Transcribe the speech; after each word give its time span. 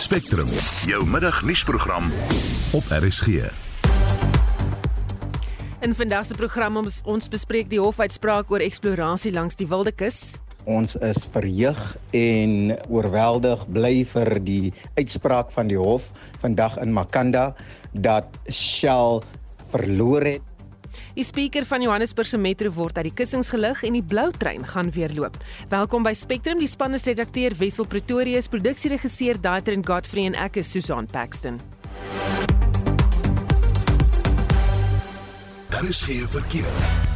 Spectrum, 0.00 0.48
jou 0.88 1.06
middagnuusprogram 1.06 2.06
op 2.72 2.84
RSG. 2.88 3.26
In 5.80 5.92
vandag 5.94 6.24
se 6.24 6.34
program 6.34 6.78
ons, 6.80 7.02
ons 7.04 7.28
bespreek 7.28 7.68
die 7.68 7.80
hofuitspraak 7.82 8.48
oor 8.48 8.64
eksplorasie 8.64 9.32
langs 9.36 9.60
die 9.60 9.68
Wilde 9.68 9.92
Kus. 9.92 10.38
Ons 10.64 10.96
is 11.04 11.26
verheug 11.34 11.82
en 12.16 12.72
oorweldig 12.88 13.66
bly 13.68 13.92
vir 14.14 14.40
die 14.40 14.72
uitspraak 14.96 15.52
van 15.52 15.68
die 15.68 15.76
hof 15.76 16.08
vandag 16.40 16.80
in 16.80 16.96
Makanda 16.96 17.50
dat 17.92 18.40
Shell 18.48 19.20
verloor 19.68 20.24
het 20.24 20.49
Die 21.14 21.24
spreker 21.26 21.66
van 21.66 21.82
Johannesburg 21.82 22.28
se 22.30 22.38
metro 22.38 22.70
word 22.74 22.98
uit 22.98 23.10
die 23.10 23.14
kussings 23.22 23.50
gelig 23.52 23.82
en 23.86 23.98
die 23.98 24.04
blou 24.04 24.28
trein 24.36 24.66
gaan 24.66 24.90
weer 24.94 25.12
loop. 25.14 25.36
Welkom 25.68 26.06
by 26.06 26.14
Spectrum, 26.14 26.58
die 26.62 26.70
span 26.70 26.98
se 26.98 27.12
redakteur 27.12 27.56
Wessel 27.58 27.86
Pretorius, 27.86 28.48
produksieregisseur 28.48 29.40
Daiter 29.40 29.76
en 29.76 29.86
Godfrey 29.86 30.26
en 30.30 30.38
ek 30.38 30.60
is 30.62 30.70
Susan 30.70 31.06
Paxton. 31.10 31.60
Daar 35.70 35.88
is 35.88 36.02
geen 36.02 36.28
verkeer. 36.28 37.09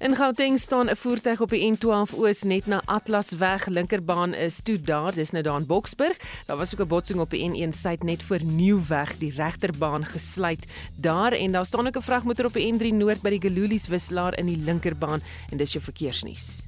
In 0.00 0.16
Gauteng 0.16 0.58
staan 0.58 0.88
'n 0.88 0.96
voertuig 0.96 1.40
op 1.40 1.50
die 1.50 1.72
N12 1.72 2.14
Oos 2.16 2.42
net 2.42 2.66
na 2.66 2.82
Atlasweg 2.84 3.66
linkerbaan 3.66 4.34
is 4.34 4.60
toe 4.62 4.80
daar, 4.80 5.14
dis 5.14 5.30
nou 5.30 5.42
daar 5.42 5.60
in 5.60 5.66
Boksburg. 5.66 6.16
Daar 6.46 6.56
was 6.56 6.72
ook 6.72 6.80
'n 6.80 6.88
botsing 6.88 7.20
op 7.20 7.30
die 7.30 7.50
N1 7.50 7.72
suid 7.72 8.02
net 8.02 8.22
voor 8.22 8.42
Nieuwweg, 8.42 9.18
die 9.18 9.32
regterbaan 9.32 10.04
gesluit 10.04 10.64
daar 10.94 11.32
en 11.32 11.52
daar 11.52 11.66
staan 11.66 11.86
ook 11.86 11.96
'n 11.96 12.02
vragmotor 12.02 12.44
op 12.44 12.52
die 12.52 12.72
N3 12.72 12.92
noord 12.92 13.20
by 13.20 13.30
die 13.30 13.40
Gelulies 13.40 13.88
wisselaar 13.88 14.38
in 14.38 14.46
die 14.46 14.58
linkerbaan 14.58 15.22
en 15.50 15.56
dis 15.56 15.72
jou 15.72 15.84
verkeersnuus. 15.84 16.60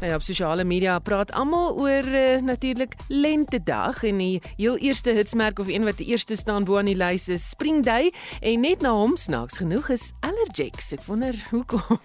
Nou 0.00 0.12
ja, 0.12 0.16
op 0.16 0.24
sosiale 0.24 0.64
media 0.64 0.94
praat 1.04 1.28
almal 1.36 1.74
oor 1.76 2.06
uh, 2.08 2.38
natuurlik 2.40 2.94
lentedag 3.12 3.98
en 4.08 4.16
die 4.16 4.40
heel 4.56 4.78
eerste 4.80 5.12
hitsmerk 5.12 5.58
of 5.60 5.68
een 5.68 5.84
wat 5.84 5.98
die 6.00 6.06
eerste 6.08 6.36
staan 6.40 6.64
bo 6.64 6.78
aan 6.80 6.88
die 6.88 6.96
lys 6.96 7.28
is 7.28 7.44
Spring 7.52 7.82
Day 7.84 8.08
en 8.40 8.64
net 8.64 8.80
na 8.80 8.94
hom 8.96 9.18
snaaks 9.20 9.58
genoeg 9.60 9.90
is 9.92 10.06
Allergex. 10.24 10.94
Ek 10.96 11.04
wonder 11.04 11.36
hoekom. 11.50 12.00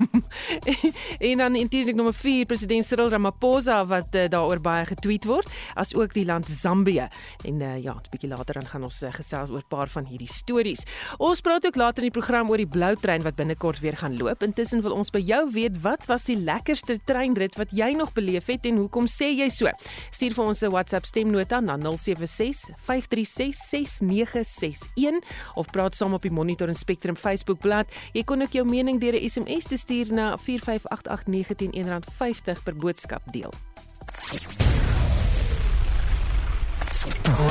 en 1.29 1.39
dan 1.39 1.55
natuurlik 1.55 1.95
nommer 1.95 2.13
4 2.13 2.49
president 2.49 2.83
Cyril 2.85 3.13
Ramaphosa 3.13 3.77
wat 3.87 4.11
uh, 4.19 4.25
daaroor 4.27 4.59
baie 4.59 4.83
getweet 4.91 5.23
word, 5.31 5.47
as 5.79 5.95
ook 5.95 6.17
die 6.19 6.25
land 6.27 6.51
Zambië. 6.51 7.07
En 7.47 7.63
uh, 7.63 7.79
ja, 7.79 7.95
'n 7.95 8.11
bietjie 8.11 8.29
later 8.29 8.59
dan 8.59 8.67
gaan 8.67 8.83
ons 8.83 8.99
uh, 9.03 9.13
gesels 9.15 9.49
oor 9.49 9.63
'n 9.63 9.71
paar 9.71 9.87
van 9.87 10.03
hierdie 10.11 10.27
stories. 10.27 10.83
Ons 11.17 11.39
praat 11.39 11.63
ook 11.65 11.79
later 11.79 12.03
in 12.03 12.11
die 12.11 12.19
program 12.19 12.51
oor 12.51 12.59
die 12.59 12.67
blou 12.67 12.95
trein 12.99 13.23
wat 13.23 13.39
binnekort 13.39 13.79
weer 13.79 13.95
gaan 13.95 14.17
loop. 14.19 14.43
Intussen 14.43 14.83
wil 14.83 14.99
ons 14.99 15.15
by 15.15 15.23
jou 15.23 15.47
weet 15.51 15.79
wat 15.81 16.05
was 16.11 16.27
die 16.27 16.37
lekkerste 16.37 16.99
treinrit 17.05 17.55
wat 17.55 17.71
jy 17.71 17.84
jy 17.85 17.95
nog 17.97 18.13
beleef 18.13 18.45
het 18.51 18.65
en 18.65 18.77
hoekom 18.77 19.07
sê 19.07 19.31
jy 19.35 19.49
so? 19.49 19.69
Stuur 20.11 20.33
vir 20.33 20.45
ons 20.45 20.61
'n 20.63 20.71
WhatsApp 20.71 21.05
stemnota 21.05 21.59
na 21.59 21.77
076 21.77 22.69
536 22.77 23.55
6961 23.55 25.21
of 25.55 25.69
praat 25.71 25.95
saam 25.95 26.13
op 26.13 26.21
die 26.21 26.31
Monitor 26.31 26.67
en 26.67 26.75
Spectrum 26.75 27.15
Facebook 27.15 27.59
bladsy. 27.59 27.91
Jy 28.13 28.23
kon 28.23 28.41
ook 28.41 28.51
jou 28.53 28.65
mening 28.65 28.99
deur 28.99 29.13
'n 29.13 29.29
SMS 29.29 29.65
te 29.65 29.77
stuur 29.77 30.13
na 30.13 30.37
4588919 30.37 32.03
R50 32.03 32.63
per 32.63 32.75
boodskap 32.75 33.21
deel. 33.31 33.53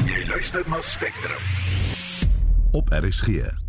Jy 0.06 0.26
luister 0.28 0.62
na 0.68 0.80
Spectrum. 0.80 1.42
Op 2.72 2.88
RSG. 2.88 3.63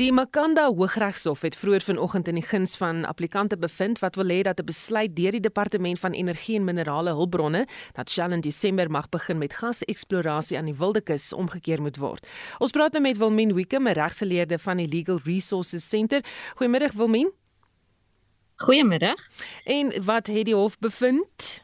Die 0.00 0.12
Makanda 0.12 0.62
Hooggeregshof 0.72 1.42
het 1.44 1.56
vroeër 1.60 1.84
vanoggend 1.84 2.28
in 2.28 2.38
die 2.38 2.44
guns 2.46 2.72
van 2.80 3.02
applikante 3.04 3.58
bevind 3.60 3.98
wat 4.00 4.14
wil 4.16 4.30
hê 4.32 4.40
dat 4.40 4.60
'n 4.60 4.64
besluit 4.64 5.16
deur 5.16 5.30
die 5.30 5.40
Departement 5.40 5.98
van 5.98 6.12
Energie 6.12 6.56
en 6.56 6.64
Minerale 6.64 7.10
Hulpbronne 7.10 7.66
dat 7.92 8.10
Shell 8.10 8.32
in 8.32 8.40
Desember 8.40 8.90
mag 8.90 9.08
begin 9.08 9.38
met 9.38 9.52
gaseksplorasie 9.52 10.58
aan 10.58 10.64
die 10.64 10.74
Wildekus 10.74 11.32
omgekeer 11.32 11.82
moet 11.82 11.96
word. 11.96 12.26
Ons 12.58 12.70
praat 12.70 12.92
nou 12.92 13.02
met 13.02 13.16
Wilmien 13.16 13.54
Wickem, 13.54 13.88
'n 13.88 13.92
regsgeleerde 13.92 14.58
van 14.58 14.76
die 14.76 14.88
Legal 14.88 15.20
Resources 15.24 15.88
Center. 15.88 16.24
Goeiemiddag 16.54 16.92
Wilmien. 16.92 17.32
Goeiemiddag. 18.56 19.28
En 19.64 20.04
wat 20.04 20.26
het 20.26 20.44
die 20.44 20.54
hof 20.54 20.78
bevind? 20.78 21.62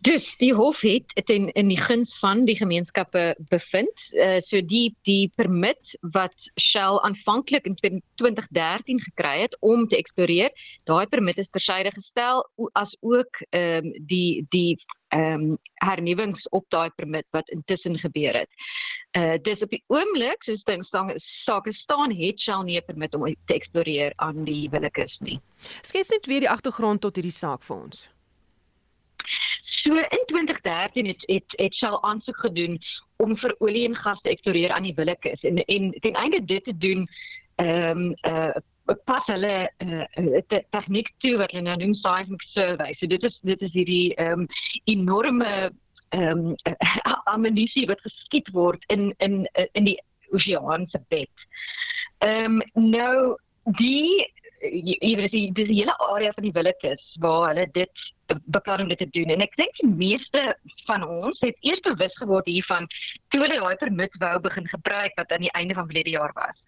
Dus 0.00 0.36
die 0.40 0.54
hof 0.56 0.80
het 0.80 1.12
dit 1.14 1.30
in 1.52 1.68
die 1.68 1.80
guns 1.80 2.14
van 2.18 2.46
die 2.48 2.56
gemeenskappe 2.56 3.34
bevind. 3.52 4.04
Uh, 4.16 4.38
so 4.40 4.62
die 4.64 4.94
die 5.04 5.32
permit 5.36 5.92
wat 6.14 6.46
Shell 6.56 6.96
aanvanklik 7.04 7.66
in 7.68 7.76
2013 7.76 9.00
gekry 9.00 9.40
het 9.42 9.56
om 9.60 9.84
te 9.88 9.98
eksploreer, 9.98 10.54
daai 10.88 11.04
permit 11.06 11.38
is 11.38 11.52
tersyde 11.52 11.92
gestel 11.92 12.40
as 12.72 12.96
ook 13.00 13.42
ehm 13.50 13.90
um, 13.90 13.92
die 14.06 14.46
die 14.48 14.78
ehm 15.10 15.50
um, 15.50 15.58
hernuwings 15.84 16.48
op 16.48 16.64
daai 16.72 16.88
permit 16.96 17.26
wat 17.36 17.48
intussen 17.52 17.98
gebeur 17.98 18.38
het. 18.40 18.48
Uh 19.18 19.36
dis 19.42 19.62
op 19.62 19.70
die 19.70 19.82
oomblik 19.92 20.46
soos 20.48 20.62
dit 20.64 20.86
staan 20.86 21.12
sake 21.16 21.72
staan 21.76 22.14
het 22.16 22.40
Shell 22.40 22.64
nie 22.64 22.78
'n 22.78 22.86
permit 22.86 23.14
om 23.14 23.26
te 23.44 23.54
eksploreer 23.54 24.12
aan 24.16 24.44
die 24.44 24.70
Willekus 24.70 25.18
nie. 25.20 25.40
Skets 25.82 26.08
net 26.08 26.26
weer 26.26 26.40
die 26.40 26.50
agtergrond 26.50 27.00
tot 27.00 27.16
hierdie 27.16 27.36
saak 27.36 27.62
vir 27.62 27.76
ons. 27.76 28.08
So 29.82 29.94
in 29.94 30.22
2013 30.26 31.06
het 31.06 31.22
het 31.26 31.44
het 31.48 31.74
Shell 31.74 31.98
aansoek 32.00 32.36
gedoen 32.36 32.78
om 33.16 33.36
vir 33.36 33.54
olie 33.58 33.86
en 33.88 33.96
gas 33.96 34.20
te 34.20 34.28
eksploreer 34.28 34.72
aan 34.76 34.82
die 34.82 34.94
Willekeus 34.94 35.40
en 35.40 35.56
en 35.64 35.90
ten 36.00 36.12
einde 36.12 36.44
dit 36.44 36.64
te 36.64 36.76
doen 36.76 37.08
ehm 37.54 37.98
um, 37.98 38.16
uh 38.22 38.60
pas 39.04 39.26
hulle 39.26 39.70
uh, 39.78 40.40
tegniek 40.70 41.12
toe 41.22 41.36
wat 41.38 41.52
hulle 41.54 41.62
nou 41.62 41.76
noem 41.78 41.94
seismic 41.94 42.42
survey. 42.42 42.94
So 42.98 43.06
dit 43.06 43.22
is 43.22 43.38
dit 43.42 43.60
is 43.60 43.72
hierdie 43.72 44.14
ehm 44.14 44.40
um, 44.40 44.46
enorme 44.84 45.70
ehm 46.08 46.52
um, 46.52 46.54
ammunisie 47.34 47.86
wat 47.86 48.00
geskiet 48.00 48.50
word 48.52 48.84
in 48.86 49.14
in 49.18 49.46
in 49.72 49.84
die 49.84 49.96
oseaanse 50.30 51.00
bed. 51.08 51.46
Ehm 52.18 52.60
um, 52.60 52.90
nou 52.90 53.38
die 53.80 54.28
jy 54.60 55.12
weet 55.16 55.32
dis 55.32 55.68
die 55.68 55.80
hele 55.80 55.94
area 56.10 56.32
van 56.36 56.44
die 56.44 56.52
Willekeus 56.52 57.04
waar 57.24 57.48
hulle 57.48 57.66
dit 57.72 58.08
beplan 58.54 58.84
om 58.84 58.90
dit 58.92 58.98
te 58.98 59.08
doen 59.16 59.32
en 59.34 59.42
ek 59.44 59.56
dink 59.58 59.78
die 59.80 59.90
meeste 59.90 60.42
van 60.86 61.06
ons 61.06 61.40
het 61.44 61.56
eers 61.66 61.80
bewus 61.86 62.16
geword 62.20 62.46
hiervan 62.50 62.88
toe 63.32 63.40
hulle 63.42 63.60
daai 63.62 63.80
permit 63.80 64.20
wou 64.22 64.34
begin 64.44 64.68
gebruik 64.74 65.16
wat 65.16 65.32
aan 65.32 65.46
die 65.46 65.54
einde 65.58 65.74
van 65.74 65.88
verlede 65.88 66.16
jaar 66.16 66.34
was. 66.36 66.58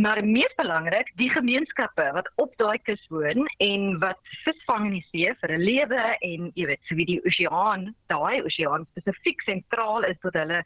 Maar 0.00 0.22
meer 0.24 0.52
belangrik, 0.56 1.10
die 1.20 1.28
gemeenskappe 1.28 2.06
wat 2.16 2.30
op 2.40 2.54
daai 2.56 2.78
kus 2.88 3.02
woon 3.12 3.44
en 3.60 3.98
wat 4.00 4.20
visvang 4.46 4.86
in 4.88 4.94
die 4.96 5.06
see 5.10 5.34
vir 5.42 5.52
'n 5.52 5.66
lewe 5.68 6.04
en 6.20 6.50
jy 6.54 6.66
weet, 6.66 6.80
so 6.88 6.96
wie 6.96 7.06
die 7.06 7.20
oseaan, 7.28 7.92
daai 8.08 8.40
oseaan 8.40 8.86
spesifiek 8.92 9.44
sentraal 9.44 10.08
is 10.08 10.16
tot 10.22 10.34
hulle 10.34 10.62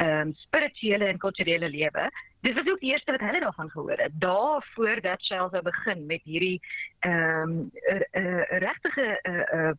ehm 0.00 0.28
um, 0.28 0.34
spirituele 0.34 1.06
en 1.06 1.18
kulturele 1.18 1.68
lewe. 1.68 2.08
Dis 2.44 2.54
was 2.54 2.70
ook 2.70 2.80
die 2.80 2.90
eerste 2.92 3.10
wat 3.10 3.20
hulle 3.20 3.40
daarvan 3.40 3.70
gehoor 3.70 3.98
het. 3.98 4.12
Daar 4.20 4.66
voordat 4.74 5.24
Shell 5.24 5.48
sou 5.50 5.62
begin 5.62 6.06
met 6.06 6.20
hierdie 6.22 6.60
ehm 6.98 7.50
um, 7.50 7.70
regtige 8.64 9.06
uh, 9.22 9.60
uh, 9.60 9.72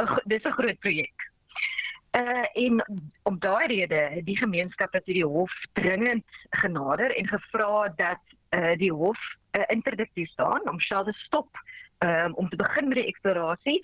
uh, 0.00 0.18
dis 0.24 0.44
'n 0.44 0.58
groot 0.58 0.78
projek. 0.78 1.30
Uh 2.12 2.44
en 2.52 2.84
om 3.22 3.38
daai 3.38 3.66
rede 3.66 4.20
die 4.24 4.36
gemeenskap 4.36 4.92
het 4.92 5.04
die 5.04 5.24
hof 5.24 5.52
dringend 5.72 6.28
genader 6.50 7.16
en 7.16 7.28
gevra 7.28 7.88
dat 7.96 8.22
uh 8.50 8.76
die 8.76 8.92
hof 8.92 9.18
'n 9.52 9.60
uh, 9.60 9.64
interdikt 9.66 10.14
toestaan 10.14 10.68
om 10.70 10.80
Shell 10.80 11.04
te 11.04 11.12
stop 11.12 11.48
um, 11.98 12.34
om 12.34 12.48
te 12.48 12.56
begin 12.56 12.88
met 12.88 12.96
die 12.96 13.06
eksplorasie 13.06 13.80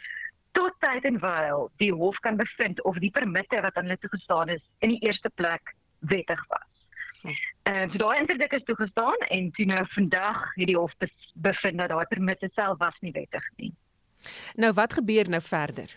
tot 0.52 0.74
tyd 0.78 1.04
en 1.04 1.18
wyl 1.20 1.70
die 1.76 1.92
hof 1.92 2.18
kan 2.18 2.36
bevind 2.36 2.82
of 2.82 2.98
die 2.98 3.10
permitte 3.10 3.60
wat 3.60 3.74
aan 3.74 3.84
hulle 3.84 3.98
toegestaan 3.98 4.48
is 4.48 4.62
in 4.78 4.88
die 4.88 5.00
eerste 5.00 5.30
plek 5.34 5.74
wettig 5.98 6.44
was. 6.48 6.69
En 7.22 7.88
uh, 7.88 7.92
so 7.92 7.98
daai 7.98 8.18
interdik 8.18 8.52
is 8.52 8.64
toegestaan 8.64 9.16
en 9.28 9.50
toe 9.56 9.64
nou 9.64 9.84
vandag 9.88 10.54
het 10.54 10.66
die 10.66 10.76
hof 10.76 10.92
bevind 11.34 11.78
dat 11.78 11.88
daai 11.88 12.06
permitte 12.08 12.50
self 12.54 12.78
was 12.78 12.96
nie 13.00 13.12
wettig 13.12 13.50
nie. 13.56 13.72
Nou 14.54 14.72
wat 14.72 14.92
gebeur 14.92 15.28
nou 15.28 15.42
verder? 15.42 15.96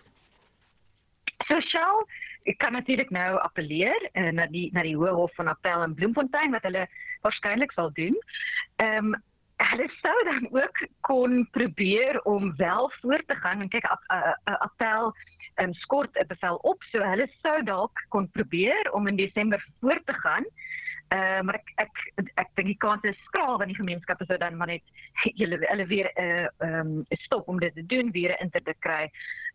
So 1.47 1.59
Shell 1.59 2.05
ek 2.43 2.57
kan 2.59 2.75
natuurlik 2.75 3.11
nou 3.15 3.37
appeleer 3.39 4.09
uh, 4.13 4.31
na 4.35 4.47
die 4.51 4.69
na 4.75 4.83
die 4.83 4.95
Hoë 4.99 5.13
Hof 5.15 5.35
van 5.39 5.51
Appel 5.51 5.85
in 5.85 5.95
Bloemfontein 5.95 6.51
wat 6.55 6.65
hulle 6.67 6.87
waarskynlik 7.23 7.71
sal 7.75 7.93
doen. 7.99 8.17
Ehm 8.83 9.13
um, 9.13 9.21
hulle 9.63 9.85
sou 10.01 10.15
dan 10.27 10.47
ook 10.51 10.79
kon 11.07 11.45
probeer 11.55 12.17
om 12.27 12.55
wel 12.57 12.89
voort 12.99 13.27
te 13.27 13.35
gaan 13.35 13.61
en 13.61 13.69
kyk 13.69 13.85
'n 13.85 14.57
appel 14.59 15.13
en 15.55 15.73
skort 15.73 16.17
'n 16.19 16.27
bevel 16.27 16.55
op 16.55 16.83
so 16.91 16.99
hulle 16.99 17.27
sou 17.41 17.63
dalk 17.63 18.05
kon 18.09 18.29
probeer 18.29 18.91
om 18.91 19.07
in 19.07 19.15
Desember 19.15 19.65
voort 19.79 20.05
te 20.05 20.13
gaan. 20.13 20.45
Uh, 21.13 21.41
maar 21.45 21.59
ek 21.61 21.67
ek 21.75 22.29
ek 22.41 22.47
dink 22.57 22.69
die 22.71 22.79
kans 22.81 23.03
is 23.05 23.17
skraal 23.27 23.59
want 23.61 23.69
die 23.69 23.77
gemeenskappe 23.77 24.25
sou 24.25 24.37
dan 24.41 24.55
maar 24.57 24.71
net 24.71 24.85
hulle 25.41 25.59
hulle 25.61 25.85
weer 25.91 26.09
uh, 26.17 26.47
ehm 26.65 26.79
um, 26.79 27.19
stop 27.25 27.49
om 27.51 27.59
dit 27.61 27.75
te 27.75 27.85
doen 27.85 28.09
weer 28.15 28.33
'n 28.33 28.47
inter 28.47 28.63
te 28.63 28.73
kry 28.85 29.11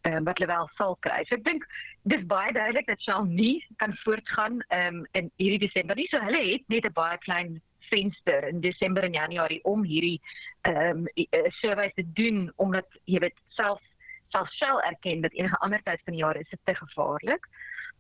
um, 0.06 0.24
wat 0.24 0.38
hulle 0.38 0.52
wel 0.52 0.68
sal 0.76 0.94
kry. 1.06 1.24
So 1.26 1.34
ek 1.34 1.44
dink 1.48 1.66
dis 2.12 2.22
baie 2.30 2.52
duidelik 2.52 2.86
dat 2.86 3.02
Shell 3.02 3.26
nie 3.26 3.64
kan 3.82 3.96
voortgaan 4.04 4.62
um, 4.70 5.02
in 5.18 5.32
hierdie 5.42 5.64
Desember 5.66 5.98
nie. 5.98 6.06
So 6.12 6.22
hulle 6.22 6.44
het 6.52 6.68
net 6.68 6.86
'n 6.86 6.94
baie 6.94 7.18
klein 7.26 7.60
venster 7.90 8.46
in 8.48 8.60
Desember 8.60 9.02
en 9.02 9.18
Januarie 9.18 9.64
om 9.64 9.82
hierdie 9.82 10.20
ehm 10.62 11.06
um, 11.08 11.28
surveys 11.60 11.94
te 11.94 12.06
doen 12.12 12.52
omdat 12.56 12.86
jy 13.04 13.18
weet 13.18 13.38
self 13.48 13.82
self 14.28 14.52
Shell 14.52 14.78
erken 14.92 15.20
dat 15.26 15.32
enige 15.32 15.58
ander 15.58 15.82
tyd 15.82 16.00
van 16.04 16.14
die 16.14 16.22
jaar 16.22 16.36
is 16.36 16.50
dit 16.50 16.60
te 16.64 16.74
gevaarlik. 16.74 17.50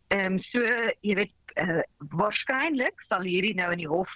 Ehm 0.08 0.32
um, 0.32 0.38
so 0.38 0.62
jy 1.00 1.14
weet 1.14 1.47
uh, 1.62 1.82
waarskynlik 2.16 3.00
sal 3.08 3.26
hierdie 3.26 3.54
nou 3.54 3.70
in 3.72 3.82
die 3.84 3.90
hof 3.90 4.12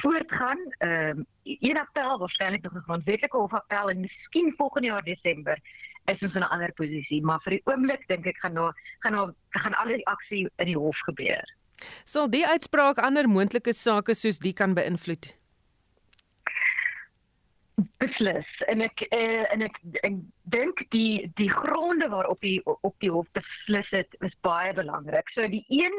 voortgaan. 0.00 0.60
Ehm 0.78 1.22
um, 1.22 1.26
een 1.42 1.78
appel 1.78 2.18
waarskynlik 2.18 2.62
nog 2.62 2.74
'n 2.74 2.86
grondwetlike 2.86 3.36
hofappel 3.36 3.90
en 3.90 4.00
miskien 4.00 4.54
volgende 4.56 4.88
jaar 4.88 5.02
Desember 5.02 5.58
is 6.04 6.22
ons 6.22 6.34
in 6.34 6.40
'n 6.40 6.52
ander 6.54 6.72
posisie, 6.72 7.22
maar 7.22 7.40
vir 7.42 7.50
die 7.50 7.62
oomblik 7.64 8.06
dink 8.08 8.26
ek 8.26 8.38
gaan 8.38 8.52
nou 8.52 8.72
gaan 8.98 9.12
nou 9.12 9.32
gaan 9.50 9.74
al 9.74 9.86
die 9.86 10.06
aksie 10.06 10.48
in 10.56 10.66
die 10.66 10.78
hof 10.78 10.98
gebeur. 10.98 11.44
Sal 12.04 12.30
die 12.30 12.46
uitspraak 12.46 12.98
ander 12.98 13.28
moontlike 13.28 13.72
sake 13.72 14.14
soos 14.14 14.38
die 14.38 14.52
kan 14.52 14.74
beïnvloed? 14.74 15.42
beslis 18.02 18.48
en 18.70 18.82
ek 18.84 19.04
uh, 19.14 19.44
en 19.52 19.64
ek, 19.66 19.78
ek 20.06 20.18
dink 20.54 20.82
die 20.94 21.30
die 21.40 21.50
gronde 21.50 22.08
waarop 22.12 22.40
die 22.44 22.58
op 22.64 22.94
die 23.04 23.10
hof 23.10 23.28
beslis 23.36 23.88
het 23.94 24.16
is 24.26 24.34
baie 24.46 24.72
belangrik. 24.76 25.30
So 25.34 25.48
die 25.48 25.64
een 25.68 25.96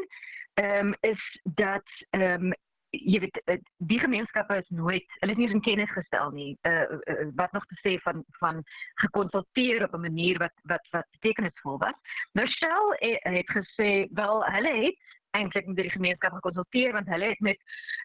um, 0.54 0.96
is 1.02 1.42
dat 1.44 1.84
ehm 2.10 2.46
um, 2.46 2.54
jy 2.94 3.20
weet 3.20 3.42
eh, 3.50 3.58
die 3.78 4.00
gemeenskappe 4.00 4.56
is 4.62 4.70
nooit 4.70 5.16
hulle 5.20 5.34
is 5.34 5.38
nie 5.38 5.50
in 5.50 5.62
kennis 5.66 5.92
gestel 5.92 6.30
nie. 6.32 6.52
Uh, 6.62 7.00
uh 7.10 7.26
wat 7.36 7.52
nog 7.52 7.66
te 7.66 7.78
sê 7.82 7.96
van 8.06 8.24
van 8.40 8.64
gekonsulteer 9.02 9.84
op 9.84 9.94
'n 9.94 10.06
manier 10.06 10.38
wat 10.38 10.54
wat 10.64 10.88
wat 10.92 11.08
betekenisvol 11.12 11.78
was. 11.78 11.98
Nou 12.34 12.48
Shell 12.48 13.18
het 13.20 13.50
gesê 13.58 14.08
wel 14.14 14.46
hulle 14.46 14.76
het 14.84 15.00
eintlik 15.32 15.66
met 15.66 15.76
die 15.76 15.90
gemeenskap 15.90 16.34
gekonsulteer 16.34 16.92
want 16.92 17.08
hulle 17.08 17.30
het 17.34 17.40
met 17.40 17.60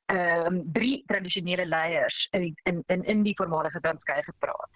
ehm 0.07 0.47
um, 0.47 0.73
drie 0.73 1.03
tradisionele 1.07 1.67
leiers 1.67 2.29
in 2.31 2.55
in 2.63 2.83
in, 2.87 3.05
in 3.05 3.23
die 3.23 3.37
voormalige 3.37 3.81
Transkei 3.81 4.23
gepraat. 4.23 4.71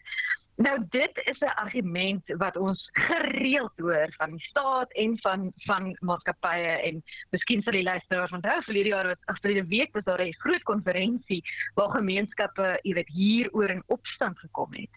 Nou 0.57 0.87
dit 0.91 1.21
is 1.25 1.39
'n 1.39 1.45
argument 1.45 2.23
wat 2.37 2.57
ons 2.57 2.89
gereeld 2.93 3.73
hoor 3.77 4.15
van 4.17 4.31
die 4.31 4.41
staat 4.41 4.93
en 4.93 5.19
van 5.21 5.53
van 5.57 5.97
maatskappye 6.01 6.73
en 6.89 7.03
miskien 7.31 7.63
sal 7.63 7.73
die 7.73 7.83
luisteraars 7.83 8.31
onthou 8.31 8.63
vir 8.63 8.75
hierdie 8.75 8.93
jaar 8.93 9.07
wat 9.07 9.25
afgelope 9.25 9.67
week 9.67 9.93
was 9.93 10.05
daar 10.05 10.21
'n 10.21 10.35
groot 10.45 10.63
konferensie 10.63 11.43
waar 11.75 11.91
gemeenskappe, 11.91 12.79
jy 12.83 12.95
weet, 12.95 13.09
hieroor 13.09 13.71
in 13.71 13.83
opstand 13.87 14.39
gekom 14.39 14.73
het. 14.73 14.91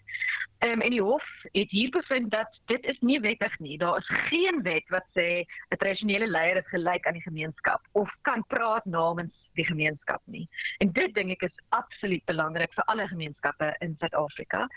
Ehm 0.58 0.72
um, 0.72 0.80
en 0.80 0.90
die 0.90 1.02
hof 1.02 1.24
het 1.52 1.70
hier 1.70 1.90
bevind 1.90 2.30
dat 2.30 2.60
dit 2.64 2.84
is 2.84 2.98
nie 3.00 3.20
wettig 3.20 3.58
nie. 3.58 3.78
Daar 3.78 3.98
is 3.98 4.08
geen 4.08 4.62
wet 4.62 4.88
wat 4.88 5.04
sê 5.18 5.44
'n 5.68 5.76
tradisionele 5.76 6.26
leier 6.26 6.56
is 6.56 6.68
gelyk 6.68 7.06
aan 7.06 7.18
die 7.18 7.28
gemeenskap 7.28 7.80
of 7.92 8.10
kan 8.22 8.44
praat 8.46 8.84
namens 8.84 9.34
die 9.52 9.64
gemeenskap 9.64 10.22
nie. 10.24 10.48
En 10.78 10.92
dit 10.92 11.14
dink 11.14 11.30
ek 11.30 11.42
is 11.42 11.62
absoluut 11.68 12.24
belangrik 12.24 12.72
vir 12.72 12.84
alle 12.84 13.08
gemeenskappe 13.08 13.74
in 13.78 13.96
Suid-Afrika. 13.98 14.68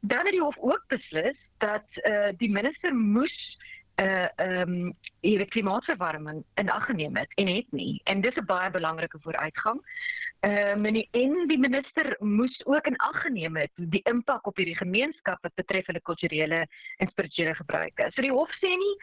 Dan 0.00 0.24
het 0.24 0.36
die 0.36 0.42
hof 0.42 0.56
ook 0.58 0.84
beslis 0.88 1.36
dat 1.58 1.88
uh, 2.04 2.28
die 2.36 2.50
minister 2.50 2.94
moes 2.94 3.58
uh 3.96 4.28
ehm 4.36 4.72
um, 4.72 4.94
hierdie 5.20 5.48
klimaatsverwarming 5.48 6.44
in 6.54 6.70
ag 6.70 6.84
geneem 6.84 7.16
het 7.16 7.32
en 7.34 7.46
het 7.48 7.70
nie 7.72 8.00
en 8.04 8.20
dis 8.20 8.36
'n 8.36 8.44
baie 8.44 8.70
belangrike 8.70 9.18
vooruitgang. 9.20 9.80
Ehm 10.40 10.84
um, 10.84 11.04
en 11.10 11.46
die 11.48 11.58
minister 11.58 12.16
moes 12.20 12.58
ook 12.66 12.86
in 12.86 12.96
ag 12.96 13.22
geneem 13.22 13.56
het 13.56 13.72
die 13.74 14.02
impak 14.04 14.46
op 14.46 14.56
hierdie 14.56 14.76
gemeenskap 14.76 15.40
wat 15.42 15.54
betref 15.54 15.86
hulle 15.86 16.02
kulturele 16.04 16.66
en 16.96 17.08
spirituele 17.08 17.54
gebruike. 17.54 18.10
So 18.12 18.22
die 18.22 18.34
hof 18.34 18.52
sê 18.60 18.74
nie 18.76 18.94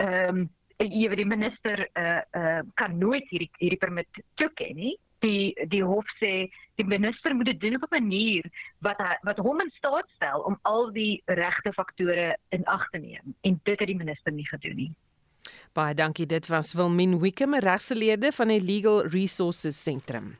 ehm 0.00 0.40
um, 0.40 0.48
weet 0.80 1.20
die 1.20 1.28
minister 1.28 1.84
uh 1.98 2.22
uh 2.32 2.62
kan 2.80 2.98
nooit 2.98 3.28
hierdie 3.28 3.50
hierdie 3.58 3.78
permit 3.78 4.22
toeken 4.40 4.74
nie. 4.76 4.96
Die 5.20 5.52
die 5.68 5.84
hof 5.84 6.08
sê 6.24 6.48
die 6.80 6.88
minister 6.88 7.34
moet 7.36 7.52
dit 7.52 7.60
doen 7.60 7.76
op 7.76 7.92
'n 7.92 8.00
manier 8.00 8.50
wat 8.80 8.98
wat 9.22 9.38
hom 9.38 9.60
in 9.60 9.70
staat 9.76 10.08
stel 10.16 10.40
om 10.40 10.58
al 10.62 10.92
die 10.92 11.22
regte 11.26 11.72
faktore 11.72 12.36
in 12.48 12.64
ag 12.64 12.88
te 12.90 12.98
neem 12.98 13.34
en 13.40 13.60
dit 13.62 13.78
het 13.78 13.88
die 13.88 14.00
minister 14.04 14.32
nie 14.32 14.48
gedoen 14.48 14.76
nie. 14.76 14.92
Baie 15.72 15.94
dankie 15.94 16.26
dit 16.26 16.46
was 16.46 16.74
Wilmin 16.74 17.20
Wickham 17.20 17.54
regsgeleerde 17.54 18.32
van 18.32 18.48
die 18.48 18.62
Legal 18.62 19.06
Resources 19.06 19.82
Centrum. 19.82 20.36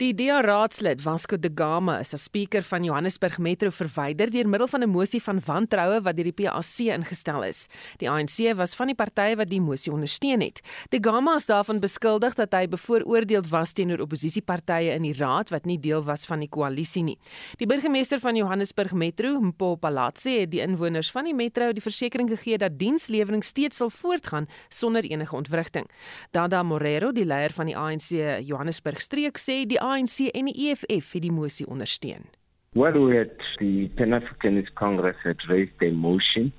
Die 0.00 0.14
DA-raadslid 0.16 1.02
Vasco 1.04 1.36
da 1.36 1.50
Gama 1.52 1.98
is 2.00 2.14
as 2.16 2.22
spreker 2.24 2.62
van 2.64 2.86
Johannesburg 2.86 3.34
Metro 3.36 3.68
verwyder 3.68 4.30
deur 4.32 4.46
middel 4.48 4.66
van 4.66 4.80
'n 4.82 4.88
mosie 4.88 5.20
van 5.20 5.40
wantroue 5.44 6.00
wat 6.00 6.16
deur 6.16 6.24
die 6.24 6.32
PAC 6.32 6.88
ingestel 6.88 7.42
is. 7.44 7.68
Die 7.98 8.08
ANC 8.08 8.56
was 8.56 8.74
van 8.74 8.86
die 8.86 8.94
partye 8.94 9.36
wat 9.36 9.50
die 9.50 9.60
mosie 9.60 9.92
ondersteun 9.92 10.40
het. 10.40 10.62
Da 10.88 10.98
Gama 11.02 11.34
is 11.36 11.44
daarvan 11.46 11.80
beskuldig 11.80 12.34
dat 12.34 12.52
hy 12.52 12.66
bevooroordeeld 12.66 13.50
was 13.50 13.72
teenoor 13.72 14.00
oppositiepartye 14.00 14.94
in 14.94 15.02
die 15.02 15.12
raad 15.12 15.50
wat 15.50 15.66
nie 15.66 15.78
deel 15.78 16.02
was 16.02 16.24
van 16.24 16.40
die 16.40 16.48
koalisie 16.48 17.02
nie. 17.02 17.18
Die 17.58 17.66
burgemeester 17.66 18.20
van 18.20 18.36
Johannesburg 18.36 18.92
Metro, 18.92 19.38
Mpo 19.40 19.76
Palatsi, 19.76 20.40
het 20.40 20.50
die 20.50 20.62
inwoners 20.62 21.10
van 21.10 21.24
die 21.24 21.34
metro 21.34 21.72
die 21.72 21.82
versekering 21.82 22.30
gegee 22.30 22.56
dat 22.56 22.78
dienslewering 22.78 23.44
steeds 23.44 23.76
sal 23.76 23.90
voortgaan 23.90 24.48
sonder 24.70 25.04
enige 25.04 25.36
ontwrigting. 25.36 25.86
Dada 26.30 26.62
Morero, 26.62 27.12
die 27.12 27.26
leier 27.26 27.52
van 27.52 27.66
die 27.66 27.76
ANC 27.76 28.40
Johannesburg 28.46 29.00
streek, 29.00 29.36
sê 29.38 29.66
die 29.66 29.89
ANC 29.90 30.30
en 30.30 30.46
die 30.50 30.68
EFF 30.68 31.12
het 31.12 31.24
die 31.24 31.32
mosie 31.34 31.66
ondersteun. 31.66 32.28
Well, 32.72 32.98
we 33.02 33.16
had 33.16 33.32
the 33.58 33.90
Pan-Africanist 33.96 34.74
Congress 34.74 35.16
had 35.24 35.42
raised 35.48 35.82
a 35.82 35.90
motion 35.90 36.52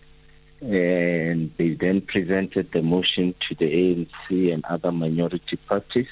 and 0.61 1.49
they 1.57 1.75
then 1.75 2.01
presented 2.01 2.71
the 2.71 2.81
motion 2.81 3.33
to 3.47 3.55
the 3.55 3.69
ANC 3.71 4.53
and 4.53 4.65
other 4.65 4.91
minority 4.91 5.57
parties 5.67 6.09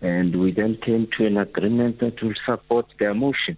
and 0.00 0.36
we 0.36 0.52
then 0.52 0.76
came 0.78 1.08
to 1.16 1.26
an 1.26 1.36
agreement 1.36 1.98
that 1.98 2.22
will 2.22 2.38
support 2.46 2.86
their 2.98 3.14
motion. 3.14 3.56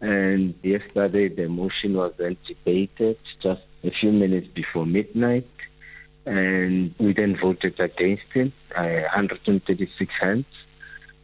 And 0.00 0.54
yesterday 0.62 1.28
the 1.28 1.48
motion 1.48 1.94
was 1.94 2.12
then 2.18 2.36
debated 2.46 3.18
just 3.42 3.62
a 3.82 3.90
few 3.90 4.12
minutes 4.12 4.48
before 4.48 4.84
midnight 4.84 5.48
and 6.26 6.94
we 6.98 7.14
then 7.14 7.36
voted 7.36 7.80
against 7.80 8.30
it, 8.34 8.52
uh, 8.76 9.08
136 9.14 10.12
hands 10.20 10.44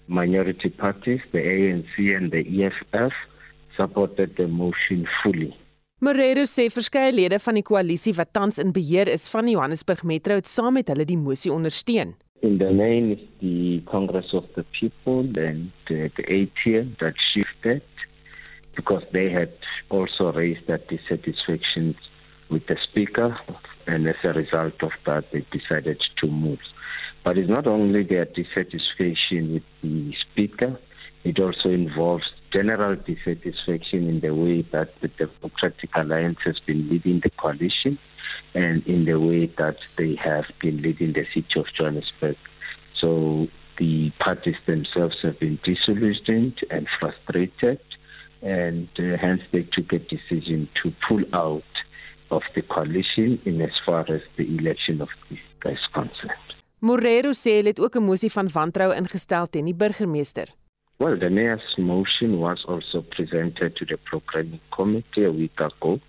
minority 0.08 0.70
parties, 0.70 1.20
the 1.32 1.38
ANC 1.38 2.16
and 2.16 2.32
the 2.32 2.43
EFF, 2.64 3.12
supported 3.76 4.37
the 4.37 4.49
motion 4.49 5.06
fully. 5.22 5.55
Morero 6.00 6.44
sê 6.46 6.69
verskeie 6.70 7.10
lede 7.10 7.40
van 7.43 7.56
die 7.58 7.64
koalisie 7.66 8.12
wat 8.14 8.31
tans 8.31 8.60
in 8.62 8.70
beheer 8.70 9.08
is 9.10 9.26
van 9.32 9.49
Johannesburg 9.50 10.05
Metro 10.06 10.37
het 10.38 10.46
saam 10.46 10.76
met 10.78 10.90
hulle 10.93 11.06
die 11.08 11.19
mosie 11.19 11.50
ondersteun. 11.50 12.12
In 12.46 12.58
the 12.58 12.70
main 12.70 13.10
is 13.16 13.25
the 13.40 13.81
Congress 13.90 14.31
of 14.32 14.46
the 14.55 14.62
People 14.78 15.26
and 15.43 15.72
the, 15.88 16.06
the 16.14 16.22
ATM 16.22 16.94
that 17.02 17.19
shifted 17.32 17.82
because 18.76 19.02
they 19.10 19.28
had 19.28 19.50
also 19.91 20.31
raised 20.32 20.69
that 20.69 20.86
dissatisfaction 20.86 21.96
with 22.48 22.65
the 22.69 22.77
speaker 22.86 23.36
and 23.88 24.06
as 24.06 24.22
a 24.22 24.32
result 24.32 24.81
of 24.82 24.93
that 25.05 25.24
they 25.32 25.44
decided 25.50 25.98
to 26.22 26.29
move. 26.29 26.62
But 27.29 27.37
it's 27.37 27.51
not 27.51 27.67
only 27.67 28.05
their 28.05 28.25
dissatisfaction 28.25 29.53
with 29.53 29.63
the 29.82 30.15
speaker, 30.15 30.81
it 31.25 31.39
also 31.39 31.69
involves 31.69 32.25
general 32.51 32.97
dissatisfaction 32.97 34.08
in 34.08 34.20
the 34.20 34.35
way 34.35 34.63
that 34.73 34.99
the 35.03 35.08
Democratic 35.08 35.91
Alliance 35.94 36.39
has 36.47 36.58
been 36.61 36.89
leading 36.89 37.20
the 37.20 37.29
coalition 37.29 37.99
and 38.55 38.82
in 38.87 39.05
the 39.05 39.20
way 39.20 39.44
that 39.44 39.77
they 39.97 40.15
have 40.15 40.47
been 40.63 40.81
leading 40.81 41.13
the 41.13 41.27
city 41.35 41.61
of 41.61 41.67
Johannesburg. 41.75 42.39
So 42.99 43.49
the 43.77 44.08
parties 44.19 44.56
themselves 44.65 45.17
have 45.20 45.39
been 45.39 45.58
disillusioned 45.63 46.61
and 46.70 46.89
frustrated, 46.99 47.81
and 48.41 48.89
uh, 48.99 49.19
hence 49.19 49.43
they 49.53 49.65
took 49.65 49.93
a 49.93 49.99
decision 49.99 50.70
to 50.82 50.94
pull 51.06 51.25
out 51.35 51.63
of 52.31 52.41
the 52.55 52.63
coalition 52.63 53.39
in 53.44 53.61
as 53.61 53.73
far 53.85 54.06
as 54.08 54.23
the 54.37 54.56
election 54.56 55.03
of 55.03 55.11
the 55.29 55.37
is 55.70 55.79
concerned. 55.93 56.47
Morero 56.81 57.32
sê 57.35 57.56
hy 57.58 57.67
het 57.67 57.81
ook 57.82 57.97
'n 57.97 58.06
mosie 58.06 58.31
van 58.31 58.49
wantroue 58.56 58.94
ingestel 58.94 59.47
teen 59.51 59.65
die 59.65 59.75
burgemeester. 59.75 60.49
Well, 61.01 61.19
the 61.19 61.31
mayor's 61.31 61.77
motion 61.77 62.39
was 62.39 62.65
also 62.67 63.03
presented 63.03 63.75
to 63.77 63.85
the 63.85 63.97
programming 63.97 64.61
committee 64.70 65.25
a 65.25 65.32
week 65.32 65.61
ago. 65.61 66.01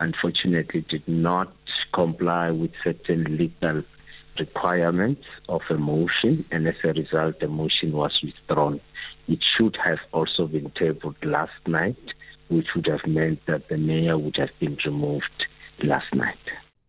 Unfortunately, 0.00 0.84
did 0.88 1.06
not 1.06 1.48
comply 1.92 2.50
with 2.50 2.74
certain 2.82 3.36
legal 3.36 3.84
requirements 4.36 5.26
of 5.48 5.62
a 5.70 5.76
motion, 5.76 6.44
and 6.50 6.66
as 6.66 6.82
a 6.82 6.92
result, 6.92 7.38
the 7.38 7.46
motion 7.46 7.92
was 7.92 8.20
withdrawn. 8.20 8.80
It 9.28 9.42
should 9.42 9.76
have 9.76 10.00
also 10.12 10.46
been 10.46 10.70
tabled 10.70 11.24
last 11.24 11.62
night, 11.66 12.14
which 12.48 12.74
would 12.74 12.86
have 12.86 13.06
meant 13.06 13.46
that 13.46 13.68
the 13.68 13.76
mayor 13.76 14.18
would 14.18 14.36
have 14.36 14.58
been 14.58 14.76
removed 14.84 15.46
last 15.82 16.12
night. 16.12 16.46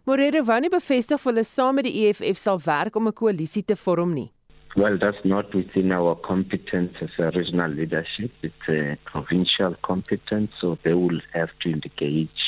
Morero 0.10 0.40
wou 0.42 0.58
nie 0.58 0.72
bevestig 0.74 1.20
of 1.20 1.26
hulle 1.30 1.44
saam 1.46 1.76
met 1.78 1.86
die 1.86 2.08
EFF 2.08 2.40
sal 2.42 2.58
werk 2.66 2.96
om 2.98 3.08
'n 3.08 3.14
koalisie 3.20 3.62
te 3.62 3.76
vorm 3.76 4.14
nie. 4.18 4.32
Well, 4.76 4.98
that's 4.98 5.24
not 5.24 5.54
within 5.54 5.92
our 5.92 6.16
competence 6.16 6.98
as 7.00 7.14
a 7.20 7.30
regional 7.30 7.70
leadership. 7.70 8.32
It's 8.42 8.70
a 8.70 8.98
provincial 9.04 9.76
competence, 9.82 10.52
so 10.60 10.78
they 10.82 10.96
will 10.96 11.22
have 11.34 11.52
to 11.60 11.70
engage 11.70 12.42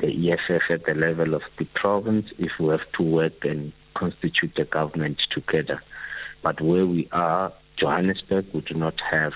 the 0.00 0.10
EFF 0.10 0.68
at 0.70 0.84
the 0.84 0.94
level 0.94 1.34
of 1.34 1.44
the 1.58 1.66
province 1.74 2.26
if 2.38 2.58
we 2.58 2.70
have 2.70 2.90
to 2.98 3.04
work 3.04 3.44
and 3.44 3.72
constitute 3.94 4.56
the 4.56 4.64
government 4.64 5.18
together. 5.30 5.80
But 6.42 6.60
where 6.60 6.86
we 6.86 7.08
are 7.12 7.52
Johannesburg. 7.80 8.46
We 8.52 8.60
do 8.62 8.74
not 8.74 9.00
have 9.10 9.34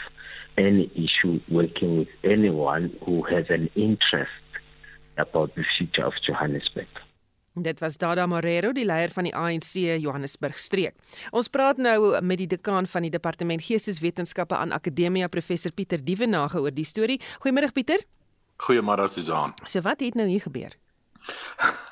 any 0.59 0.91
issue 0.95 1.41
working 1.49 1.99
with 1.99 2.13
anyone 2.23 2.97
who 3.05 3.23
has 3.23 3.49
an 3.49 3.71
interest 3.75 4.33
about 5.17 5.55
the 5.55 5.65
future 5.79 6.05
of 6.05 6.15
Johannesburg. 6.27 6.89
Dit 7.55 7.79
was 7.79 7.95
Dada 7.97 8.27
Marero, 8.27 8.73
die 8.75 8.83
leier 8.83 9.13
van 9.15 9.29
die 9.29 9.35
ANC 9.35 9.77
Johannesburg 10.03 10.57
streek. 10.59 10.97
Ons 11.31 11.47
praat 11.55 11.79
nou 11.79 12.19
met 12.19 12.41
die 12.41 12.49
dekaan 12.51 12.89
van 12.91 13.07
die 13.07 13.13
Departement 13.15 13.63
Geesteswetenskappe 13.63 14.57
aan 14.59 14.75
Akademia, 14.75 15.29
professor 15.31 15.71
Pieter 15.71 16.03
Dievenage 16.03 16.59
oor 16.59 16.75
die 16.75 16.85
storie. 16.85 17.21
Goeiemôre 17.45 17.71
Pieter. 17.71 18.03
Goeiemôre 18.59 19.07
Susan. 19.07 19.55
So 19.71 19.85
wat 19.87 20.03
het 20.03 20.19
nou 20.19 20.27
hier 20.27 20.43
gebeur? 20.43 20.75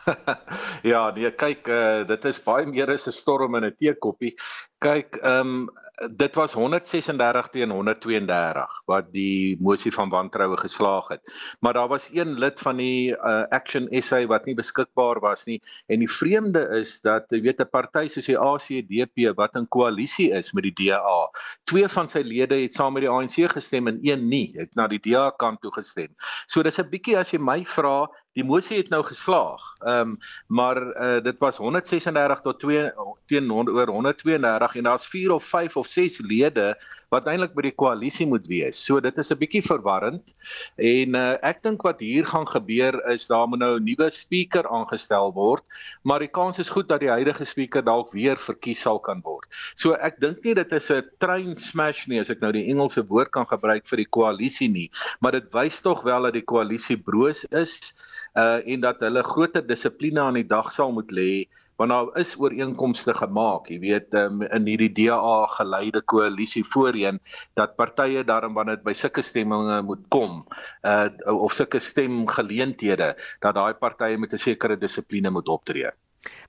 ja, 0.92 1.04
nee, 1.14 1.30
kyk, 1.30 1.70
uh, 1.70 2.02
dit 2.10 2.26
is 2.26 2.42
baie 2.42 2.66
meer 2.66 2.90
as 2.90 3.06
'n 3.06 3.14
storm 3.14 3.54
in 3.54 3.64
'n 3.64 3.76
teekoppie. 3.78 4.34
Kyk, 4.82 5.20
ehm 5.22 5.46
um, 5.46 5.70
dit 6.10 6.34
was 6.34 6.52
136 6.52 7.48
teen 7.48 7.70
132 7.70 8.82
wat 8.90 9.12
die 9.12 9.56
mosie 9.60 9.92
van 9.94 10.10
wantroue 10.10 10.56
geslaag 10.58 11.08
het. 11.08 11.32
Maar 11.60 11.72
daar 11.72 11.88
was 11.88 12.08
een 12.12 12.38
lid 12.38 12.60
van 12.60 12.76
die 12.76 13.12
uh, 13.14 13.42
Action 13.48 13.86
SA 14.02 14.24
wat 14.26 14.44
nie 14.44 14.54
beskikbaar 14.54 15.20
was 15.20 15.44
nie 15.44 15.60
en 15.86 16.02
die 16.02 16.10
vreemde 16.10 16.64
is 16.80 17.00
dat 17.00 17.30
jy 17.30 17.42
weet 17.44 17.60
'n 17.60 17.70
party 17.70 18.08
soos 18.08 18.26
die 18.26 18.38
ACDP 18.38 19.36
wat 19.36 19.54
in 19.54 19.68
koalisie 19.68 20.32
is 20.32 20.52
met 20.52 20.64
die 20.64 20.74
DA, 20.74 21.30
twee 21.64 21.88
van 21.88 22.08
sy 22.08 22.22
lede 22.26 22.58
het 22.62 22.74
saam 22.74 22.92
met 22.92 23.06
die 23.06 23.10
ANC 23.10 23.46
gestem 23.52 23.86
en 23.86 23.98
een 24.02 24.28
nie, 24.28 24.50
het 24.56 24.74
na 24.74 24.88
die 24.88 25.00
DA 25.00 25.30
kant 25.30 25.60
toe 25.60 25.72
gestem. 25.72 26.10
So 26.46 26.62
dis 26.62 26.78
'n 26.78 26.90
bietjie 26.90 27.18
as 27.18 27.30
jy 27.30 27.38
my 27.38 27.64
vra, 27.64 28.08
die 28.32 28.44
mosie 28.44 28.78
het 28.78 28.88
nou 28.88 29.02
geslaag. 29.04 29.60
Ehm 29.84 30.00
um, 30.00 30.18
maar 30.46 30.78
uh, 30.82 31.20
dit 31.22 31.38
was 31.38 31.56
136 31.56 32.40
tot 32.40 32.60
2 32.60 32.92
teen 33.26 33.52
oor 33.52 33.88
132 33.88 34.71
en 34.76 34.88
daar's 34.88 35.06
4 35.06 35.32
of 35.32 35.44
5 35.44 35.76
of 35.76 35.86
6 35.86 36.20
lede 36.20 36.76
wat 37.12 37.28
eintlik 37.28 37.52
by 37.52 37.66
die 37.66 37.74
koalisie 37.76 38.24
moet 38.28 38.46
wees. 38.48 38.78
So 38.80 39.00
dit 39.04 39.18
is 39.20 39.30
'n 39.30 39.38
bietjie 39.38 39.62
verwarrend. 39.62 40.32
En 40.80 41.14
uh, 41.14 41.36
ek 41.44 41.62
dink 41.62 41.82
wat 41.84 42.00
hier 42.00 42.24
gaan 42.24 42.48
gebeur 42.48 42.96
is 43.12 43.26
daar 43.28 43.46
moet 43.48 43.60
nou 43.60 43.76
'n 43.76 43.84
nuwe 43.84 44.08
spreker 44.10 44.64
aangestel 44.68 45.32
word, 45.32 45.64
maar 46.04 46.20
die 46.20 46.32
kans 46.32 46.58
is 46.58 46.72
goed 46.72 46.88
dat 46.88 47.00
die 47.00 47.12
huidige 47.12 47.44
spreker 47.44 47.84
dalk 47.84 48.12
weer 48.12 48.36
verkies 48.36 48.80
sal 48.80 48.98
kan 49.00 49.20
word. 49.20 49.46
So 49.74 49.92
ek 49.92 50.20
dink 50.20 50.44
nie 50.44 50.54
dit 50.54 50.72
is 50.72 50.90
'n 50.90 51.04
train 51.18 51.56
smash 51.56 52.08
nie 52.08 52.20
as 52.20 52.30
ek 52.30 52.40
nou 52.40 52.52
die 52.52 52.68
Engelse 52.72 53.04
woord 53.04 53.30
kan 53.30 53.46
gebruik 53.46 53.86
vir 53.86 53.96
die 53.96 54.08
koalisie 54.08 54.68
nie, 54.68 54.90
maar 55.20 55.32
dit 55.32 55.52
wys 55.52 55.82
tog 55.82 56.02
wel 56.02 56.22
dat 56.22 56.32
die 56.32 56.48
koalisie 56.48 56.96
broos 56.96 57.44
is 57.52 57.92
uh 58.34 58.60
en 58.64 58.80
dat 58.80 59.00
hulle 59.00 59.22
groter 59.22 59.66
dissipline 59.66 60.20
aan 60.20 60.40
die 60.40 60.48
dag 60.48 60.72
sal 60.72 60.92
moet 60.92 61.12
lê 61.12 61.44
want 61.76 61.90
daar 61.90 62.10
is 62.20 62.34
ooreenkomste 62.38 63.14
gemaak, 63.14 63.70
jy 63.72 63.78
weet 63.82 64.14
um, 64.18 64.42
in 64.42 64.68
hierdie 64.68 64.92
DA 64.92 65.46
geleide 65.56 66.02
koalisie 66.02 66.64
voorheen 66.64 67.20
dat 67.58 67.76
partye 67.76 68.24
daarom 68.24 68.54
wanneer 68.54 68.80
dit 68.80 68.86
by 68.86 68.94
sulke 68.96 69.22
stemminge 69.22 69.82
moet 69.86 70.04
kom, 70.12 70.42
uh 70.84 71.08
of 71.32 71.52
sulke 71.56 71.80
stemgeleenthede 71.80 73.12
dat 73.40 73.54
daai 73.54 73.74
partye 73.74 74.18
met 74.18 74.32
'n 74.32 74.38
sekere 74.38 74.76
dissipline 74.76 75.30
moet 75.30 75.48
optree. 75.48 75.90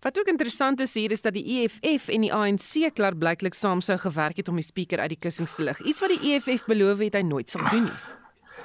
Wat 0.01 0.19
ook 0.19 0.27
interessant 0.27 0.79
is 0.79 0.93
hier 0.93 1.11
is 1.11 1.21
dat 1.21 1.33
die 1.33 1.45
EFF 1.63 2.07
en 2.07 2.21
die 2.21 2.33
ANC 2.33 2.93
klaar 2.93 3.15
blyklik 3.15 3.53
saam 3.53 3.81
sou 3.81 3.97
gewerk 3.97 4.37
het 4.37 4.47
om 4.47 4.55
die 4.55 4.65
spreker 4.65 4.99
uit 4.99 5.15
die 5.15 5.19
kussings 5.19 5.55
te 5.55 5.63
lig. 5.63 5.79
Iets 5.81 6.01
wat 6.03 6.13
die 6.13 6.33
EFF 6.33 6.65
beloof 6.65 6.99
het 6.99 7.17
hy 7.17 7.21
nooit 7.25 7.49
sal 7.49 7.65
doen 7.71 7.87
nie. 7.89 8.22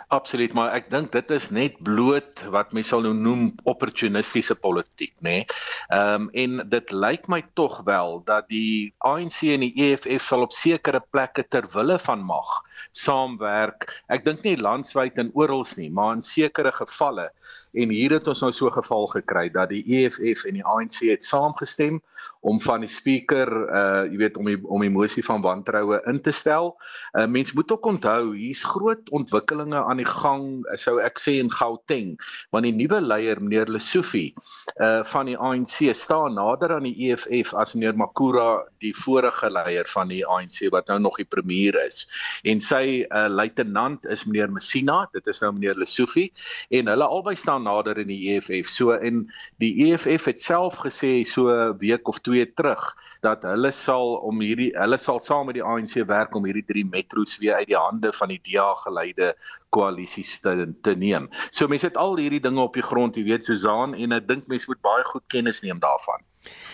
Absoluut, 0.09 0.55
maar 0.57 0.71
ek 0.73 0.87
dink 0.88 1.11
dit 1.12 1.33
is 1.37 1.50
net 1.53 1.75
bloot 1.85 2.41
wat 2.55 2.71
mense 2.73 2.88
sal 2.95 3.03
nou 3.05 3.11
noem 3.12 3.50
opportunistiese 3.69 4.55
politiek, 4.57 5.12
nê. 5.21 5.35
Nee? 5.43 5.59
Ehm 5.93 6.29
um, 6.29 6.31
en 6.33 6.62
dit 6.73 6.93
lyk 7.05 7.29
my 7.29 7.43
tog 7.61 7.83
wel 7.85 8.23
dat 8.31 8.49
die 8.49 8.95
ANC 9.05 9.43
en 9.53 9.67
die 9.67 9.75
EFF 9.85 10.25
sal 10.25 10.47
op 10.47 10.57
sekere 10.57 11.03
plekke 11.12 11.45
ter 11.45 11.69
wille 11.75 11.99
van 12.07 12.25
mag 12.25 12.55
saamwerk. 12.97 13.85
Ek 14.09 14.25
dink 14.25 14.47
nie 14.47 14.57
landwyd 14.57 15.21
en 15.21 15.33
oral 15.37 15.67
nie, 15.77 15.91
maar 15.93 16.17
in 16.17 16.25
sekere 16.25 16.73
gevalle. 16.73 17.29
En 17.73 17.89
hier 17.89 18.11
het 18.17 18.29
ons 18.29 18.41
nou 18.41 18.53
so 18.53 18.71
geval 18.71 19.07
gekry 19.07 19.49
dat 19.51 19.69
die 19.69 19.85
EFF 19.85 20.45
en 20.45 20.61
die 20.61 20.65
ANC 20.65 21.03
het 21.09 21.25
saamgestem 21.25 22.01
om 22.41 22.61
van 22.61 22.85
die 22.85 22.91
speaker 22.91 23.51
uh 23.67 24.05
jy 24.09 24.19
weet 24.21 24.37
om 24.39 24.47
die 24.47 24.59
om 24.63 24.83
die 24.85 24.93
mosie 24.93 25.25
van 25.27 25.43
wantroue 25.43 25.99
in 26.11 26.21
te 26.23 26.33
stel. 26.33 26.75
Uh 27.19 27.27
mens 27.27 27.53
moet 27.53 27.73
ook 27.73 27.87
onthou 27.87 28.35
hier's 28.37 28.63
groot 28.65 29.11
ontwikkelinge 29.11 29.81
aan 29.83 29.99
die 30.03 30.09
gang, 30.09 30.63
sou 30.79 30.99
ek 31.03 31.19
sê 31.23 31.39
in 31.43 31.51
Gauteng, 31.53 32.15
want 32.55 32.69
die 32.69 32.75
nuwe 32.75 33.01
leier 33.03 33.43
meneer 33.43 33.71
Lesofie 33.71 34.35
uh 34.79 35.03
van 35.09 35.31
die 35.31 35.37
ANC 35.37 35.91
staan 35.99 36.39
nader 36.39 36.77
aan 36.77 36.87
die 36.87 37.11
EFF 37.11 37.55
as 37.59 37.75
meneer 37.75 37.99
Makura 37.99 38.65
die 38.83 38.95
vorige 38.95 39.51
leier 39.51 39.89
van 39.91 40.13
die 40.13 40.23
ANC 40.27 40.69
wat 40.75 40.89
nou 40.93 41.01
nog 41.03 41.19
die 41.19 41.29
premier 41.29 41.79
is. 41.87 42.07
En 42.47 42.63
sy 42.63 43.03
uh 43.09 43.27
luitenant 43.29 44.07
is 44.07 44.25
meneer 44.29 44.53
Messina, 44.53 45.05
dit 45.13 45.27
is 45.27 45.43
nou 45.43 45.53
meneer 45.57 45.79
Lesofie 45.79 46.31
en 46.71 46.93
hulle 46.93 47.11
albei 47.19 47.35
staan 47.37 47.58
nader 47.62 47.99
in 47.99 48.09
die 48.11 48.35
EFF. 48.35 48.69
So 48.71 48.97
en 48.97 49.27
die 49.62 49.73
EFF 49.87 50.29
het 50.31 50.41
self 50.41 50.79
gesê 50.85 51.25
so 51.27 51.49
'n 51.49 51.79
week 51.79 52.09
of 52.09 52.19
2 52.21 52.53
terug 52.55 52.83
dat 53.21 53.43
hulle 53.43 53.73
sal 53.73 54.17
om 54.23 54.41
hierdie 54.41 54.71
hulle 54.75 54.99
sal 54.99 55.19
saam 55.19 55.47
met 55.47 55.55
die 55.55 55.65
ANC 55.65 56.07
werk 56.07 56.35
om 56.35 56.45
hierdie 56.45 56.67
drie 56.67 56.85
metro's 56.85 57.38
weer 57.38 57.55
uit 57.55 57.69
die 57.69 57.77
hande 57.77 58.12
van 58.12 58.29
die 58.29 58.41
DA 58.43 58.75
geleide 58.75 59.35
koalisies 59.71 60.41
te, 60.41 60.73
te 60.83 60.95
neem. 60.95 61.29
So 61.50 61.69
mense 61.69 61.87
het 61.87 61.97
al 61.97 62.17
hierdie 62.17 62.41
dinge 62.41 62.61
op 62.61 62.75
die 62.75 62.83
grond, 62.83 63.17
jy 63.17 63.25
weet 63.25 63.45
Susan 63.45 63.95
en 63.95 64.12
ek 64.12 64.29
dink 64.29 64.47
mense 64.47 64.69
moet 64.69 64.81
baie 64.81 65.05
goed 65.05 65.25
kennis 65.29 65.62
neem 65.62 65.79
daarvan. 65.79 66.25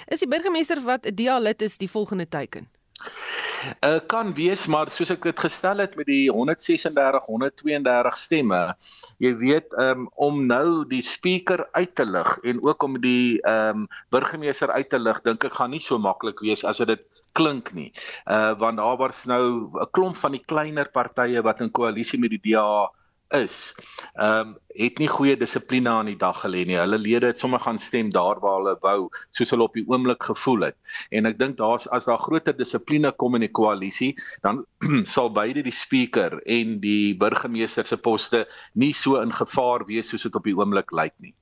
Is 0.07 0.21
die 0.21 0.29
burgemeester 0.29 0.81
wat 0.85 1.09
DA 1.17 1.39
lid 1.39 1.63
is 1.63 1.79
die 1.79 1.91
volgende 1.91 2.29
teken? 2.29 2.69
Uh, 3.85 4.01
kan 4.07 4.35
wees 4.37 4.67
maar 4.67 4.91
soos 4.93 5.11
ek 5.15 5.23
dit 5.29 5.41
gestel 5.47 5.83
het 5.85 5.97
met 5.97 6.09
die 6.11 6.29
136 6.33 7.29
132 7.31 8.19
stemme 8.21 8.61
jy 9.23 9.33
weet 9.41 9.77
um, 9.81 10.09
om 10.15 10.45
nou 10.47 10.85
die 10.91 11.03
speaker 11.03 11.67
uit 11.73 11.95
te 11.95 12.05
lig 12.05 12.39
en 12.45 12.63
ook 12.65 12.83
om 12.83 13.01
die 13.01 13.41
um, 13.49 13.87
burgemeester 14.15 14.73
uit 14.75 14.91
te 14.91 15.01
lig 15.01 15.21
dink 15.25 15.45
ek 15.49 15.59
gaan 15.61 15.73
nie 15.75 15.83
so 15.83 15.99
maklik 15.99 16.43
wees 16.45 16.65
as 16.65 16.83
dit 16.85 17.05
klink 17.35 17.73
nie. 17.75 17.91
Uh 18.31 18.55
want 18.59 18.79
daar 18.79 18.97
was 18.97 19.25
nou 19.25 19.71
'n 19.75 19.91
klomp 19.91 20.17
van 20.17 20.33
die 20.33 20.45
kleiner 20.47 20.89
partye 20.91 21.43
wat 21.43 21.61
in 21.61 21.71
koalisie 21.71 22.19
met 22.19 22.31
die 22.31 22.53
DA 22.53 22.91
is, 23.35 23.75
ehm 24.15 24.49
um, 24.49 24.55
het 24.75 24.99
nie 24.99 25.07
goeie 25.07 25.37
dissipline 25.39 25.87
aan 25.89 26.09
die 26.11 26.19
dag 26.19 26.41
gelê 26.43 26.65
nie. 26.67 26.75
Hulle 26.75 26.99
lede 26.99 27.29
het 27.31 27.39
sommer 27.39 27.61
gaan 27.63 27.79
stem 27.79 28.09
daar 28.11 28.41
waar 28.43 28.57
hulle 28.59 28.75
wou, 28.83 29.07
soos 29.31 29.53
hulle 29.55 29.69
op 29.69 29.77
die 29.79 29.85
oomblik 29.87 30.27
gevoel 30.27 30.67
het. 30.69 30.77
En 31.15 31.31
ek 31.31 31.39
dink 31.39 31.57
daar's 31.61 31.87
as 31.95 32.09
daar 32.11 32.19
groter 32.19 32.57
dissipline 32.59 33.13
kom 33.23 33.39
in 33.39 33.47
die 33.47 33.53
koalisie, 33.55 34.13
dan 34.43 34.65
sal 35.15 35.31
beide 35.31 35.63
die 35.63 35.75
speaker 35.75 36.41
en 36.43 36.81
die 36.83 37.15
burgemeester 37.15 37.87
se 37.87 37.97
poste 37.97 38.45
nie 38.75 38.93
so 38.93 39.23
in 39.23 39.33
gevaar 39.33 39.87
wees 39.87 40.11
soos 40.11 40.27
dit 40.27 40.35
op 40.35 40.51
die 40.51 40.59
oomblik 40.59 40.91
lyk 40.91 41.15
nie. 41.23 41.35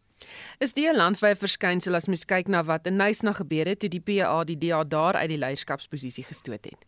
Is 0.63 0.77
die 0.77 0.87
landwyse 0.93 1.41
verskynsel 1.41 1.97
as 1.99 2.07
mens 2.07 2.29
kyk 2.29 2.53
na 2.53 2.61
wat 2.69 2.87
in 2.87 3.01
Nysna 3.01 3.33
gebeur 3.35 3.73
het 3.73 3.81
toe 3.83 3.91
die 3.91 4.05
PA 4.05 4.45
die 4.45 4.61
DA 4.61 4.85
daar 4.85 5.19
uit 5.19 5.33
die 5.33 5.41
leierskapsposisie 5.41 6.29
gestoot 6.29 6.69
het? 6.69 6.85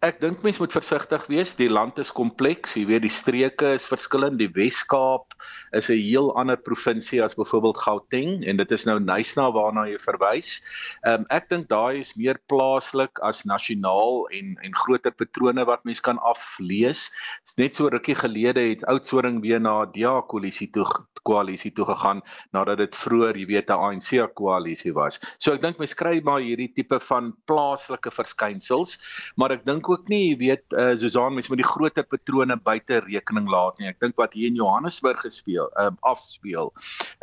Ek 0.00 0.16
dink 0.16 0.40
mens 0.40 0.56
moet 0.56 0.72
versigtig 0.72 1.26
wees. 1.28 1.50
Die 1.58 1.68
land 1.68 1.98
is 2.00 2.08
kompleks. 2.16 2.72
Jy 2.72 2.86
weet 2.88 3.02
die 3.04 3.12
streke 3.12 3.74
is 3.76 3.84
verskillend. 3.84 4.38
Die 4.40 4.48
Wes-Kaap 4.48 5.34
is 5.76 5.90
'n 5.92 6.00
heel 6.00 6.30
ander 6.40 6.56
provinsie 6.56 7.20
as 7.20 7.36
byvoorbeeld 7.36 7.76
Gauteng 7.76 8.40
en 8.48 8.56
dit 8.56 8.72
is 8.72 8.86
nou 8.88 8.96
Nysna 8.96 9.50
waarna 9.52 9.84
jy 9.90 9.98
verwys. 10.00 10.62
Ehm 11.04 11.20
um, 11.20 11.26
ek 11.28 11.50
dink 11.52 11.68
daai 11.68 12.00
is 12.00 12.14
meer 12.16 12.40
plaaslik 12.48 13.20
as 13.20 13.44
nasionaal 13.44 14.24
en 14.32 14.56
en 14.64 14.72
groter 14.72 15.12
patrone 15.12 15.66
wat 15.68 15.84
mens 15.84 16.00
kan 16.00 16.16
aflees. 16.24 17.10
Dit's 17.44 17.58
net 17.60 17.74
so 17.74 17.92
rukkie 17.92 18.16
gelede 18.16 18.70
het 18.70 18.86
Oudtshoorn 18.88 19.42
weer 19.44 19.60
na 19.60 19.84
DA 19.84 20.22
koalisie 20.22 20.72
toe 20.72 20.88
koalisie 21.28 21.72
toe 21.76 21.84
gegaan 21.84 22.22
nadat 22.56 22.78
dit 22.80 22.96
vroeër, 22.96 23.36
jy 23.36 23.46
weet, 23.46 23.70
'n 23.70 23.76
ANC 23.76 24.32
koalisie 24.34 24.94
was. 24.94 25.20
So 25.38 25.52
ek 25.52 25.60
dink 25.60 25.78
mens 25.78 25.94
kry 25.94 26.20
maar 26.24 26.40
hierdie 26.40 26.72
tipe 26.72 26.98
van 26.98 27.34
plaaslike 27.46 28.10
verskynsels, 28.10 28.98
maar 29.36 29.52
ek 29.52 29.64
dink 29.64 29.89
ook 29.90 30.08
nie, 30.12 30.22
jy 30.30 30.36
weet, 30.40 30.64
uh, 30.78 30.92
Susan, 30.98 31.34
mens 31.36 31.50
moet 31.50 31.62
die 31.62 31.68
groter 31.68 32.06
patrone 32.06 32.56
buite 32.56 33.00
rekening 33.06 33.48
laat 33.50 33.78
nie. 33.78 33.90
Ek 33.90 34.00
dink 34.02 34.18
wat 34.20 34.36
hier 34.38 34.50
in 34.50 34.58
Johannesburg 34.58 35.22
gespeel, 35.24 35.70
um, 35.82 35.98
afspeel, 36.06 36.72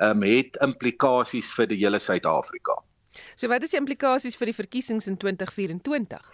um, 0.04 0.26
het 0.28 0.60
implikasies 0.66 1.52
vir 1.56 1.72
die 1.72 1.80
hele 1.84 2.02
Suid-Afrika. 2.04 2.80
So 3.36 3.48
wat 3.48 3.64
is 3.64 3.74
die 3.74 3.80
implikasies 3.80 4.36
vir 4.36 4.52
die 4.52 4.58
verkiesings 4.58 5.08
in 5.08 5.18
2024? 5.18 6.34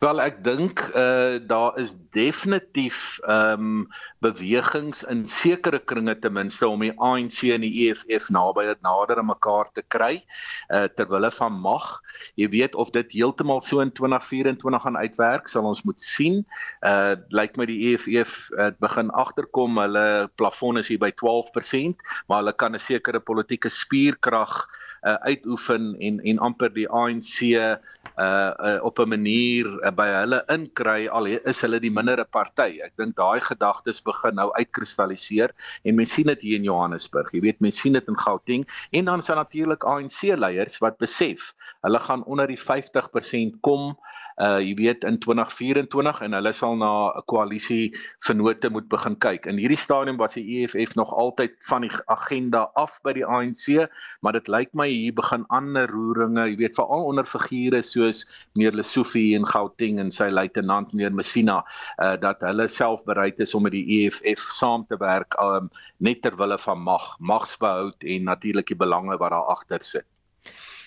Wel 0.00 0.20
ek 0.22 0.42
dink 0.46 0.82
eh 0.94 1.02
uh, 1.02 1.38
daar 1.50 1.78
is 1.78 1.96
definitief 2.14 3.18
ehm 3.26 3.82
um, 3.82 3.88
bewegings 4.22 5.02
in 5.10 5.26
sekere 5.26 5.78
kringe 5.78 6.14
ten 6.18 6.32
minste 6.32 6.68
om 6.68 6.80
die 6.80 6.92
ANC 6.94 7.42
en 7.54 7.64
die 7.66 7.88
EFF 7.88 8.28
naby 8.30 8.68
nader 8.82 9.18
aan 9.18 9.30
mekaar 9.30 9.70
te 9.74 9.82
kry 9.82 10.22
eh 10.68 10.84
uh, 10.84 10.86
ter 10.86 11.08
wille 11.10 11.30
van 11.30 11.52
mag. 11.52 12.00
Jy 12.36 12.48
weet 12.54 12.74
of 12.74 12.90
dit 12.94 13.12
heeltemal 13.12 13.60
so 13.60 13.80
in 13.80 13.92
2024 13.92 14.82
gaan 14.82 14.96
uitwerk, 14.96 15.48
sal 15.48 15.66
ons 15.66 15.82
moet 15.82 16.00
sien. 16.00 16.44
Eh 16.80 16.90
uh, 16.90 17.16
lyk 17.34 17.56
my 17.56 17.66
die 17.66 17.92
EFF 17.92 18.50
uh, 18.52 18.70
begin 18.78 19.10
agterkom, 19.10 19.78
hulle 19.78 20.28
plafon 20.36 20.78
is 20.78 20.88
hier 20.88 20.98
by 21.02 21.10
12%, 21.10 22.06
maar 22.26 22.42
hulle 22.42 22.54
kan 22.54 22.74
'n 22.74 22.78
sekere 22.78 23.20
politieke 23.20 23.68
spierkrag 23.68 24.68
uh, 25.06 25.16
uitoefen 25.28 25.94
en 25.98 26.20
en 26.20 26.38
amper 26.38 26.72
die 26.74 26.88
ANC 26.88 27.40
uh, 27.42 27.76
uh 28.18 28.78
op 28.82 28.98
'n 28.98 29.08
manier 29.08 29.66
uh, 29.66 29.90
by 29.94 30.06
hulle 30.10 30.42
inkry 30.48 31.06
al 31.06 31.26
is 31.26 31.60
hulle 31.60 31.80
die 31.80 31.90
mindere 31.90 32.24
party. 32.24 32.80
Ek 32.82 32.96
dink 32.96 33.16
daai 33.16 33.40
gedagtes 33.40 34.02
begin 34.02 34.34
nou 34.34 34.50
uitkristalliseer 34.58 35.54
en 35.84 35.94
mens 35.94 36.12
sien 36.12 36.26
dit 36.26 36.40
hier 36.40 36.56
in 36.56 36.64
Johannesburg. 36.64 37.32
Jy 37.32 37.40
weet 37.40 37.60
mens 37.60 37.80
sien 37.80 37.92
dit 37.92 38.08
in 38.08 38.18
Gauteng 38.18 38.66
en 38.90 39.04
dan 39.04 39.18
is 39.18 39.26
daar 39.26 39.42
natuurlik 39.44 39.84
ANC 39.84 40.22
leiers 40.36 40.78
wat 40.78 40.98
besef 40.98 41.54
hulle 41.86 42.00
gaan 42.00 42.24
onder 42.24 42.46
die 42.46 42.58
50% 42.58 43.60
kom 43.60 43.94
uh 44.38 44.58
jy 44.62 44.74
weet 44.78 45.04
in 45.04 45.18
2024 45.18 46.20
en 46.26 46.36
hulle 46.36 46.52
sal 46.54 46.76
na 46.78 47.10
'n 47.10 47.22
koalisie 47.30 47.90
vennote 48.26 48.70
moet 48.70 48.88
begin 48.88 49.16
kyk. 49.18 49.46
In 49.46 49.58
hierdie 49.58 49.78
stadium 49.78 50.16
was 50.16 50.34
die 50.34 50.62
EFF 50.62 50.94
nog 50.94 51.14
altyd 51.14 51.56
van 51.68 51.82
die 51.82 51.90
agenda 52.06 52.70
af 52.74 52.98
by 53.02 53.12
die 53.12 53.26
ANC, 53.26 53.88
maar 54.22 54.32
dit 54.32 54.48
lyk 54.48 54.70
my 54.72 54.88
hier 54.88 55.14
begin 55.14 55.44
ander 55.48 55.90
roeringe, 55.90 56.48
jy 56.50 56.56
weet 56.56 56.78
veral 56.78 57.08
onder 57.10 57.24
figure 57.24 57.82
soos 57.82 58.24
meneer 58.54 58.76
Lesofie 58.78 59.34
en 59.36 59.46
Gauteng 59.46 59.98
en 59.98 60.10
sy 60.10 60.30
luitenant 60.30 60.92
meneer 60.92 61.14
Messina 61.14 61.64
uh 61.98 62.16
dat 62.18 62.40
hulle 62.42 62.68
self 62.68 63.04
bereid 63.04 63.40
is 63.40 63.54
om 63.54 63.62
met 63.62 63.72
die 63.72 63.86
EFF 63.98 64.42
saam 64.58 64.86
te 64.86 64.96
werk 64.96 65.34
um 65.42 65.70
net 65.98 66.22
ter 66.22 66.36
wille 66.36 66.58
van 66.58 66.78
mag, 66.78 67.16
magsbehoud 67.18 68.04
en 68.04 68.24
natuurlik 68.24 68.66
die 68.66 68.78
belange 68.78 69.18
wat 69.18 69.30
daar 69.30 69.50
agter 69.54 69.82
sit. 69.82 70.06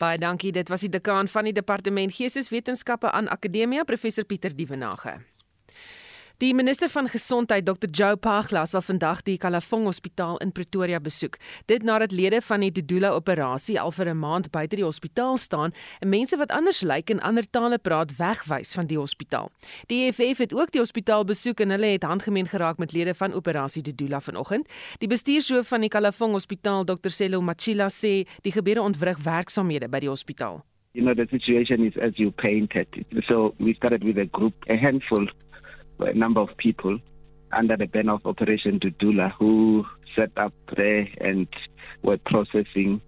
Baie 0.02 0.18
dankie. 0.18 0.50
Dit 0.52 0.70
was 0.70 0.82
die 0.82 0.90
dekaan 0.90 1.28
van 1.30 1.46
die 1.46 1.54
departement 1.54 2.14
Geesteswetenskappe 2.14 3.12
aan 3.12 3.30
Akademia, 3.30 3.84
professor 3.84 4.26
Pieter 4.26 4.56
Dievenage. 4.56 5.20
Die 6.42 6.56
minister 6.58 6.90
van 6.90 7.06
gesondheid 7.06 7.66
Dr 7.68 7.90
Joe 7.94 8.16
Pagla 8.18 8.64
sal 8.66 8.82
vandag 8.82 9.20
die 9.28 9.36
Kalafong 9.38 9.84
Hospitaal 9.86 10.40
in 10.42 10.50
Pretoria 10.52 10.98
besoek. 11.00 11.36
Dit 11.70 11.84
nadat 11.86 12.12
lede 12.12 12.40
van 12.42 12.64
die 12.66 12.72
Dudula 12.74 13.12
operasie 13.14 13.76
al 13.80 13.92
vir 13.92 14.10
'n 14.10 14.18
maand 14.18 14.50
buite 14.50 14.76
die 14.76 14.84
hospitaal 14.84 15.38
staan 15.38 15.72
en 16.00 16.10
mense 16.10 16.38
wat 16.38 16.50
anders 16.52 16.82
lyk 16.82 17.10
en 17.10 17.20
ander 17.20 17.46
tale 17.50 17.78
praat 17.78 18.18
wegwys 18.18 18.74
van 18.74 18.88
die 18.88 18.98
hospitaal. 18.98 19.52
Die 19.86 20.08
EFF 20.08 20.38
het 20.38 20.54
ook 20.54 20.72
die 20.72 20.82
hospitaal 20.82 21.26
besoek 21.26 21.60
en 21.60 21.70
hulle 21.70 21.94
het 21.94 22.04
handgemeen 22.04 22.48
geraak 22.48 22.78
met 22.78 22.92
lede 22.92 23.14
van 23.14 23.34
operasie 23.34 23.84
Dudula 23.84 24.20
vanoggend. 24.20 24.68
Die 24.98 25.08
bestuurshoof 25.08 25.68
van 25.68 25.82
die 25.82 25.90
Kalafong 25.90 26.32
Hospitaal 26.32 26.86
Dr 26.86 27.10
Selo 27.10 27.42
Machila 27.42 27.88
sê 27.90 28.26
die 28.42 28.52
gebeure 28.52 28.82
ontwrig 28.82 29.18
werksamehede 29.18 29.90
by 29.90 30.00
die 30.00 30.10
hospitaal. 30.10 30.66
You 30.94 31.06
know 31.06 31.14
the 31.14 31.28
situation 31.30 31.86
is 31.86 31.98
as 31.98 32.18
you 32.18 32.32
painted. 32.32 32.88
So 33.28 33.54
we 33.60 33.74
started 33.74 34.04
with 34.04 34.18
a 34.18 34.26
group, 34.26 34.54
a 34.68 34.76
handful 34.76 35.28
a 36.02 36.14
number 36.14 36.42
of 36.42 36.56
people 36.58 37.00
under 37.52 37.78
the 37.78 37.88
banner 37.88 38.14
of 38.14 38.26
Operation 38.26 38.80
Dudula 38.80 39.32
who 39.34 39.86
set 40.16 40.32
up 40.38 40.54
there 40.76 41.08
and 41.20 41.48
were 42.02 42.18
processing 42.18 43.02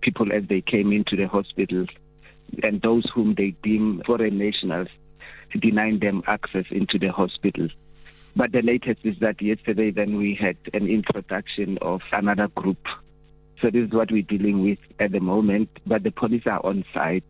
people 0.00 0.32
as 0.32 0.46
they 0.46 0.60
came 0.60 0.92
into 0.92 1.16
the 1.16 1.26
hospital 1.26 1.86
and 2.62 2.80
those 2.80 3.04
whom 3.14 3.34
they 3.34 3.50
deem 3.62 4.02
foreign 4.06 4.38
nationals, 4.38 4.88
denying 5.58 5.98
them 5.98 6.22
access 6.26 6.64
into 6.70 6.98
the 6.98 7.08
hospital. 7.08 7.68
But 8.36 8.52
the 8.52 8.62
latest 8.62 9.00
is 9.04 9.18
that 9.18 9.42
yesterday 9.42 9.90
then 9.90 10.16
we 10.16 10.34
had 10.34 10.56
an 10.72 10.86
introduction 10.86 11.78
of 11.78 12.02
another 12.12 12.48
group. 12.48 12.86
So 13.60 13.70
this 13.70 13.88
is 13.88 13.92
what 13.92 14.10
we're 14.12 14.22
dealing 14.22 14.62
with 14.62 14.78
at 15.00 15.12
the 15.12 15.20
moment. 15.20 15.68
But 15.86 16.04
the 16.04 16.12
police 16.12 16.46
are 16.46 16.64
on 16.64 16.84
site 16.94 17.24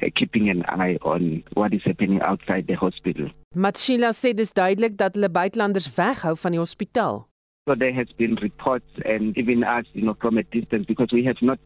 uh, 0.00 0.08
keeping 0.14 0.48
an 0.48 0.62
eye 0.68 0.96
on 1.02 1.42
what 1.54 1.74
is 1.74 1.82
happening 1.84 2.22
outside 2.22 2.66
the 2.66 2.74
hospital. 2.74 3.28
Machila 3.54 4.12
sê 4.16 4.32
dis 4.34 4.54
duidelik 4.56 4.96
dat 4.96 5.18
hulle 5.18 5.28
buitelanders 5.28 5.90
weghou 5.98 6.36
van 6.36 6.56
die 6.56 6.62
hospitaal. 6.62 7.26
So 7.68 7.74
there 7.76 7.92
has 7.92 8.10
been 8.18 8.34
reports 8.42 8.90
and 9.04 9.36
even 9.38 9.62
us, 9.62 9.86
you 9.92 10.02
know, 10.02 10.16
from 10.20 10.38
a 10.38 10.42
distance 10.42 10.84
because 10.86 11.12
we 11.12 11.22
have 11.24 11.40
not 11.42 11.60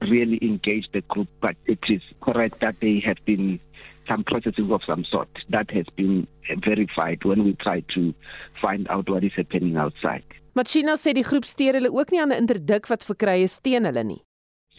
really 0.00 0.38
engaged 0.40 0.90
the 0.92 1.02
group, 1.02 1.28
but 1.40 1.56
it 1.66 1.80
is 1.88 2.00
correct 2.20 2.60
that 2.60 2.76
they 2.80 3.00
have 3.00 3.18
been 3.26 3.60
some 4.08 4.24
processing 4.24 4.70
of 4.72 4.80
some 4.86 5.04
sort 5.04 5.28
that 5.50 5.70
has 5.70 5.86
been 5.96 6.26
verified 6.64 7.24
when 7.24 7.44
we 7.44 7.54
try 7.54 7.82
to 7.94 8.14
find 8.60 8.88
out 8.88 9.08
what 9.08 9.24
is 9.24 9.32
happening 9.36 9.76
outside. 9.76 10.24
Machina 10.54 10.94
sê 10.96 11.12
die 11.16 11.24
groep 11.26 11.46
steur 11.50 11.74
hulle 11.74 11.90
ook 11.90 12.12
nie 12.12 12.20
aan 12.22 12.30
'n 12.32 12.46
interdik 12.46 12.86
wat 12.86 13.04
verkry 13.04 13.42
is 13.42 13.58
teen 13.58 13.84
hulle 13.84 14.04
nie. 14.04 14.22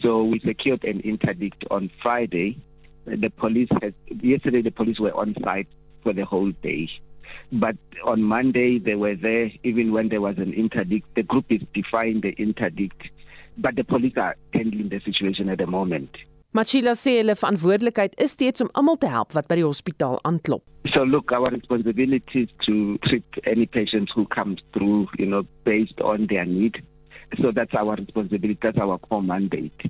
So 0.02 0.24
we 0.24 0.38
secured 0.40 0.84
an 0.84 1.00
interdict 1.00 1.68
on 1.70 1.90
Friday 2.02 2.56
the 3.06 3.30
police 3.30 3.68
had 3.80 3.94
yesterday 4.20 4.62
the 4.62 4.70
police 4.70 4.98
were 4.98 5.14
on 5.14 5.34
site 5.42 5.68
for 6.02 6.12
the 6.12 6.24
whole 6.24 6.50
day 6.62 6.88
but 7.52 7.76
on 8.04 8.22
monday 8.22 8.78
they 8.78 8.94
were 8.94 9.14
there 9.14 9.50
even 9.62 9.92
when 9.92 10.08
there 10.08 10.20
was 10.20 10.38
an 10.38 10.52
interdict 10.52 11.06
the 11.14 11.22
group 11.22 11.44
is 11.50 11.62
defying 11.74 12.20
the 12.20 12.30
interdict 12.32 13.02
but 13.58 13.76
the 13.76 13.84
police 13.84 14.16
are 14.16 14.36
handling 14.52 14.88
the 14.88 15.00
situation 15.00 15.48
at 15.48 15.58
the 15.58 15.66
moment 15.66 16.16
Machila 16.56 16.94
sê 16.96 17.18
hulle 17.18 17.34
verantwoordelikheid 17.36 18.14
is 18.24 18.32
steeds 18.32 18.62
om 18.64 18.68
almal 18.80 18.96
te 19.00 19.08
help 19.12 19.34
wat 19.36 19.48
by 19.50 19.58
die 19.58 19.64
hospitaal 19.66 20.14
aanklop. 20.24 20.62
So 20.94 21.02
look 21.04 21.32
our 21.36 21.50
responsibility 21.52 22.44
is 22.46 22.52
to 22.64 22.96
treat 23.04 23.40
any 23.44 23.66
patients 23.66 24.14
who 24.16 24.24
come 24.36 24.56
through 24.72 25.08
you 25.20 25.26
know 25.26 25.42
based 25.68 26.00
on 26.00 26.24
their 26.32 26.46
need. 26.46 26.80
So 27.40 27.50
that's 27.50 27.74
our 27.74 27.96
responsibility 27.96 28.58
that's 28.60 28.78
our 28.78 28.98
core 28.98 29.22
mandate. 29.22 29.80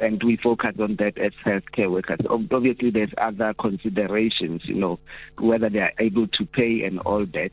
and 0.00 0.22
we 0.22 0.36
focus 0.36 0.74
on 0.80 0.96
that 0.96 1.18
as 1.18 1.32
healthcare 1.44 1.90
workers. 1.90 2.20
Obviously, 2.28 2.90
there's 2.90 3.12
other 3.18 3.54
considerations, 3.54 4.62
you 4.64 4.74
know, 4.74 4.98
whether 5.38 5.68
they 5.68 5.80
are 5.80 5.92
able 5.98 6.26
to 6.28 6.46
pay 6.46 6.84
and 6.84 6.98
all 7.00 7.26
that. 7.26 7.52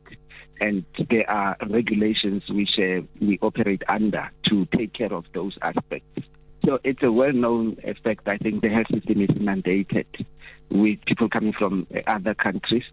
And 0.60 0.86
there 1.10 1.30
are 1.30 1.56
regulations 1.70 2.44
which 2.50 2.80
uh, 2.80 3.02
we 3.22 3.38
operate 3.42 3.84
under 3.88 4.32
to 4.44 4.66
take 4.66 4.94
care 4.94 5.14
of 5.14 5.26
those 5.34 5.58
aspects. 5.62 6.28
So 6.68 6.82
it's 6.84 7.02
a 7.02 7.10
well-known 7.10 7.78
aspect. 7.86 8.28
I 8.28 8.38
think 8.38 8.62
the 8.62 8.68
health 8.68 8.88
system 8.92 9.22
is 9.22 9.30
mandated 9.30 10.26
with 10.70 11.00
people 11.06 11.30
coming 11.30 11.54
from 11.54 11.88
uh, 11.96 12.02
other 12.08 12.34
countries. 12.34 12.84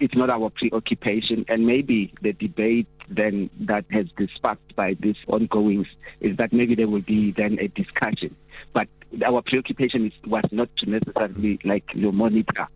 It's 0.00 0.16
not 0.16 0.30
our 0.30 0.50
preoccupation, 0.50 1.44
and 1.48 1.64
maybe 1.64 2.12
the 2.22 2.32
debate 2.32 2.88
then 3.08 3.48
that 3.60 3.84
has 3.92 4.08
been 4.08 4.28
sparked 4.34 4.74
by 4.74 4.94
this 4.94 5.16
ongoings 5.28 5.86
is 6.20 6.38
that 6.38 6.52
maybe 6.52 6.74
there 6.74 6.88
will 6.88 7.02
be 7.02 7.30
then 7.30 7.56
a 7.60 7.68
discussion. 7.68 8.34
But 8.72 8.88
our 9.24 9.42
preoccupation 9.42 10.06
is, 10.06 10.12
was 10.26 10.42
not 10.50 10.68
to 10.78 10.90
necessarily 10.90 11.60
like 11.62 11.84
you 11.94 12.10
monitor 12.10 12.66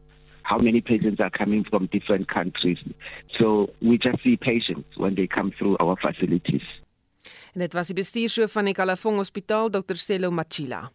how 0.44 0.58
many 0.58 0.80
patients 0.80 1.20
are 1.20 1.30
coming 1.30 1.64
from 1.64 1.86
different 1.86 2.28
countries. 2.28 2.78
So 3.40 3.70
we 3.82 3.98
just 3.98 4.22
see 4.22 4.36
patients 4.36 4.96
when 4.96 5.16
they 5.16 5.26
come 5.26 5.50
through 5.50 5.78
our 5.80 5.96
facilities. 5.96 6.62
En 7.54 7.60
dit 7.60 7.72
was 7.72 7.86
die 7.86 7.94
bestuurshoof 7.94 8.52
van 8.52 8.64
die 8.64 8.74
Kalafong 8.74 9.16
Hospitaal 9.16 9.70
Dr. 9.70 9.94
Selo 9.94 10.30
Machila. 10.30 10.90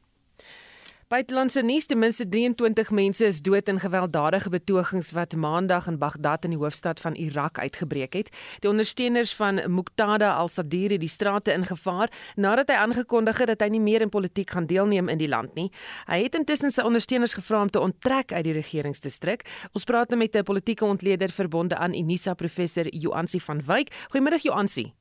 Buitelandse 1.09 1.61
nuus: 1.61 1.85
Ten 1.85 1.97
minste 1.99 2.27
23 2.29 2.91
mense 2.91 3.25
is 3.25 3.41
dood 3.41 3.67
in 3.67 3.79
gewelddadige 3.79 4.49
betogings 4.49 5.11
wat 5.11 5.35
Maandag 5.35 5.87
in 5.87 5.97
Baghdad 5.97 6.43
in 6.43 6.53
die 6.53 6.59
hoofstad 6.59 6.99
van 6.99 7.15
Irak 7.15 7.57
uitgebreek 7.57 8.13
het. 8.13 8.29
Die 8.59 8.69
ondersteuners 8.69 9.33
van 9.33 9.61
Muqtada 9.73 10.35
al-Sadr 10.35 10.93
het 10.93 11.01
die 11.01 11.09
strate 11.09 11.53
ingevaar 11.53 12.11
nadat 12.35 12.69
hy 12.69 12.77
aangekondig 12.83 13.41
het 13.41 13.47
dat 13.55 13.65
hy 13.65 13.71
nie 13.73 13.81
meer 13.81 14.05
in 14.05 14.13
politiek 14.13 14.53
gaan 14.53 14.69
deelneem 14.69 15.09
in 15.09 15.17
die 15.17 15.31
land 15.31 15.55
nie. 15.55 15.71
Hy 16.05 16.21
het 16.27 16.37
intussen 16.37 16.71
sy 16.71 16.85
ondersteuners 16.85 17.33
gevra 17.33 17.63
om 17.65 17.73
te 17.73 17.81
onttrek 17.81 18.35
uit 18.35 18.45
die 18.45 18.53
regeringsdistrik. 18.59 19.47
Ons 19.73 19.89
praat 19.89 20.13
nou 20.13 20.19
met 20.19 20.35
'n 20.35 20.43
politieke 20.43 20.85
ontleder 20.85 21.31
verbonde 21.31 21.75
aan 21.75 21.95
Unisa 21.95 22.33
professor 22.33 22.85
Joansi 22.93 23.39
van 23.39 23.65
Wyk. 23.65 23.89
Goeiemôre 24.13 24.41
Joansi. 24.41 24.98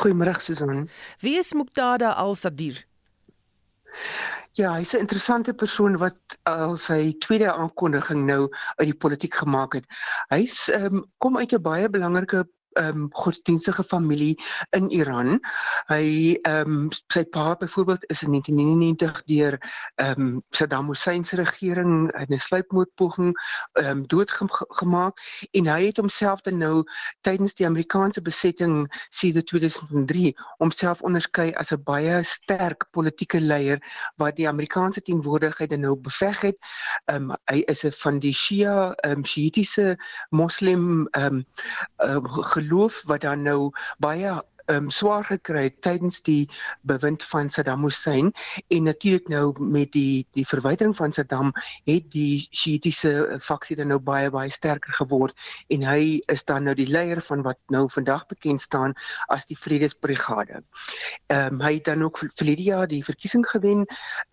Goeiemôre 0.00 0.40
Susan. 0.40 0.88
Wie 1.20 1.38
is 1.38 1.54
Muqtada 1.54 2.14
al-Sadr? 2.16 2.84
Ja, 4.54 4.74
hy's 4.78 4.94
'n 4.94 5.02
interessante 5.02 5.54
persoon 5.54 5.96
wat 5.98 6.36
al 6.46 6.76
sy 6.76 7.14
tweede 7.18 7.50
aankondiging 7.52 8.26
nou 8.26 8.46
uit 8.78 8.88
die 8.90 9.00
politiek 9.04 9.34
gemaak 9.34 9.74
het. 9.74 9.86
Hy's 10.30 10.68
um, 10.68 11.02
kom 11.18 11.38
uit 11.38 11.52
'n 11.52 11.62
baie 11.62 11.88
belangrike 11.90 12.44
um, 12.74 13.08
godsdienstige 13.12 13.84
familie 13.84 14.38
in 14.70 14.90
Iran. 14.90 15.40
Hy 15.86 16.38
ehm 16.42 16.70
um, 16.70 16.88
sy 17.12 17.24
pa 17.24 17.54
byvoorbeeld 17.56 18.04
is 18.06 18.22
in 18.22 18.30
1999 18.30 19.22
deur 19.24 19.58
ehm 19.94 20.20
um, 20.20 20.42
Saddam 20.50 20.88
Hussein 20.88 21.24
se 21.24 21.36
regering 21.36 22.12
in 22.12 22.34
'n 22.34 22.38
sluipmoordpoging 22.38 23.34
ehm 23.72 23.86
um, 23.86 24.06
doodgemaak 24.06 25.20
en 25.50 25.66
hy 25.66 25.86
het 25.86 25.96
homself 25.96 26.40
dan 26.40 26.58
nou 26.58 26.84
tydens 27.20 27.54
die 27.54 27.66
Amerikaanse 27.66 28.22
besetting 28.22 28.88
sedert 29.08 29.46
2003 29.46 30.34
homself 30.58 31.02
onderskei 31.02 31.52
as 31.54 31.72
'n 31.72 31.82
baie 31.82 32.22
sterk 32.22 32.86
politieke 32.90 33.40
leier 33.40 33.78
wat 34.16 34.36
die 34.36 34.48
Amerikaanse 34.48 35.02
teenwoordigheid 35.02 35.70
dan 35.70 35.80
nou 35.80 35.96
beveg 35.96 36.40
het. 36.40 36.58
Ehm 37.04 37.30
um, 37.30 37.36
hy 37.50 37.62
is 37.66 37.84
'n 37.84 37.92
van 37.92 38.18
die 38.18 38.32
Shia 38.32 38.92
ehm 38.92 39.18
um, 39.18 39.24
Shiitiese 39.24 39.96
moslim 40.30 41.08
ehm 41.10 41.34
um, 41.34 41.44
uh, 41.98 42.42
geloof 42.64 43.02
wat 43.06 43.20
dan 43.20 43.42
nou 43.42 43.70
baie 43.98 44.34
um, 44.66 44.90
swaar 44.90 45.24
gekry 45.24 45.70
tydens 45.80 46.22
die 46.22 46.48
bewind 46.82 47.24
van 47.24 47.50
Saddam 47.50 47.82
Hussein 47.82 48.32
en 48.68 48.82
natuurlik 48.82 49.28
nou 49.28 49.52
met 49.58 49.92
die 49.92 50.26
die 50.36 50.46
verwydering 50.46 50.96
van 50.96 51.12
Saddam 51.12 51.52
het 51.84 52.10
die 52.12 52.46
Shiitiese 52.50 53.38
faksie 53.40 53.76
dan 53.76 53.88
nou 53.92 54.00
baie 54.00 54.30
baie 54.30 54.50
sterker 54.50 54.92
geword 54.92 55.36
en 55.68 55.84
hy 55.86 56.20
is 56.32 56.44
dan 56.44 56.64
nou 56.64 56.74
die 56.74 56.88
leier 56.88 57.20
van 57.22 57.42
wat 57.42 57.58
nou 57.72 57.86
vandag 57.90 58.26
bekend 58.26 58.60
staan 58.60 58.94
as 59.28 59.46
die 59.46 59.58
Vredesbrigade. 59.58 60.62
Ehm 61.26 61.54
um, 61.54 61.60
hy 61.64 61.74
het 61.74 61.84
dan 61.84 62.02
ook 62.02 62.18
vir 62.18 62.30
Lydia 62.44 62.86
die 62.86 63.04
verkiesing 63.04 63.46
gewen 63.48 63.86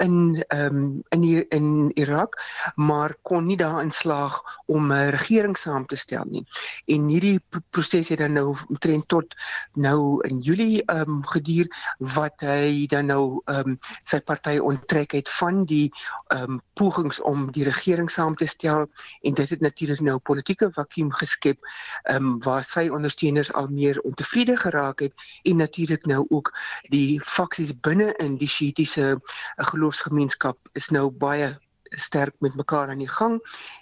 in 0.03 0.43
ehm 0.47 0.75
um, 0.75 1.03
in 1.09 1.21
die, 1.21 1.45
in 1.49 1.91
Irak, 1.95 2.37
maar 2.75 3.15
kon 3.21 3.45
nie 3.45 3.57
daarin 3.57 3.91
slaag 3.91 4.41
om 4.65 4.91
'n 4.91 5.09
regering 5.09 5.57
saam 5.57 5.85
te 5.85 5.95
stel 5.95 6.25
nie. 6.25 6.45
En 6.85 7.07
hierdie 7.07 7.41
proses 7.69 8.09
het 8.09 8.19
dan 8.19 8.33
nou 8.33 8.55
omtrent 8.69 9.07
tot 9.07 9.35
nou 9.73 10.20
in 10.27 10.39
Julie 10.39 10.83
ehm 10.85 11.09
um, 11.09 11.21
geduur 11.27 11.67
wat 12.15 12.41
hy 12.45 12.85
dan 12.87 13.05
nou 13.11 13.41
ehm 13.45 13.73
um, 13.73 13.77
sy 14.03 14.19
party 14.19 14.57
onttrek 14.57 15.11
het 15.17 15.29
van 15.29 15.65
die 15.65 15.91
ehm 16.27 16.57
um, 16.57 16.59
pogings 16.73 17.21
om 17.21 17.51
die 17.51 17.63
regering 17.63 18.11
saam 18.11 18.35
te 18.35 18.45
stel. 18.45 18.87
En 19.21 19.33
dit 19.33 19.49
het 19.49 19.61
natuurlik 19.61 19.99
nou 19.99 20.17
politieke 20.19 20.71
vakuum 20.71 21.11
geskep 21.11 21.59
ehm 22.03 22.15
um, 22.15 22.39
waar 22.43 22.63
sy 22.63 22.87
ondersteuners 22.89 23.53
al 23.53 23.67
meer 23.67 23.99
ontevrede 24.01 24.57
geraak 24.57 24.99
het 24.99 25.13
en 25.43 25.57
natuurlik 25.57 26.05
nou 26.05 26.25
ook 26.29 26.53
die 26.89 27.21
faksies 27.21 27.73
binne 27.79 28.13
in 28.17 28.37
die 28.37 28.49
Shiitiese 28.49 29.19
geloofsgemeenskap 29.55 30.57
is 30.73 30.89
nou 30.89 31.09
baie 31.11 31.57
sterk 31.91 32.35
met 32.39 32.55
mekaar 32.55 32.89
aan 32.89 33.03
die 33.03 33.11
gang 33.11 33.41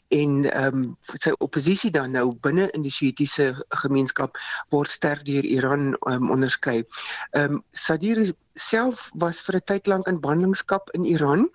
en 0.10 0.52
ehm 0.52 0.78
um, 0.78 0.98
sy 1.22 1.32
oppositie 1.38 1.92
dan 1.92 2.12
nou 2.18 2.34
binne 2.42 2.70
in 2.74 2.86
die 2.86 2.94
Shiitiese 2.94 3.52
gemeenskap 3.84 4.38
word 4.74 4.90
sterk 4.90 5.26
deur 5.26 5.46
Iran 5.46 5.94
um, 6.10 6.32
onderskei. 6.34 6.84
Ehm 7.32 7.60
um, 7.60 7.64
Sadir 7.72 8.34
self 8.60 9.10
was 9.16 9.40
vir 9.42 9.56
'n 9.56 9.66
tyd 9.66 9.88
lank 9.88 10.08
in 10.08 10.20
ballingskap 10.20 10.90
in 10.98 11.06
Iran. 11.06 11.50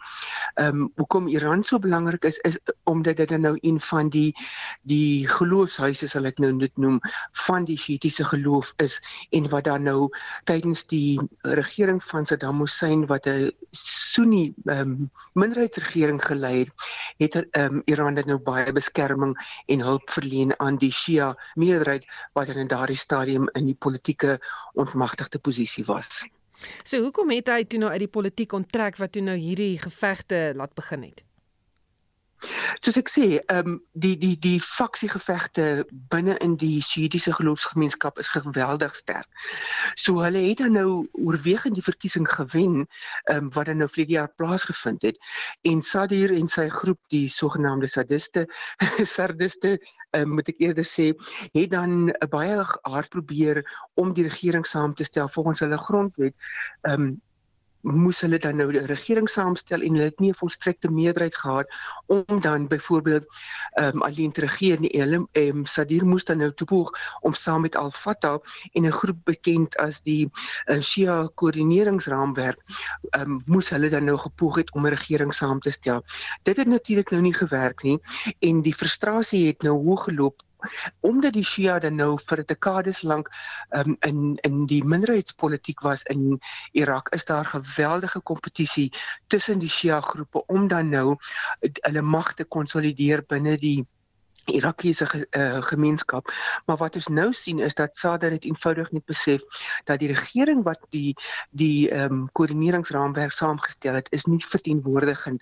Ehm 0.55 0.83
um, 0.83 0.93
hoekom 0.97 1.29
Iran 1.29 1.65
so 1.65 1.79
belangrik 1.79 2.25
is 2.25 2.39
is 2.39 2.59
omdat 2.85 3.17
dit 3.17 3.31
nou 3.31 3.59
een 3.61 3.81
van 3.81 4.09
die 4.09 4.33
die 4.83 5.29
geloofshuise 5.29 6.09
sal 6.09 6.25
ek 6.25 6.39
nou 6.39 6.53
net 6.53 6.77
noem 6.77 7.01
van 7.47 7.65
die 7.65 7.79
Shiitiese 7.79 8.25
geloof 8.25 8.73
is 8.77 9.01
en 9.31 9.49
wat 9.49 9.65
dan 9.65 9.83
nou 9.83 10.09
tydens 10.45 10.87
die 10.87 11.21
regering 11.43 12.03
van 12.03 12.27
Saddam 12.27 12.61
Hussein 12.61 13.07
wat 13.07 13.27
'n 13.27 13.53
Sunni 13.71 14.55
ehm 14.65 14.81
um, 14.81 15.11
minderheidsregering 15.33 16.23
gelei 16.25 16.59
het, 16.59 16.73
het 17.19 17.47
ehm 17.51 17.75
um, 17.75 17.83
Iran 17.85 18.15
dit 18.15 18.27
nou 18.27 18.39
baie 18.45 18.73
beskerming 18.73 19.35
en 19.67 19.85
hulp 19.85 20.11
verleen 20.11 20.55
aan 20.61 20.79
die 20.79 20.93
Shia 20.93 21.33
meerderheid 21.55 22.07
wat 22.33 22.49
in 22.55 22.71
daardie 22.71 22.99
stadium 22.99 23.49
in 23.59 23.67
die 23.67 23.79
politieke 23.79 24.39
ontmagtigde 24.75 25.39
posisie 25.39 25.85
was. 25.85 26.25
So 26.85 27.03
hoekom 27.03 27.33
het 27.35 27.51
hy 27.51 27.65
toe 27.67 27.81
nou 27.83 27.91
uit 27.91 28.05
die 28.05 28.15
politiek 28.17 28.53
onttrek 28.53 29.01
wat 29.03 29.13
toe 29.17 29.23
nou 29.23 29.37
hierdie 29.37 29.79
gevegte 29.83 30.53
laat 30.55 30.75
begin 30.79 31.09
het? 31.09 31.25
Soos 32.85 32.99
ek 33.01 33.11
sê, 33.13 33.27
ehm 33.49 33.75
um, 33.75 33.77
die 33.93 34.15
die 34.21 34.35
die 34.41 34.59
faksiegevegte 34.61 35.85
binne 36.13 36.37
in 36.45 36.57
die 36.61 36.83
Shiitiese 36.83 37.33
geloofsgemeenskap 37.39 38.19
is 38.23 38.31
geweldig 38.33 38.95
sterk. 38.97 39.29
So 39.97 40.23
hulle 40.25 40.43
het 40.49 40.61
dan 40.63 40.77
nou 40.79 41.07
oorwegend 41.13 41.79
die 41.79 41.87
verkiesing 41.87 42.29
gewen, 42.29 42.85
ehm 43.31 43.47
um, 43.47 43.51
wat 43.57 43.71
dan 43.71 43.83
nou 43.83 43.89
vir 43.89 44.05
die 44.05 44.19
jaar 44.19 44.33
plaasgevind 44.37 45.03
het. 45.09 45.19
En 45.63 45.83
Sadir 45.83 46.35
en 46.37 46.49
sy 46.51 46.69
groep, 46.69 47.01
die 47.15 47.29
sogenaamde 47.29 47.89
sadiste, 47.89 48.47
sardiste, 49.17 49.77
ehm 50.13 50.29
um, 50.29 50.39
moet 50.39 50.49
ek 50.53 50.63
eerder 50.65 50.89
sê, 50.89 51.13
het 51.55 51.71
dan 51.71 52.11
baie 52.31 52.63
hard 52.83 53.11
probeer 53.11 53.63
om 53.95 54.15
die 54.15 54.29
regering 54.29 54.67
saam 54.67 54.95
te 54.95 55.05
stel 55.05 55.29
volgens 55.29 55.65
hulle 55.65 55.79
grondwet. 55.79 56.35
Ehm 56.83 57.09
um, 57.09 57.15
moes 57.85 58.21
hulle 58.25 58.39
dan 58.39 58.57
nou 58.57 58.73
'n 58.73 58.87
regering 58.87 59.29
saamstel 59.29 59.81
en 59.81 59.93
hulle 59.93 60.09
het 60.09 60.21
nie 60.21 60.31
'n 60.31 60.41
volstrekte 60.41 60.89
meerderheid 60.91 61.37
gehad 61.37 61.69
om 62.07 62.41
dan 62.41 62.67
byvoorbeeld 62.69 63.27
ehm 63.73 63.97
um, 63.97 64.03
alleen 64.03 64.33
te 64.33 64.41
regeer 64.41 64.81
nie. 64.81 64.91
Hulle 64.93 65.29
ehm 65.33 65.59
um, 65.59 65.67
Sadir 65.67 66.05
moes 66.05 66.25
dan 66.25 66.39
nou 66.39 66.53
toepoog 66.55 66.91
om 67.21 67.35
saam 67.35 67.61
met 67.61 67.77
Al-Fatah 67.77 68.39
en 68.73 68.87
'n 68.87 68.93
groep 68.93 69.19
bekend 69.25 69.77
as 69.77 70.03
die 70.03 70.31
uh, 70.67 70.81
Shia 70.81 71.31
koördineringsraamwerk 71.35 72.63
ehm 73.11 73.31
um, 73.31 73.43
moes 73.47 73.71
hulle 73.71 73.89
dan 73.89 74.05
nou 74.05 74.19
gepoog 74.19 74.57
het 74.57 74.73
om 74.73 74.87
'n 74.87 74.91
regering 74.91 75.35
saam 75.35 75.61
te 75.61 75.71
stel. 75.71 76.05
Dit 76.43 76.57
het 76.57 76.67
natuurlik 76.67 77.11
nou 77.11 77.23
nie 77.23 77.35
gewerk 77.35 77.83
nie 77.83 78.01
en 78.39 78.63
die 78.63 78.75
frustrasie 78.75 79.47
het 79.47 79.63
nou 79.63 79.85
hoog 79.85 80.05
geloop 80.05 80.43
omdat 81.01 81.33
die 81.33 81.45
Shia 81.45 81.79
dan 81.79 81.97
nou 82.01 82.19
vir 82.27 82.45
dekades 82.47 83.03
lank 83.03 83.31
um, 83.71 83.97
in 84.01 84.37
in 84.43 84.67
die 84.67 84.83
minderheidspolitiek 84.85 85.81
was 85.81 86.03
in 86.03 86.41
Irak 86.73 87.09
is 87.15 87.25
daar 87.25 87.45
geweldige 87.45 88.21
kompetisie 88.21 88.93
tussen 89.27 89.59
die 89.59 89.69
Shia 89.69 90.01
groepe 90.01 90.45
om 90.47 90.69
dan 90.69 90.89
nou 90.89 91.17
hulle 91.61 92.03
mag 92.03 92.35
te 92.35 92.45
konsolideer 92.45 93.25
binne 93.29 93.59
die 93.59 93.85
Irakiese 94.45 95.07
ge, 95.07 95.27
uh, 95.31 95.63
gemeenskap. 95.63 96.33
Maar 96.67 96.77
wat 96.77 96.95
ons 96.95 97.07
nou 97.09 97.33
sien 97.33 97.59
is 97.59 97.75
dat 97.75 97.97
Sadr 97.97 98.31
het 98.37 98.45
eenvoudig 98.45 98.91
net 98.93 99.05
besef 99.05 99.43
dat 99.85 99.99
die 99.99 100.13
regering 100.13 100.65
wat 100.65 100.87
die 100.91 101.17
die 101.51 101.91
ehm 101.91 102.13
um, 102.13 102.27
koördineringsraamwerk 102.33 103.33
saamgestel 103.33 103.95
het, 103.95 104.13
is 104.13 104.25
nie 104.25 104.45
verteenwoordigend 104.45 105.41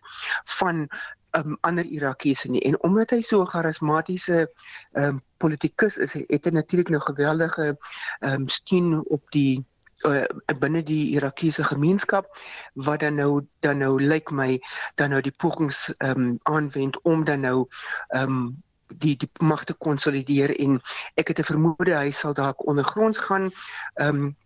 van 0.59 0.89
um, 1.37 1.57
ander 1.61 1.85
Irakiese 1.85 2.51
nie. 2.51 2.63
En 2.63 2.83
omdat 2.83 3.11
hy 3.11 3.21
so 3.21 3.43
'n 3.43 3.47
charismatiese 3.47 4.53
um, 4.93 5.21
politikus 5.37 5.99
is, 5.99 6.13
het 6.15 6.45
hy 6.45 6.51
natuurlik 6.51 6.89
nou 6.89 7.01
geweldige 7.01 7.77
um, 8.21 8.49
steun 8.49 9.05
op 9.09 9.31
die 9.31 9.65
uh, 10.05 10.25
binne 10.59 10.83
die 10.83 11.15
Irakiese 11.15 11.65
gemeenskap 11.65 12.27
wat 12.75 13.01
dan 13.01 13.15
nou 13.15 13.47
dan 13.61 13.79
nou 13.79 14.01
lyk 14.01 14.11
like 14.13 14.35
my 14.35 14.61
dan 14.95 15.11
nou 15.11 15.21
die 15.21 15.35
pogings 15.37 15.95
um, 15.99 16.39
aanwend 16.43 17.01
om 17.03 17.25
dan 17.25 17.41
nou 17.41 17.67
um, 18.15 18.63
die 18.99 19.17
die 19.17 19.31
magte 19.39 19.75
konsolideer. 19.75 20.59
En 20.59 20.81
ek 21.15 21.29
het 21.29 21.39
'n 21.39 21.51
vermoede 21.53 21.97
hy 21.97 22.11
sal 22.11 22.35
dalk 22.35 22.67
ondergronds 22.67 23.19
gaan. 23.19 23.51
Um, 23.95 24.37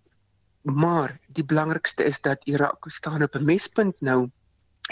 maar 0.62 1.18
die 1.27 1.44
belangrikste 1.44 2.05
is 2.05 2.20
dat 2.20 2.42
Irak 2.44 2.85
staan 2.88 3.22
op 3.22 3.35
'n 3.35 3.44
mespunt 3.44 3.94
nou 4.01 4.31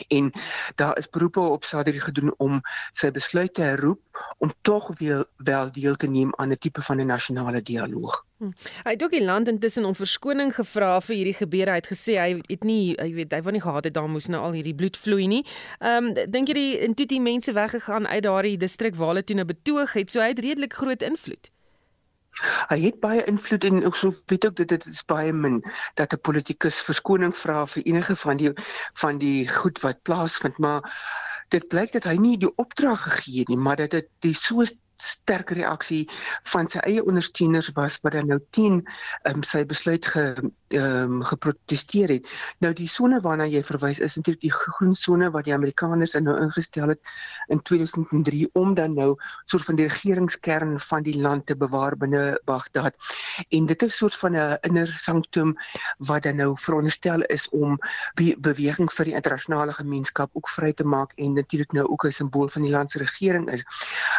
en 0.09 0.33
daar 0.75 0.99
is 0.99 1.11
beroepe 1.11 1.41
op 1.41 1.65
Sadri 1.65 2.01
gedoen 2.01 2.35
om 2.37 2.61
sy 2.93 3.11
besluit 3.11 3.55
te 3.55 3.63
herroep 3.63 4.01
om 4.39 4.53
tog 4.63 4.99
weer 4.99 5.25
wel 5.37 5.73
deel 5.73 5.97
te 5.97 6.07
neem 6.07 6.35
aan 6.37 6.51
'n 6.51 6.59
tipe 6.59 6.83
van 6.83 7.01
'n 7.01 7.07
nasionale 7.07 7.63
dialoog. 7.63 8.25
Hm. 8.39 8.51
Hy 8.83 8.91
het 8.91 9.03
ook 9.03 9.11
die 9.11 9.25
land 9.25 9.49
intussen 9.49 9.85
om 9.85 9.95
verskoning 9.95 10.55
gevra 10.55 11.01
vir 11.01 11.17
hierdie 11.17 11.35
gebeure. 11.35 11.71
Hy 11.71 11.77
het 11.77 11.93
gesê 11.93 12.19
hy 12.19 12.41
het 12.47 12.63
nie 12.65 12.95
hy 12.99 13.13
weet 13.15 13.33
hy 13.33 13.43
wou 13.43 13.53
nie 13.53 13.63
gehad 13.63 13.85
het 13.85 13.95
daar 13.95 14.09
moes 14.11 14.27
nou 14.27 14.43
al 14.43 14.53
hierdie 14.53 14.75
bloed 14.75 14.97
vloei 14.97 15.27
nie. 15.27 15.47
Ehm 15.79 16.05
um, 16.05 16.15
dink 16.15 16.49
jy 16.49 16.55
die 16.55 16.79
intuïtie 16.79 17.07
die 17.15 17.21
mense 17.21 17.53
weggegaan 17.53 18.07
uit 18.07 18.23
daardie 18.23 18.57
distrik 18.57 18.95
waar 18.95 19.09
hulle 19.09 19.25
toe 19.25 19.37
nou 19.37 19.47
betoog 19.47 19.93
het, 19.93 20.11
so 20.11 20.21
hy 20.21 20.29
het 20.29 20.39
redelik 20.39 20.73
groot 20.73 21.03
invloed. 21.03 21.54
Hy 22.69 22.79
het 22.83 23.01
baie 23.01 23.25
invloed 23.31 23.65
en 23.65 23.83
ek 23.87 23.99
sou 23.99 24.13
weet 24.33 24.47
ook 24.47 24.57
dit 24.57 24.69
dit 24.69 24.87
is 24.91 25.05
baie 25.11 25.33
min 25.33 25.61
dat 26.01 26.13
'n 26.13 26.25
politikus 26.29 26.83
verskoning 26.83 27.35
vra 27.37 27.67
vir 27.67 27.83
enige 27.87 28.17
van 28.17 28.37
die 28.37 28.53
van 29.03 29.19
die 29.19 29.49
goed 29.49 29.81
wat 29.81 30.03
plaasvind, 30.03 30.59
maar 30.59 30.83
dit 31.49 31.69
blyk 31.69 31.93
dat 31.93 32.05
hy 32.05 32.17
nie 32.17 32.39
die 32.39 32.55
opdrag 32.57 33.03
gegee 33.03 33.39
het 33.39 33.49
nie, 33.49 33.61
maar 33.61 33.77
dat 33.77 33.91
dit 33.91 34.09
die 34.27 34.35
so 34.35 34.65
sterk 34.97 35.51
reaksie 35.51 36.05
van 36.53 36.69
sy 36.71 36.79
eie 36.89 37.05
ondersteuners 37.05 37.73
was 37.79 37.99
wat 38.03 38.13
dan 38.13 38.31
nou 38.31 38.41
teen 38.51 38.83
um, 39.29 39.43
sy 39.43 39.65
besluit 39.67 40.07
ge 40.07 40.25
um, 40.75 41.23
geprotesteer 41.25 42.09
het. 42.09 42.29
Nou 42.59 42.73
die 42.73 42.89
sone 42.89 43.21
waarna 43.21 43.47
jy 43.47 43.63
verwys 43.65 43.99
is 43.99 44.17
natuurlik 44.17 44.43
die 44.43 44.53
groen 44.53 44.95
sone 44.95 45.31
wat 45.31 45.45
die 45.45 45.55
Amerikaners 45.55 46.15
nou 46.15 46.37
ingestel 46.41 46.89
het 46.89 47.01
in 47.49 47.63
2003 47.63 48.49
om 48.53 48.75
dan 48.75 48.95
nou 48.95 49.15
soort 49.45 49.65
van 49.65 49.77
die 49.77 49.89
regeringskern 49.89 50.81
van 50.81 51.03
die 51.03 51.17
land 51.21 51.47
te 51.47 51.57
bewaar 51.57 51.97
binne 51.97 52.41
Baghdad. 52.45 52.95
En 53.49 53.67
dit 53.67 53.83
is 53.83 53.97
soort 53.97 54.17
van 54.17 54.37
'n 54.37 54.59
inner 54.61 54.87
sanctum 54.87 55.57
wat 55.99 56.23
dan 56.23 56.37
nou 56.37 56.57
veronderstel 56.59 57.23
is 57.23 57.49
om 57.49 57.79
be 58.15 58.37
beweging 58.39 58.93
vir 58.93 59.05
die 59.05 59.15
internasionale 59.15 59.73
gemeenskap 59.73 60.31
ook 60.33 60.49
vry 60.49 60.73
te 60.73 60.85
maak 60.85 61.13
en 61.17 61.33
natuurlik 61.33 61.73
nou 61.73 61.87
ook 61.87 62.05
'n 62.05 62.13
simbool 62.13 62.49
van 62.49 62.63
die 62.63 62.71
land 62.71 62.91
se 62.91 62.99
regering 62.99 63.51
is. 63.51 63.65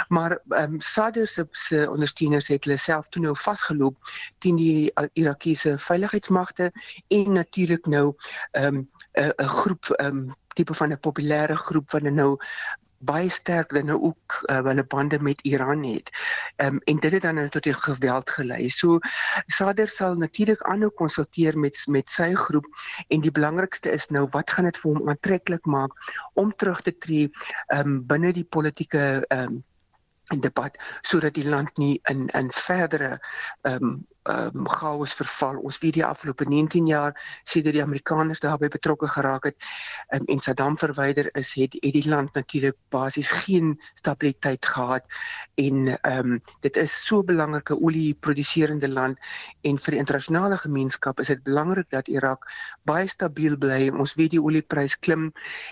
Maar 0.07 0.39
ehm 0.49 0.73
um, 0.73 0.79
Sadr 0.79 1.25
se 1.51 1.89
ondersteuners 1.89 2.47
het 2.47 2.63
hulle 2.63 2.77
self 2.77 3.09
toe 3.09 3.21
nou 3.21 3.35
vasgeloop 3.35 3.97
teen 4.37 4.55
die 4.55 4.91
Irakiese 5.13 5.77
veiligheidsmagte 6.45 6.71
en 7.07 7.33
natuurlik 7.33 7.85
nou 7.85 8.15
ehm 8.51 8.75
um, 8.75 8.89
'n 9.13 9.33
'n 9.37 9.47
groep 9.47 9.85
um, 9.99 10.33
tipe 10.55 10.73
van 10.73 10.91
'n 10.91 10.99
populêre 10.99 11.55
groep 11.55 11.91
wat 11.91 12.01
nou 12.01 12.37
baie 12.99 13.29
sterk 13.29 13.73
dan 13.73 13.85
nou 13.85 14.01
ook 14.01 14.45
uh, 14.49 14.63
hulle 14.63 14.83
bande 14.83 15.19
met 15.19 15.41
Iran 15.41 15.83
het. 15.83 16.09
Ehm 16.55 16.73
um, 16.73 16.79
en 16.83 16.95
dit 16.99 17.11
het 17.11 17.21
dan 17.21 17.35
nou 17.35 17.49
tot 17.49 17.63
die 17.63 17.73
geweld 17.73 18.29
gelei. 18.29 18.69
So 18.69 18.99
Sadr 19.45 19.87
sal 19.87 20.15
natuurlik 20.15 20.61
aanhou 20.61 20.89
konsulteer 20.89 21.59
met 21.59 21.83
met 21.87 22.09
sy 22.09 22.33
groep 22.33 22.65
en 23.07 23.21
die 23.21 23.31
belangrikste 23.31 23.91
is 23.91 24.07
nou 24.07 24.27
wat 24.31 24.51
gaan 24.51 24.65
dit 24.65 24.77
vir 24.77 24.91
hom 24.93 25.09
aantreklik 25.09 25.65
maak 25.65 25.91
om 26.33 26.55
terug 26.55 26.81
te 26.81 26.97
tree 26.97 27.29
ehm 27.67 27.79
um, 27.79 28.05
binne 28.05 28.33
die 28.33 28.47
politieke 28.49 29.25
ehm 29.27 29.43
um, 29.43 29.63
debat 30.41 30.77
sodat 31.01 31.33
die 31.33 31.49
land 31.49 31.77
nie 31.77 31.99
in 32.09 32.27
in 32.27 32.51
verdere 32.51 33.19
ehm 33.61 33.83
um, 33.83 34.07
um, 34.29 34.67
chaos 34.67 35.13
verval. 35.13 35.59
Ons 35.63 35.79
weet 35.83 35.97
die 35.99 36.05
afgelope 36.05 36.45
19 36.49 36.87
jaar 36.89 37.15
sedert 37.43 37.77
die 37.77 37.83
Amerikaners 37.83 38.41
daarbey 38.43 38.69
betrokke 38.73 39.07
geraak 39.07 39.49
het 39.49 39.57
um, 40.15 40.25
en 40.25 40.39
Saddam 40.39 40.77
verwyder 40.77 41.29
is, 41.37 41.53
het, 41.59 41.77
het 41.81 41.93
die 41.95 42.09
land 42.09 42.33
natuurlik 42.33 42.77
basies 42.93 43.29
geen 43.45 43.75
stabiliteit 43.93 44.65
gehad 44.65 45.05
en 45.61 45.93
ehm 45.95 46.35
um, 46.35 46.41
dit 46.61 46.77
is 46.77 46.93
so 47.05 47.21
'n 47.21 47.25
belangrike 47.25 47.77
olieproduserende 47.81 48.89
land 48.89 49.17
en 49.61 49.77
vir 49.77 49.91
die 49.91 49.99
internasionale 49.99 50.57
gemeenskap 50.57 51.19
is 51.19 51.27
dit 51.27 51.43
belangrik 51.43 51.89
dat 51.89 52.07
Irak 52.07 52.49
baie 52.83 53.07
stabiel 53.07 53.57
bly. 53.57 53.89
Ons 53.89 54.15
weet 54.15 54.31
die 54.31 54.41
olieprys 54.41 54.99
klim 54.99 55.31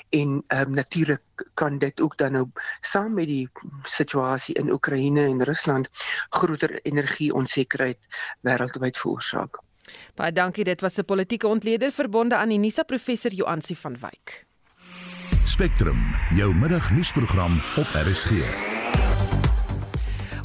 en 0.09 0.43
ehm 0.47 0.67
um, 0.67 0.73
natuurlik 0.73 1.21
kan 1.53 1.77
dit 1.77 2.01
ook 2.01 2.17
dan 2.17 2.31
nou 2.31 2.47
saam 2.81 3.13
met 3.13 3.27
die 3.27 3.49
situasie 3.83 4.55
in 4.55 4.71
Oekraïne 4.71 5.25
en 5.25 5.43
Rusland 5.43 5.89
groter 6.29 6.79
energie-onsekerheid 6.81 7.97
wêreldwyd 8.43 8.97
veroorsaak. 8.97 9.61
Baie 10.15 10.31
dankie, 10.31 10.63
dit 10.63 10.81
was 10.81 10.97
'n 10.97 11.05
politieke 11.05 11.47
ontleder 11.47 11.91
verbonde 11.91 12.35
aan 12.35 12.49
die 12.49 12.59
Nisa 12.59 12.83
professor 12.83 13.31
Joansi 13.31 13.75
van 13.75 13.97
Wyk. 13.99 14.45
Spectrum, 15.43 16.15
jou 16.35 16.53
middagnuusprogram 16.55 17.61
op 17.77 17.87
RSG. 17.93 18.31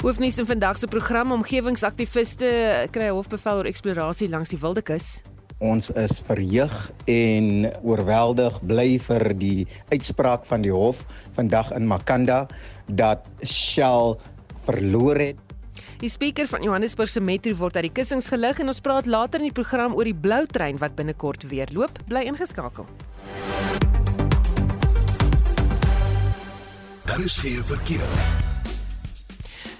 Hoofnuus 0.01 0.37
in 0.37 0.45
vandag 0.45 0.77
se 0.77 0.87
program 0.87 1.31
omgewingsaktiviste 1.31 2.49
kry 2.91 3.09
hofbevel 3.09 3.57
oor 3.57 3.67
eksplorasie 3.67 4.29
langs 4.29 4.49
die 4.49 4.59
Wildekus. 4.59 5.21
Ons 5.59 5.89
is 5.99 6.21
verheug 6.23 6.75
en 7.11 7.67
oorweldig 7.83 8.61
bly 8.63 8.93
vir 9.09 9.25
die 9.35 9.67
uitspraak 9.91 10.45
van 10.47 10.63
die 10.63 10.71
hof 10.71 11.01
vandag 11.35 11.73
in 11.75 11.87
Makanda 11.87 12.45
dat 12.87 13.27
Shell 13.43 14.15
verloor 14.63 15.19
het. 15.19 15.48
Die 15.99 16.07
spreker 16.07 16.47
van 16.47 16.63
Johannesburg 16.63 17.09
se 17.11 17.19
metro 17.19 17.51
word 17.59 17.75
uit 17.75 17.89
die 17.89 17.91
kussings 17.91 18.29
gelig 18.31 18.61
en 18.63 18.71
ons 18.71 18.79
praat 18.79 19.07
later 19.09 19.43
in 19.43 19.49
die 19.49 19.55
program 19.55 19.97
oor 19.97 20.07
die 20.07 20.15
blou 20.15 20.45
trein 20.47 20.79
wat 20.79 20.95
binnekort 20.95 21.43
weer 21.51 21.67
loop. 21.75 21.99
Bly 22.07 22.23
ingeskakel. 22.31 22.87
Daar 27.03 27.19
is 27.19 27.35
geen 27.43 27.63
verkeer. 27.63 28.48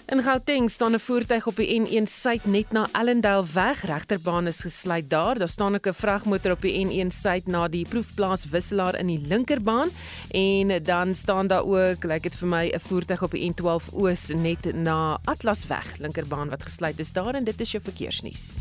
In 0.10 0.24
Gauteng 0.24 0.70
staan 0.72 0.94
'n 0.94 1.00
voertuig 1.00 1.48
op 1.48 1.56
die 1.56 1.82
N1 1.82 2.08
suid 2.08 2.46
net 2.46 2.72
na 2.72 2.88
Ellendale 2.92 3.46
weg. 3.54 3.82
Regterbaan 3.82 4.48
is 4.48 4.60
gesluit 4.60 5.10
daar. 5.10 5.38
Daar 5.38 5.48
staan 5.48 5.76
ook 5.76 5.88
'n 5.88 5.94
vragmotor 5.94 6.52
op 6.52 6.62
die 6.62 6.86
N1 6.86 7.12
suid 7.12 7.48
na 7.48 7.68
die 7.68 7.88
proefplaas 7.90 8.46
wisselaar 8.46 9.00
in 9.00 9.08
die 9.08 9.22
linkerbaan 9.28 9.90
en 10.30 10.84
dan 10.84 11.16
staan 11.16 11.48
daar 11.48 11.66
ook, 11.66 12.04
lyk 12.04 12.24
dit 12.24 12.36
vir 12.36 12.48
my, 12.48 12.72
'n 12.74 12.80
voertuig 12.80 13.24
op 13.24 13.32
die 13.32 13.52
N12 13.52 13.94
oos 13.94 14.28
net 14.28 14.74
na 14.74 15.20
Atlasweg, 15.24 15.98
linkerbaan 15.98 16.50
wat 16.50 16.64
gesluit 16.64 17.00
is 17.00 17.12
daar 17.12 17.34
en 17.34 17.44
dit 17.44 17.62
is 17.62 17.72
jou 17.72 17.84
verkeersnuus. 17.84 18.56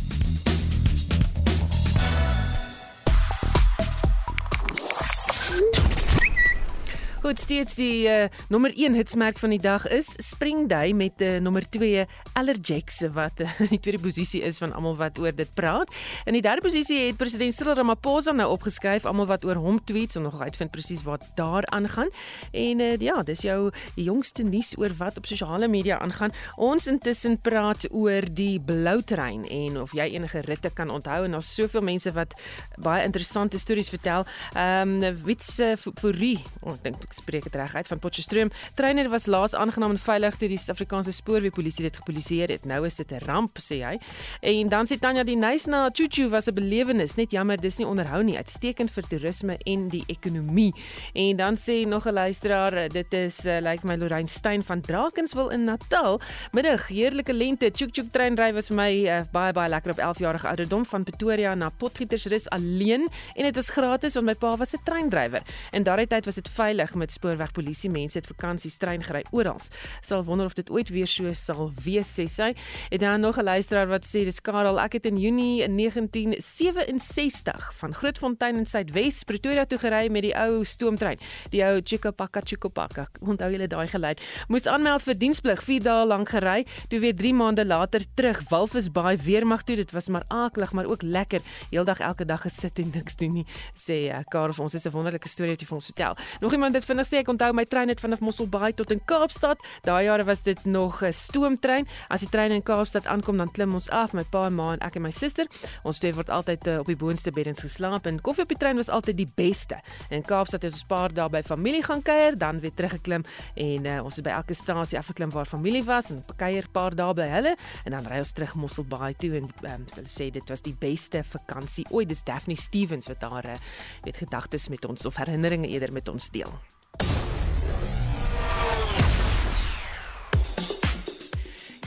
Goed, 7.29 7.38
steeds 7.38 7.75
die 7.77 8.07
uh, 8.09 8.25
nommer 8.49 8.73
1 8.73 8.95
hitsmerk 8.97 9.37
van 9.37 9.53
die 9.53 9.61
dag 9.61 9.85
is 9.93 10.14
Spring 10.25 10.62
Day 10.69 10.95
met 10.97 11.19
die 11.21 11.35
uh, 11.37 11.41
nommer 11.45 11.67
2 11.69 12.07
Allergex 12.41 13.03
wat 13.12 13.43
uh, 13.45 13.51
in 13.67 13.69
die 13.75 13.81
tweede 13.85 14.01
posisie 14.01 14.41
is 14.49 14.57
van 14.62 14.73
almal 14.73 14.95
wat 14.97 15.19
oor 15.21 15.35
dit 15.37 15.51
praat. 15.53 15.93
In 16.25 16.33
die 16.33 16.41
derde 16.41 16.64
posisie 16.64 16.97
het 17.03 17.19
president 17.21 17.53
Cyril 17.53 17.77
Ramaphosa 17.77 18.33
nou 18.33 18.47
opgeskryf 18.55 19.05
almal 19.05 19.29
wat 19.29 19.45
oor 19.45 19.61
hom 19.61 19.77
tweets 19.85 20.17
om 20.17 20.25
nog 20.25 20.38
uitvind 20.41 20.73
presies 20.73 21.03
wat 21.05 21.27
daar 21.37 21.69
aangaan. 21.69 22.09
En 22.57 22.81
uh, 22.81 22.97
ja, 22.97 23.19
dis 23.21 23.45
jou 23.45 23.59
jongste 24.01 24.49
nuus 24.49 24.73
oor 24.81 24.97
wat 24.97 25.21
op 25.21 25.29
sosiale 25.29 25.69
media 25.69 26.01
aangaan. 26.01 26.33
Ons 26.57 26.88
intussen 26.88 27.37
praat 27.45 27.85
oor 27.91 28.25
die 28.25 28.57
blou 28.57 29.03
trein 29.05 29.45
en 29.45 29.77
of 29.85 29.93
jy 29.93 30.09
enige 30.17 30.47
ritte 30.49 30.73
kan 30.73 30.88
onthou 30.88 31.27
en 31.29 31.37
daar's 31.37 31.53
soveel 31.61 31.85
mense 31.93 32.17
wat 32.17 32.33
baie 32.81 33.05
interessante 33.05 33.61
stories 33.61 33.93
vertel. 33.93 34.25
Ehm 34.57 34.97
um, 35.05 35.23
Wits 35.29 35.59
uh, 35.61 35.75
Fourie, 35.77 36.38
oh, 36.64 36.73
ek 36.73 36.88
dink 36.88 37.17
spreek 37.19 37.49
dit 37.49 37.55
reg 37.55 37.75
uit 37.75 37.91
van 37.91 37.99
Potchefstroom. 37.99 38.51
Treiner 38.79 39.11
was 39.11 39.27
laas 39.27 39.55
aangenaam 39.55 39.97
en 39.97 39.99
veilig 39.99 40.37
toe 40.41 40.49
die 40.49 40.59
Suid-Afrikaanse 40.59 41.13
spoorweë-polisie 41.13 41.85
dit 41.89 41.97
gepoliseer 41.97 42.53
het. 42.55 42.65
Nou 42.65 42.85
is 42.87 42.97
dit 42.97 43.13
'n 43.13 43.25
ramp, 43.27 43.59
sê 43.59 43.83
hy. 43.85 43.99
En 44.41 44.69
dan 44.69 44.87
sê 44.87 44.99
Tanya 44.99 45.25
die 45.25 45.37
nice 45.37 45.69
na 45.69 45.91
Chuchu 45.93 46.29
was 46.29 46.47
'n 46.47 46.55
belewenis, 46.55 47.17
net 47.17 47.31
jammer 47.31 47.57
dis 47.57 47.79
nie 47.79 47.87
onderhou 47.87 48.23
nie, 48.23 48.37
uitstekend 48.37 48.91
vir 48.91 49.03
toerisme 49.03 49.59
en 49.65 49.89
die 49.89 50.05
ekonomie. 50.07 50.73
En 51.15 51.37
dan 51.37 51.57
sê 51.57 51.87
nog 51.87 52.07
'n 52.07 52.13
luisteraar, 52.13 52.89
dit 52.89 53.13
is 53.15 53.47
uh, 53.47 53.61
lyk 53.61 53.83
like 53.83 53.87
my 53.87 53.97
Lorraine 53.97 54.29
Stein 54.29 54.65
van 54.65 54.81
Drakenswil 54.81 55.51
in 55.51 55.65
Natal. 55.65 56.21
Middag, 56.53 56.89
heerlike 56.89 57.33
lente. 57.33 57.71
Chuchu 57.75 58.09
treinry 58.11 58.53
was 58.53 58.69
vir 58.69 58.77
my 58.77 58.93
uh, 59.07 59.21
baie 59.33 59.53
baie 59.53 59.69
lekker 59.69 59.91
op 59.91 59.99
11 59.99 60.19
jarige 60.19 60.49
ouderdom 60.49 60.85
van 60.87 61.05
Pretoria 61.05 61.55
na 61.55 61.71
Potgietersrus 61.71 62.49
alleen 62.49 63.09
en 63.35 63.43
dit 63.43 63.55
was 63.55 63.69
gratis 63.69 64.15
want 64.15 64.27
my 64.27 64.35
pa 64.35 64.57
was 64.57 64.75
'n 64.75 64.83
treindrywer. 64.85 65.43
En 65.71 65.83
daardie 65.83 66.07
tyd 66.07 66.25
was 66.25 66.35
dit 66.35 66.49
veilig 66.49 66.95
met 66.99 67.13
spoorwegpolisie 67.13 67.91
mense 67.91 68.19
het 68.19 68.27
vakansies 68.27 68.77
trein 68.77 69.03
gery 69.03 69.25
oral. 69.31 69.61
Sal 70.01 70.25
wonder 70.25 70.47
of 70.47 70.55
dit 70.55 70.71
ooit 70.71 70.89
weer 70.89 71.07
so 71.07 71.33
sal 71.33 71.73
wees 71.85 72.19
sê 72.19 72.29
sy. 72.31 72.55
En 72.91 72.99
dan 72.99 73.21
nog 73.21 73.39
'n 73.39 73.45
luisteraar 73.45 73.89
wat 73.89 74.07
sê 74.07 74.25
dis 74.25 74.41
Karel, 74.41 74.81
ek 74.81 74.93
het 74.93 75.07
in 75.07 75.19
Junie 75.19 75.69
1967 75.69 77.73
van 77.75 77.95
Grootfontein 77.95 78.57
in 78.57 78.67
Suidwes 78.67 79.25
Pretoria 79.25 79.65
toe 79.65 79.79
gery 79.79 80.11
met 80.11 80.23
die 80.23 80.37
ou 80.37 80.65
stoomtrein. 80.65 81.19
Die 81.51 81.65
ou 81.65 81.81
Chikopaka 81.85 82.41
Chikopaka. 82.45 83.07
Onthou 83.21 83.51
julle 83.51 83.67
daai 83.67 83.87
geluid? 83.87 84.21
Moes 84.49 84.67
aanmeld 84.67 85.03
vir 85.03 85.19
diensplig 85.19 85.63
4 85.63 85.83
dae 85.83 86.07
lank 86.07 86.29
gery, 86.29 86.67
toe 86.89 87.01
weer 87.01 87.17
3 87.17 87.35
maande 87.35 87.67
later 87.67 88.05
terug 88.15 88.49
Walvisbaai 88.49 89.17
weermag 89.17 89.63
toe. 89.63 89.77
Dit 89.77 89.93
was 89.93 90.09
maar 90.09 90.25
aaklig, 90.29 90.73
maar 90.73 90.87
ook 90.87 91.03
lekker. 91.03 91.41
Heeldag 91.71 91.99
elke 91.99 92.25
dag 92.25 92.41
gesit 92.41 92.79
en 92.79 92.91
niks 92.95 93.17
doen 93.17 93.33
nie. 93.33 93.47
Sê 93.75 94.09
uh, 94.09 94.19
Karel, 94.29 94.55
ons 94.59 94.75
is 94.75 94.87
'n 94.87 94.91
wonderlike 94.91 95.29
storie 95.29 95.53
wat 95.53 95.61
jy 95.61 95.67
vir 95.67 95.77
ons 95.77 95.85
vertel. 95.85 96.17
Nog 96.41 96.53
iemand 96.53 96.73
dit 96.73 96.85
vinnig 96.88 97.09
sê 97.09 97.20
ek 97.22 97.29
onthou 97.33 97.53
my 97.57 97.64
trein 97.68 97.88
het 97.92 98.01
vanaf 98.01 98.22
Mosselbaai 98.24 98.72
tot 98.79 98.92
in 98.94 99.01
Kaapstad. 99.05 99.62
Daai 99.87 100.05
jare 100.07 100.24
was 100.24 100.42
dit 100.42 100.64
nog 100.64 101.03
'n 101.03 101.12
stoomtrein. 101.12 101.87
As 102.09 102.20
die 102.20 102.29
trein 102.29 102.53
in 102.53 102.62
Kaapstad 102.62 103.07
aankom, 103.07 103.37
dan 103.37 103.51
klim 103.51 103.74
ons 103.74 103.90
af, 103.90 104.12
my 104.12 104.24
pa 104.24 104.46
en 104.46 104.55
ma 104.55 104.72
en 104.72 104.81
ek 104.81 104.96
en 104.96 105.03
my 105.03 105.11
suster. 105.11 105.46
Ons 105.85 105.98
twee 105.98 106.14
word 106.14 106.31
altyd 106.31 106.66
uh, 106.66 106.79
op 106.79 106.87
die 106.87 106.96
boonste 106.96 107.31
beddens 107.31 107.61
geslaap 107.61 108.07
en 108.07 108.20
koffie 108.20 108.42
op 108.42 108.48
die 108.48 108.59
trein 108.59 108.77
was 108.77 108.88
altyd 108.88 109.16
die 109.16 109.29
beste. 109.35 109.81
In 110.11 110.22
Kaapstad 110.22 110.62
het 110.62 110.72
ons 110.72 110.83
'n 110.83 110.87
paar 110.87 111.12
dae 111.12 111.29
by 111.29 111.42
familie 111.42 111.83
gaan 111.83 112.03
kuier, 112.03 112.38
dan 112.38 112.61
weer 112.61 112.74
teruggeklim 112.74 113.24
en 113.55 113.87
uh, 113.87 114.05
ons 114.05 114.16
het 114.16 114.24
by 114.24 114.31
elke 114.31 114.55
stasie 114.55 114.98
afgeklim 114.98 115.31
waar 115.31 115.46
familie 115.46 115.85
was 115.85 116.11
en 116.11 116.24
kuier 116.37 116.64
'n 116.64 116.72
paar 116.72 116.94
dae 116.94 117.14
by 117.14 117.29
hulle 117.29 117.57
en 117.85 117.92
dan 117.92 118.07
ry 118.07 118.18
ons 118.18 118.33
terug 118.33 118.55
Mosselbaai 118.55 119.14
toe 119.14 119.37
en 119.37 119.44
um, 119.44 119.85
hulle 119.94 120.09
sê 120.09 120.31
dit 120.31 120.48
was 120.48 120.62
die 120.62 120.74
beste 120.79 121.22
vakansie 121.24 121.87
ooit. 121.90 122.09
Dis 122.09 122.24
Daphne 122.24 122.57
Stevens 122.57 123.09
wat 123.09 123.20
daar 123.20 123.46
uh, 123.46 123.61
weet 124.03 124.16
gedagtes 124.16 124.68
met 124.68 124.85
ons 124.85 125.07
of 125.07 125.16
herinneringe 125.16 125.68
eerder 125.68 125.92
met 125.92 126.09
ons 126.09 126.31
deel. 126.31 126.78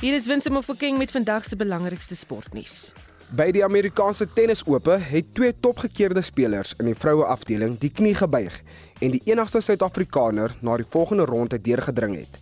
Hier 0.01 0.15
is 0.17 0.25
Winsome 0.25 0.57
of 0.57 0.69
King 0.77 0.97
met 0.97 1.11
vandag 1.11 1.45
se 1.45 1.55
belangrikste 1.55 2.15
sportnuus. 2.15 2.93
By 3.37 3.51
die 3.53 3.61
Amerikaanse 3.61 4.25
Tennisope 4.33 4.95
het 4.97 5.27
twee 5.37 5.53
topgekeerde 5.53 6.23
spelers 6.25 6.71
in 6.81 6.87
die 6.89 6.95
vroue 6.97 7.27
afdeling 7.29 7.75
die 7.77 7.91
knie 7.93 8.15
gebuig 8.17 8.55
en 8.97 9.13
die 9.13 9.21
enigste 9.29 9.61
Suid-Afrikaner 9.61 10.55
na 10.65 10.79
die 10.81 10.89
volgende 10.89 11.29
ronde 11.29 11.61
deurgedring 11.61 12.17
het. 12.17 12.41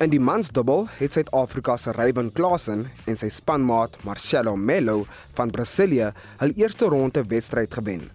In 0.00 0.16
die 0.16 0.22
mansdubbel 0.30 0.86
het 0.96 1.12
Suid-Afrika 1.12 1.76
se 1.76 1.92
Ryan 1.92 2.32
Klassen 2.32 2.86
en 3.04 3.20
sy 3.20 3.28
spanmaat 3.28 4.00
Marcelo 4.08 4.56
Melo 4.56 5.02
van 5.36 5.52
Brasilië 5.52 6.08
hul 6.40 6.56
eerste 6.56 6.88
ronde 6.88 7.28
wedstryd 7.28 7.82
gewen. 7.82 8.08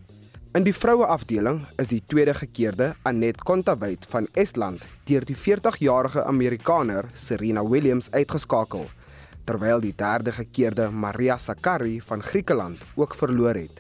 In 0.50 0.64
die 0.66 0.74
vroue 0.74 1.06
afdeling 1.06 1.60
is 1.78 1.92
die 1.92 2.00
tweede 2.10 2.34
gekeerde 2.34 2.96
Anet 3.06 3.44
Kontaveit 3.46 4.08
van 4.10 4.26
Estland 4.34 4.82
deur 5.06 5.22
die 5.22 5.36
40-jarige 5.38 6.24
Amerikaner 6.26 7.06
Serena 7.14 7.62
Williams 7.62 8.08
uitgeskakel, 8.16 8.88
terwyl 9.46 9.78
die 9.84 9.94
derde 9.94 10.34
gekeerde 10.34 10.90
Maria 10.90 11.38
Sakkari 11.38 12.00
van 12.02 12.26
Griekeland 12.26 12.82
ook 12.96 13.14
verloor 13.22 13.62
het. 13.62 13.78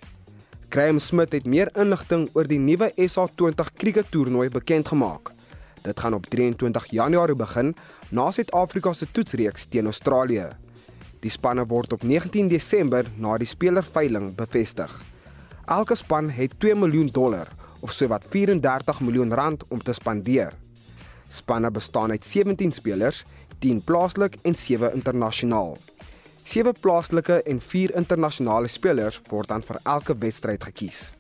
Graham 0.69 1.01
Smith 1.01 1.33
het 1.33 1.49
meer 1.49 1.73
inligting 1.73 2.29
oor 2.37 2.45
die 2.45 2.61
nuwe 2.61 2.93
SA20 3.01 3.73
krieket 3.73 4.13
toernooi 4.13 4.51
bekend 4.53 4.93
gemaak. 4.93 5.33
Dit 5.81 5.99
gaan 5.99 6.13
op 6.13 6.29
23 6.29 6.91
Januarie 6.93 7.35
begin 7.35 7.73
na 8.13 8.29
Suid-Afrika 8.29 8.93
se 8.93 9.09
toetsreeks 9.11 9.65
teen 9.73 9.89
Australië. 9.89 10.51
Die 11.25 11.33
spanne 11.33 11.65
word 11.65 11.97
op 11.97 12.05
19 12.05 12.47
Desember 12.47 13.09
na 13.17 13.39
die 13.41 13.49
spelerveiling 13.49 14.35
bevestig. 14.37 15.08
Elke 15.69 15.95
span 15.95 16.29
het 16.29 16.55
2 16.59 16.75
miljoen 16.75 17.07
dollar 17.13 17.47
of 17.79 17.91
sowat 17.91 18.23
34 18.29 18.99
miljoen 18.99 19.33
rand 19.33 19.63
om 19.67 19.83
te 19.83 19.93
spandeer. 19.93 20.53
Spanne 21.27 21.71
bestaan 21.71 22.09
uit 22.09 22.25
17 22.25 22.71
spelers, 22.71 23.23
10 23.59 23.83
plaaslik 23.83 24.35
en 24.41 24.55
7 24.55 24.93
internasionaal. 24.93 25.77
7 26.43 26.73
plaaslike 26.79 27.43
en 27.43 27.61
4 27.61 27.95
internasionale 27.95 28.67
spelers 28.67 29.21
word 29.29 29.47
dan 29.47 29.61
vir 29.61 29.79
elke 29.83 30.17
wedstryd 30.17 30.63
gekies. 30.63 31.13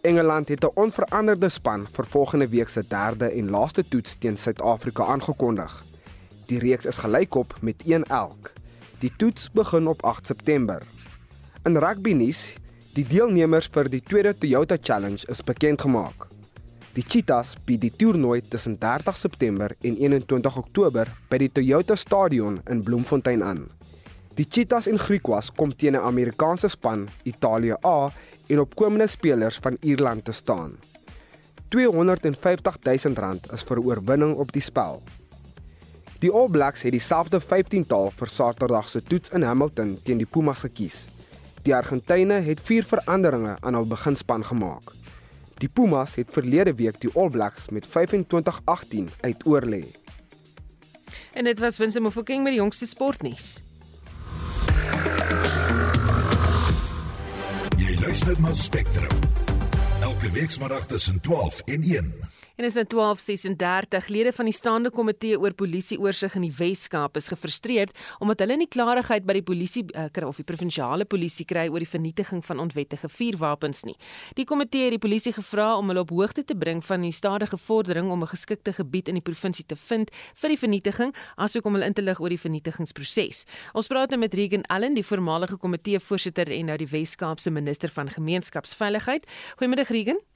Engeland 0.00 0.48
het 0.48 0.64
'n 0.64 0.72
onveranderde 0.74 1.48
span 1.48 1.86
vir 1.92 2.06
volgende 2.06 2.48
week 2.48 2.68
se 2.68 2.82
derde 2.88 3.28
en 3.28 3.50
laaste 3.50 3.88
toets 3.88 4.16
teen 4.18 4.38
Suid-Afrika 4.38 5.04
aangekondig. 5.04 5.84
Die 6.46 6.58
reeks 6.58 6.86
is 6.86 6.98
gelykop 6.98 7.54
met 7.60 7.82
1 7.84 8.04
elk. 8.04 8.52
Die 8.98 9.12
toets 9.16 9.50
begin 9.50 9.86
op 9.86 10.02
8 10.02 10.26
September. 10.26 10.82
In 11.64 11.76
rugby 11.76 12.12
nuus, 12.12 12.54
die 12.96 13.04
deelnemers 13.04 13.66
vir 13.68 13.90
die 13.92 14.00
tweede 14.00 14.32
Toyota 14.32 14.78
Challenge 14.80 15.20
is 15.28 15.42
bekend 15.44 15.82
gemaak. 15.84 16.30
Die 16.96 17.04
Cheetahs 17.04 17.50
bied 17.68 17.82
die 17.82 17.90
toernooi 17.92 18.40
tussen 18.40 18.78
30 18.80 19.18
September 19.20 19.74
en 19.84 19.98
21 20.00 20.56
Oktober 20.56 21.10
by 21.28 21.38
die 21.42 21.50
Toyota 21.52 21.96
Stadion 22.00 22.62
in 22.72 22.80
Bloemfontein 22.86 23.42
aan. 23.44 23.66
Die 24.38 24.46
Cheetahs 24.48 24.88
en 24.88 24.96
Griquas 24.96 25.50
kom 25.52 25.74
teen 25.76 25.92
'n 25.92 26.08
Amerikaanse 26.08 26.68
span, 26.68 27.08
Italië 27.24 27.76
A, 27.84 28.12
en 28.48 28.60
opkomende 28.60 29.06
spelers 29.06 29.58
van 29.60 29.76
Ierland 29.82 30.24
te 30.24 30.32
staan. 30.32 30.78
250 31.68 32.78
000 32.82 33.14
rand 33.14 33.52
is 33.52 33.62
vir 33.62 33.78
oorwinning 33.78 34.34
op 34.36 34.52
die 34.52 34.62
spel. 34.62 35.02
Die 36.20 36.30
All 36.30 36.48
Blacks 36.48 36.82
het 36.82 36.92
dieselfde 36.92 37.40
15-tal 37.40 38.10
vir 38.10 38.28
Saterdag 38.28 38.88
se 38.88 39.02
toets 39.02 39.28
in 39.28 39.42
Hamilton 39.42 39.98
teen 40.02 40.18
die 40.18 40.26
Pumas 40.26 40.60
gekies. 40.60 41.06
Die 41.66 41.74
Argentyne 41.74 42.34
het 42.46 42.60
vier 42.62 42.84
veranderinge 42.86 43.56
aan 43.60 43.74
hul 43.74 43.86
beginspan 43.90 44.44
gemaak. 44.46 44.92
Die 45.58 45.68
Pumas 45.68 46.14
het 46.14 46.28
verlede 46.30 46.74
week 46.78 47.00
die 47.02 47.10
All 47.14 47.30
Blacks 47.34 47.68
met 47.74 47.88
25-18 47.90 49.08
uitoorlê. 49.20 49.82
En 51.32 51.44
dit 51.44 51.58
was 51.58 51.78
Winston 51.82 52.02
Mofokeng 52.02 52.42
met 52.42 52.54
die 52.54 52.60
jongste 52.60 52.86
sportnuus. 52.86 53.62
Jy 57.76 57.98
luister 58.00 58.40
na 58.40 58.52
Spectrum. 58.52 59.18
Elke 60.02 60.30
week 60.30 60.50
saterdag 60.50 60.86
tussen 60.86 61.20
12 61.20 61.62
en 61.64 61.82
1. 61.82 62.14
En 62.56 62.64
is 62.64 62.74
nou 62.74 62.86
12:36 62.88 64.06
lede 64.08 64.32
van 64.32 64.44
die 64.48 64.54
staande 64.54 64.90
komitee 64.90 65.36
oor 65.40 65.52
polisieoorsig 65.52 66.34
in 66.38 66.46
die 66.46 66.52
Wes-Kaap 66.56 67.16
is 67.20 67.28
gefrustreerd 67.28 67.90
omdat 68.18 68.40
hulle 68.40 68.56
nie 68.56 68.68
klarigheid 68.68 69.26
by 69.28 69.34
die 69.36 69.42
polisie 69.44 69.82
uh, 69.92 70.06
of 70.24 70.38
die 70.40 70.44
provinsiale 70.48 71.04
polisie 71.04 71.44
kry 71.44 71.66
oor 71.68 71.84
die 71.84 71.90
vernietiging 71.90 72.40
van 72.44 72.62
onwettige 72.64 73.10
vuurwapens 73.12 73.84
nie. 73.84 73.96
Die 74.40 74.46
komitee 74.48 74.86
het 74.86 74.94
die 74.96 75.02
polisie 75.02 75.34
gevra 75.36 75.74
om 75.76 75.92
hulle 75.92 76.00
op 76.00 76.14
hoogte 76.16 76.44
te 76.44 76.56
bring 76.56 76.80
van 76.84 77.04
die 77.04 77.12
stadige 77.12 77.58
vordering 77.58 78.08
om 78.10 78.22
'n 78.22 78.32
geskikte 78.32 78.72
gebied 78.72 79.08
in 79.08 79.20
die 79.20 79.26
provinsie 79.28 79.66
te 79.66 79.76
vind 79.76 80.10
vir 80.34 80.48
die 80.48 80.58
vernietiging, 80.58 81.14
asook 81.36 81.66
om 81.66 81.74
hulle 81.74 81.86
in 81.86 81.92
te 81.92 82.02
lig 82.02 82.20
oor 82.20 82.30
die 82.30 82.40
vernietigingsproses. 82.40 83.44
Ons 83.74 83.86
praat 83.86 84.10
nou 84.10 84.20
met 84.20 84.34
Regan 84.34 84.62
Allen, 84.62 84.94
die 84.94 85.04
voormalige 85.04 85.58
komitee-voorsitter 85.58 86.48
en 86.48 86.66
nou 86.66 86.76
die 86.76 86.88
Wes-Kaap 86.88 87.38
se 87.38 87.50
minister 87.50 87.88
van 87.88 88.08
gemeenskapsveiligheid. 88.08 89.26
Goeiemiddag 89.56 89.88
Regan. 89.88 90.35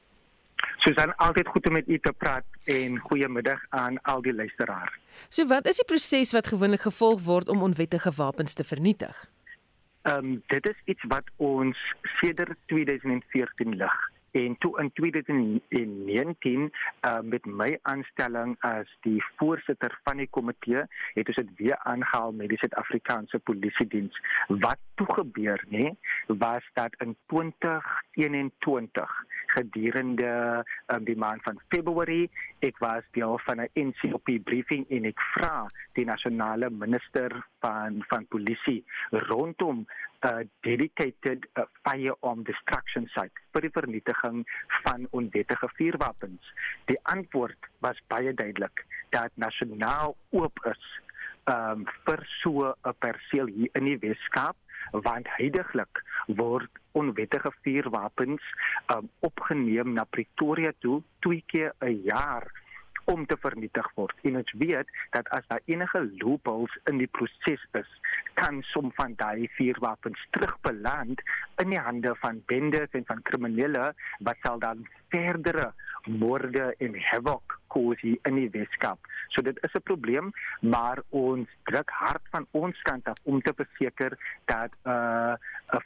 Susan, 0.77 1.17
altyd 1.17 1.49
goed 1.49 1.67
om 1.67 1.73
met 1.73 1.89
u 1.89 1.99
te 1.99 2.13
praat 2.13 2.45
en 2.65 2.99
goeiemiddag 2.99 3.61
aan 3.69 4.01
al 4.03 4.23
die 4.23 4.35
luisteraars. 4.35 4.95
So 5.29 5.47
wat 5.47 5.67
is 5.67 5.77
die 5.77 5.85
proses 5.85 6.33
wat 6.33 6.47
gewoonlik 6.47 6.81
gevolg 6.81 7.21
word 7.25 7.49
om 7.49 7.63
onwettige 7.63 8.13
wapens 8.17 8.55
te 8.55 8.65
vernietig? 8.65 9.27
Ehm 10.03 10.17
um, 10.17 10.43
dit 10.47 10.67
is 10.67 10.79
iets 10.85 11.05
wat 11.09 11.25
ons 11.37 11.79
sedert 12.21 12.57
2014 12.67 13.77
lig 13.77 13.99
en 14.31 14.57
toe 14.59 14.79
in 14.81 14.93
2019 14.93 16.73
uh, 17.03 17.21
met 17.21 17.45
my 17.47 17.79
aanstelling 17.83 18.57
as 18.67 18.87
die 19.07 19.25
voorsitter 19.37 19.99
van 20.05 20.17
die 20.23 20.29
komitee 20.31 20.85
het 21.15 21.29
ons 21.29 21.37
dit 21.37 21.51
weer 21.57 21.79
aangehaal 21.89 22.33
met 22.33 22.49
die 22.53 22.59
Suid-Afrikaanse 22.59 23.39
Polisie 23.39 23.87
Diens. 23.87 24.21
Wat 24.49 24.79
toe 24.95 25.09
gebeur 25.13 25.65
nê 25.69 25.91
was 26.27 26.65
dat 26.75 26.95
in 27.05 27.17
2021 27.33 29.25
gedurende 29.57 30.65
um, 30.87 31.05
die 31.05 31.17
maand 31.17 31.43
van 31.43 31.61
Februarie 31.69 32.31
ek 32.67 32.79
was 32.85 33.05
deel 33.17 33.39
van 33.47 33.61
'n 33.61 33.71
NCOP 33.75 34.29
briefing 34.45 34.87
en 34.91 35.05
ek 35.05 35.21
vra 35.35 35.67
die 35.99 36.05
nasionale 36.05 36.71
minister 36.71 37.31
van 37.61 38.05
van 38.09 38.27
polisie 38.29 38.85
rondom 39.11 39.87
'n 40.21 40.29
uh, 40.29 40.45
dedicated 40.61 41.47
uh, 41.57 41.65
firearm 41.83 42.43
destruction 42.45 43.07
site 43.15 43.45
vir 43.53 43.65
die 43.67 43.73
vernietiging 43.73 44.43
van 44.85 45.07
onwettige 45.11 45.69
vuurwapens. 45.79 46.53
Die 46.93 46.99
antwoord 47.03 47.71
was 47.81 48.01
baie 48.13 48.35
duidelik 48.35 48.85
dat 49.11 49.31
nasionaal 49.35 50.17
oop 50.31 50.61
is 50.73 50.83
um, 51.49 51.87
vir 52.05 52.27
so 52.43 52.75
'n 52.85 52.95
perseel 52.99 53.47
hier 53.47 53.71
in 53.73 53.85
die 53.85 53.99
Weskaap 53.99 54.57
want 54.93 55.29
heidaglik 55.39 56.03
word 56.27 56.71
onwettige 56.93 57.53
vuurwapens 57.63 58.43
um, 58.93 59.09
opgeneem 59.21 59.93
na 59.93 60.05
Pretoria 60.05 60.73
toe 60.79 61.03
twee 61.19 61.43
keer 61.47 61.73
'n 61.81 62.03
jaar 62.05 62.51
om 63.05 63.27
te 63.27 63.37
vernietig 63.41 63.91
word. 63.95 64.17
En 64.23 64.37
ons 64.37 64.53
weet 64.59 64.89
dat 65.11 65.29
as 65.29 65.47
daar 65.47 65.63
enige 65.65 66.03
loopholes 66.19 66.79
in 66.91 66.99
die 66.99 67.11
proses 67.11 67.63
is, 67.73 67.91
kan 68.35 68.63
som 68.73 68.93
van 68.95 69.15
daai 69.21 69.49
vuurwapens 69.57 70.27
terugbeland 70.31 71.23
in 71.63 71.71
die 71.75 71.83
hande 71.83 72.15
van 72.23 72.43
bendes 72.47 72.91
en 72.97 73.07
van 73.07 73.23
kriminele 73.23 73.93
wat 74.27 74.37
sal 74.43 74.59
dan 74.59 74.87
verdere 75.09 75.73
moorde 76.05 76.75
en 76.79 76.97
havoc 77.11 77.59
cause 77.69 78.01
hier 78.01 78.19
in 78.23 78.39
die 78.39 78.51
Weskaap. 78.51 78.99
So 79.29 79.43
dit 79.43 79.59
is 79.63 79.75
'n 79.75 79.83
probleem, 79.83 80.33
maar 80.61 80.99
ons 81.09 81.49
druk 81.65 81.91
hard 81.91 82.23
van 82.31 82.47
ons 82.51 82.83
kant 82.83 83.07
af 83.07 83.19
om 83.23 83.43
te 83.43 83.53
verseker 83.57 84.19
dat 84.45 84.71
'n 84.85 84.91
uh, 84.91 85.35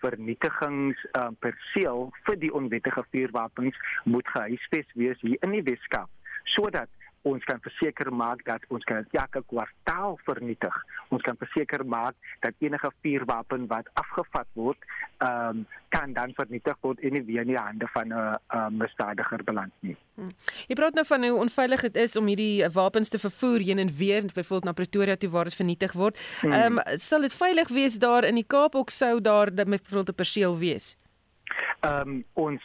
vernietigings 0.00 1.07
uh, 1.12 1.29
perseel 1.38 2.12
vir 2.22 2.38
die 2.38 2.53
onwettige 2.53 3.05
vuurwapens 3.11 3.77
moet 4.05 4.29
gehuisves 4.29 4.87
wees 4.94 5.20
hier 5.20 5.37
in 5.40 5.50
die 5.50 5.62
Weskaap 5.62 6.09
sodat 6.44 6.88
ons 7.25 7.45
kan 7.49 7.61
verseker 7.65 8.11
maak 8.13 8.45
dat 8.45 8.65
ons 8.69 8.85
kan 8.89 9.07
elke 9.17 9.43
kwartaal 9.49 10.19
vernietig. 10.29 10.75
Ons 11.15 11.25
kan 11.25 11.39
verseker 11.41 11.85
maak 11.89 12.17
dat 12.45 12.57
enige 12.65 12.91
vuurwapen 13.03 13.67
wat 13.73 13.89
afgevat 14.01 14.49
word, 14.53 14.79
ehm 15.19 15.65
um, 15.65 15.67
kan 15.95 16.11
dan 16.13 16.33
vernietig 16.35 16.75
word 16.83 16.99
en 17.07 17.13
nie 17.15 17.23
weer 17.23 17.45
in 17.45 17.53
die 17.53 17.59
hande 17.59 17.87
van 17.95 18.09
'n 18.09 18.13
uh, 18.19 18.35
uh, 18.55 18.69
misdadiger 18.69 19.45
beland 19.45 19.73
nie. 19.81 19.97
Hmm. 20.15 20.33
Jy 20.67 20.75
praat 20.75 20.95
nou 20.95 21.05
van 21.07 21.25
hoe 21.25 21.39
onveilig 21.39 21.81
dit 21.81 21.97
is 21.97 22.17
om 22.17 22.27
hierdie 22.27 22.67
wapens 22.69 23.09
te 23.09 23.19
vervoer 23.19 23.61
heen 23.61 23.79
en 23.79 23.93
weer, 23.99 24.23
byvoorbeeld 24.23 24.65
na 24.65 24.73
Pretoria 24.73 25.17
toe 25.17 25.31
waar 25.31 25.45
dit 25.45 25.55
vernietig 25.55 25.93
word. 25.93 26.19
Hmm. 26.41 26.53
Ehm 26.53 26.79
um, 26.79 26.99
sal 26.99 27.21
dit 27.21 27.35
veilig 27.35 27.69
wees 27.69 27.99
daar 27.99 28.25
in 28.25 28.35
die 28.35 28.47
Kaap 28.47 28.75
ook 28.75 28.91
sou 28.91 29.21
daar 29.21 29.55
dat 29.55 29.69
byvoorbeeld 29.69 30.11
'n 30.11 30.15
perseel 30.15 30.59
wees? 30.59 30.97
Ehm 31.81 32.09
um, 32.09 32.25
ons 32.33 32.63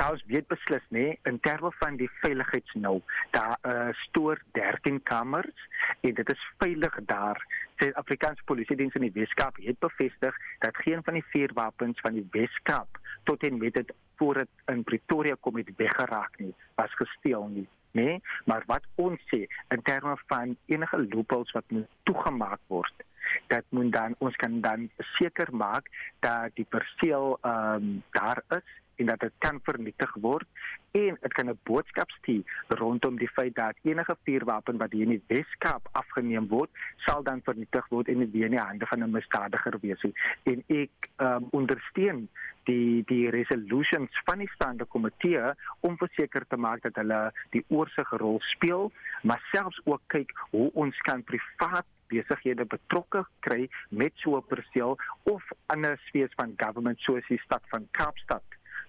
ons 0.00 0.22
weet 0.26 0.46
beslis 0.50 0.84
nê 0.94 1.04
in 1.28 1.38
terme 1.40 1.70
van 1.78 1.96
die 1.96 2.08
veiligheidsnou 2.20 3.00
daar 3.30 3.58
uh, 3.62 3.90
stoor 4.06 4.40
13 4.58 5.02
kamers 5.02 5.66
en 6.00 6.14
dit 6.14 6.32
is 6.34 6.46
veilig 6.62 6.96
daar. 7.10 7.38
Sê 7.80 7.92
Afrikaanse 8.00 8.44
polisie 8.44 8.76
diens 8.76 8.96
in 8.98 9.06
die 9.06 9.14
Weskaap 9.14 9.60
het 9.62 9.78
bevestig 9.84 10.38
dat 10.64 10.80
geen 10.84 11.04
van 11.06 11.18
die 11.18 11.26
vier 11.34 11.54
wapens 11.54 12.00
van 12.00 12.18
die 12.18 12.26
Weskaap 12.34 12.98
tot 13.30 13.44
en 13.46 13.58
met 13.58 13.74
dit 13.74 13.94
voor 14.16 14.42
dit 14.42 14.74
in 14.74 14.82
Pretoria 14.84 15.36
kom 15.40 15.56
het 15.56 15.70
weggeraak 15.76 16.38
nie 16.38 16.54
was 16.80 16.94
gesteel 16.98 17.48
nie 17.52 17.68
nê? 17.92 18.18
Maar 18.48 18.64
wat 18.66 18.84
ons 18.94 19.20
sê 19.30 19.44
in 19.74 19.82
terme 19.82 20.16
van 20.26 20.56
enige 20.66 21.06
loopholes 21.08 21.52
wat 21.56 21.64
moet 21.70 21.88
toegemaak 22.08 22.60
word 22.72 23.08
dat 23.52 23.64
moet 23.68 23.92
dan 23.92 24.14
ons 24.18 24.36
kan 24.36 24.60
dan 24.60 24.88
seker 25.16 25.54
maak 25.54 25.88
dat 26.20 26.54
die 26.58 26.66
perseel 26.68 27.38
ehm 27.40 27.74
um, 27.74 28.02
daar 28.10 28.42
is 28.48 28.70
en 28.96 29.06
dat 29.06 29.20
dit 29.20 29.32
kan 29.38 29.60
vernietig 29.62 30.14
word 30.20 30.46
en 30.92 31.16
dit 31.20 31.32
kan 31.32 31.48
'n 31.48 31.58
boodskap 31.62 32.10
stuur 32.10 32.44
rondom 32.68 33.16
die 33.16 33.28
feit 33.28 33.54
dat 33.54 33.76
enige 33.82 34.16
vuurwapen 34.24 34.76
wat 34.76 34.92
hier 34.92 35.02
in 35.02 35.16
die 35.16 35.24
Weskaap 35.26 35.88
afgeneem 35.92 36.48
word, 36.48 36.70
sal 36.96 37.22
dan 37.22 37.40
vernietig 37.42 37.88
word 37.88 38.08
en 38.08 38.30
weer 38.30 38.44
in 38.44 38.56
die 38.56 38.58
hande 38.58 38.86
van 38.86 39.02
'n 39.02 39.10
misdadiger 39.10 39.78
wees. 39.80 40.02
En 40.42 40.64
ek 40.66 41.08
um, 41.16 41.48
ondersteun 41.50 42.28
die 42.64 43.02
die 43.06 43.30
resolutions 43.30 44.20
van 44.24 44.38
die 44.38 44.50
staande 44.54 44.84
komitee 44.84 45.54
om 45.80 45.96
verseker 45.96 46.46
te 46.48 46.56
maak 46.56 46.82
dat 46.82 46.94
hulle 46.94 47.32
die 47.50 47.64
oorsigrol 47.68 48.40
speel, 48.40 48.92
maar 49.22 49.42
selfs 49.52 49.80
ook 49.84 50.00
kyk 50.06 50.30
hoe 50.50 50.70
ons 50.74 50.98
kan 50.98 51.24
privaat 51.24 51.86
besighede 52.12 52.64
betrokke 52.64 53.24
kry 53.40 53.68
met 53.88 54.12
so 54.14 54.36
'n 54.36 54.46
perseel 54.46 54.98
of 55.22 55.42
ander 55.66 56.00
spesies 56.06 56.34
van 56.36 56.54
government 56.56 56.98
soos 56.98 57.26
die 57.28 57.40
stad 57.44 57.62
van 57.68 57.88
Kaapstad 57.90 58.42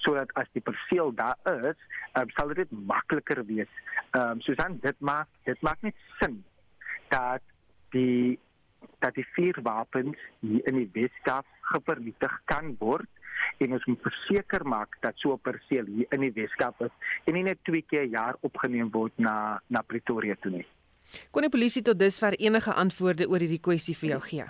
sodat 0.04 0.32
as 0.40 0.50
die 0.54 0.62
perseel 0.62 1.14
daar 1.16 1.38
is, 1.64 1.80
um, 2.20 2.30
sal 2.38 2.54
dit 2.54 2.72
makliker 2.72 3.44
wees. 3.50 3.72
Ehm 4.12 4.38
um, 4.38 4.42
Susan, 4.42 4.80
dit 4.82 5.00
maak 5.00 5.28
dit 5.50 5.62
maak 5.62 5.82
net 5.82 5.96
sin 6.20 6.44
dat 7.10 7.42
die 7.96 8.40
dat 9.00 9.16
die 9.16 9.28
vier 9.36 9.58
wapens 9.64 10.20
hier 10.40 10.64
in 10.68 10.80
die 10.82 10.90
Weskaap 10.94 11.48
gevernietig 11.74 12.34
kan 12.52 12.76
word 12.80 13.10
en 13.64 13.76
ons 13.76 13.86
moet 13.86 14.02
verseker 14.04 14.66
maak 14.68 14.96
dat 15.02 15.18
so 15.18 15.34
'n 15.34 15.42
perseel 15.42 15.86
hier 15.86 16.08
in 16.12 16.22
die 16.22 16.34
Weskaap 16.36 16.82
is 16.82 16.94
en 17.26 17.34
nie 17.34 17.44
net 17.44 17.60
twee 17.64 17.82
keer 17.82 18.04
per 18.04 18.12
jaar 18.12 18.36
opgeneem 18.42 18.90
word 18.92 19.14
na 19.18 19.62
na 19.68 19.82
Pretoria 19.82 20.36
toe 20.36 20.52
nie. 20.52 20.66
Kon 21.32 21.42
die 21.42 21.50
polisie 21.50 21.82
tot 21.82 22.00
dusver 22.00 22.34
enige 22.40 22.74
antwoorde 22.74 23.28
oor 23.28 23.40
hierdie 23.40 23.60
kwessie 23.60 23.96
vir 23.96 24.10
jou 24.10 24.22
gee? 24.22 24.46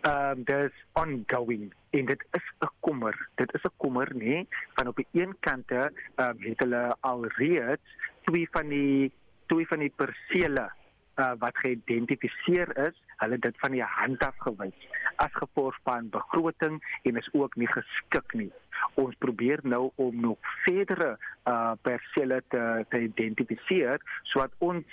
Ehm 0.00 0.38
um, 0.38 0.44
dis 0.44 0.72
ongoing 0.92 1.72
en 1.90 2.04
dit 2.06 2.24
is 2.30 2.46
'n 2.60 2.68
kommer. 2.80 3.28
Dit 3.34 3.54
is 3.54 3.62
'n 3.62 3.76
kommer 3.76 4.08
nê 4.14 4.46
van 4.74 4.86
op 4.86 4.96
die 4.96 5.06
een 5.12 5.36
kante 5.40 5.92
ehm 6.14 6.28
um, 6.30 6.36
het 6.38 6.58
hulle 6.58 6.96
alreeds 7.00 7.96
twee 8.24 8.48
van 8.50 8.68
die 8.68 9.12
twee 9.46 9.66
van 9.66 9.78
die 9.78 9.92
persele 9.96 10.70
uh, 11.16 11.32
wat 11.38 11.58
geïdentifiseer 11.58 12.76
is, 12.88 12.96
hulle 13.16 13.38
dit 13.38 13.58
van 13.58 13.70
die 13.70 13.82
hand 13.82 14.22
af 14.24 14.36
gewys 14.38 14.88
as 15.16 15.32
gevolg 15.32 15.76
van 15.82 16.08
begroting 16.08 16.80
en 17.02 17.16
is 17.16 17.28
ook 17.32 17.56
nie 17.56 17.68
geskik 17.68 18.32
nie. 18.32 18.52
Ons 18.94 19.14
probeer 19.18 19.60
nou 19.62 19.90
om 19.94 20.20
nog 20.20 20.38
verdere 20.64 21.18
uh, 21.44 21.72
persele 21.82 22.42
te, 22.48 22.84
te 22.88 23.00
identifiseer 23.00 24.00
sodat 24.22 24.52
ons 24.58 24.84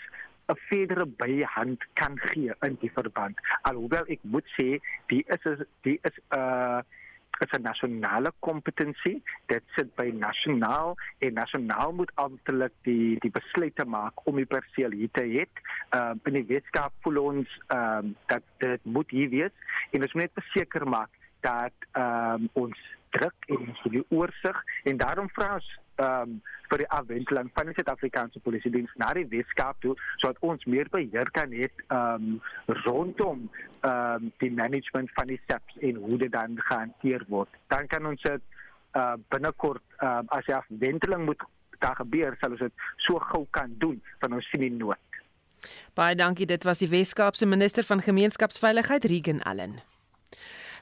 'n 0.48 0.60
verdere 0.70 1.06
byhand 1.06 1.86
kan 1.94 2.20
gee 2.20 2.54
in 2.62 2.78
die 2.80 2.92
verband. 2.92 3.40
Alhoewel 3.62 4.06
ek 4.08 4.20
moet 4.22 4.48
sê 4.56 4.80
die 5.12 5.24
is 5.36 5.44
die 5.82 6.00
is 6.02 6.18
'n 6.32 6.40
uh, 6.40 6.82
is 7.40 7.52
'n 7.58 7.62
nasionale 7.62 8.32
kompetensie. 8.40 9.24
Dit 9.46 9.64
sit 9.76 9.96
by 9.96 10.10
nasionaal 10.14 10.96
en 11.20 11.34
nasionaal 11.34 11.94
moet 11.94 12.12
amptelik 12.16 12.74
die 12.82 13.20
die 13.20 13.32
besluite 13.32 13.86
maak 13.86 14.26
om 14.26 14.36
die 14.36 14.46
perseel 14.46 14.92
hier 14.92 15.12
te 15.12 15.22
hê. 15.22 15.46
Ehm 15.90 16.18
uh, 16.18 16.30
in 16.32 16.34
die 16.34 16.48
wetenskap 16.54 16.94
voel 17.02 17.18
ons 17.24 17.60
ehm 17.68 18.06
um, 18.06 18.16
dat 18.28 18.44
dit 18.58 18.86
moet 18.86 19.10
hier 19.10 19.30
wees 19.30 19.54
en 19.92 20.02
ons 20.02 20.14
moet 20.14 20.24
net 20.24 20.34
beseker 20.34 20.88
maak 20.88 21.10
dat 21.40 21.76
ehm 21.92 22.48
um, 22.48 22.50
ons 22.54 22.80
druk 23.10 23.46
en 23.48 23.68
ons 23.68 23.84
die 23.92 24.06
oorsig 24.10 24.64
en 24.84 24.98
daarom 24.98 25.30
vra 25.30 25.54
ons 25.60 25.70
ehm 25.98 26.38
um, 26.38 26.42
vir 26.68 26.82
die 26.84 26.90
afwenteling 26.92 27.48
van 27.56 27.70
die 27.70 27.74
Suid-Afrikaanse 27.78 28.42
Polisie 28.44 28.72
Diens 28.74 28.92
na 29.00 29.14
die 29.16 29.28
Weskaap 29.32 29.78
toe 29.82 29.94
sodat 30.18 30.42
ons 30.44 30.66
meer 30.68 30.90
beheer 30.92 31.30
kan 31.38 31.54
hê 31.56 31.70
ehm 31.70 32.28
um, 32.28 32.76
rondom 32.84 33.48
ehm 33.82 34.28
um, 34.28 34.32
die 34.44 34.52
management 34.52 35.12
van 35.16 35.32
die 35.32 35.40
SAPS 35.48 35.80
en 35.90 36.02
hoe 36.06 36.18
dit 36.18 36.32
dan 36.32 36.60
gehanteer 36.70 37.26
word. 37.28 37.50
Dan 37.74 37.88
kan 37.88 38.06
ons 38.06 38.22
dit 38.22 38.44
uh, 38.96 39.16
binnekort 39.34 39.84
uh, 40.02 40.22
as 40.28 40.46
die 40.46 40.56
afwenteling 40.56 41.26
moet 41.26 41.44
daar 41.80 41.98
gebeur 41.98 42.38
sal 42.42 42.56
ons 42.56 42.66
dit 42.66 42.88
so 43.06 43.20
gou 43.32 43.46
kan 43.52 43.74
doen 43.82 44.02
van 44.22 44.40
ons 44.40 44.50
sien 44.52 44.66
die 44.66 44.74
nood. 44.74 45.22
Baie 45.98 46.16
dankie 46.16 46.46
dit 46.46 46.64
was 46.64 46.82
die 46.84 46.90
Weskaapse 46.90 47.46
minister 47.50 47.86
van 47.86 48.02
gemeenskapsveiligheid 48.06 49.06
Regan 49.10 49.42
Allen. 49.42 49.80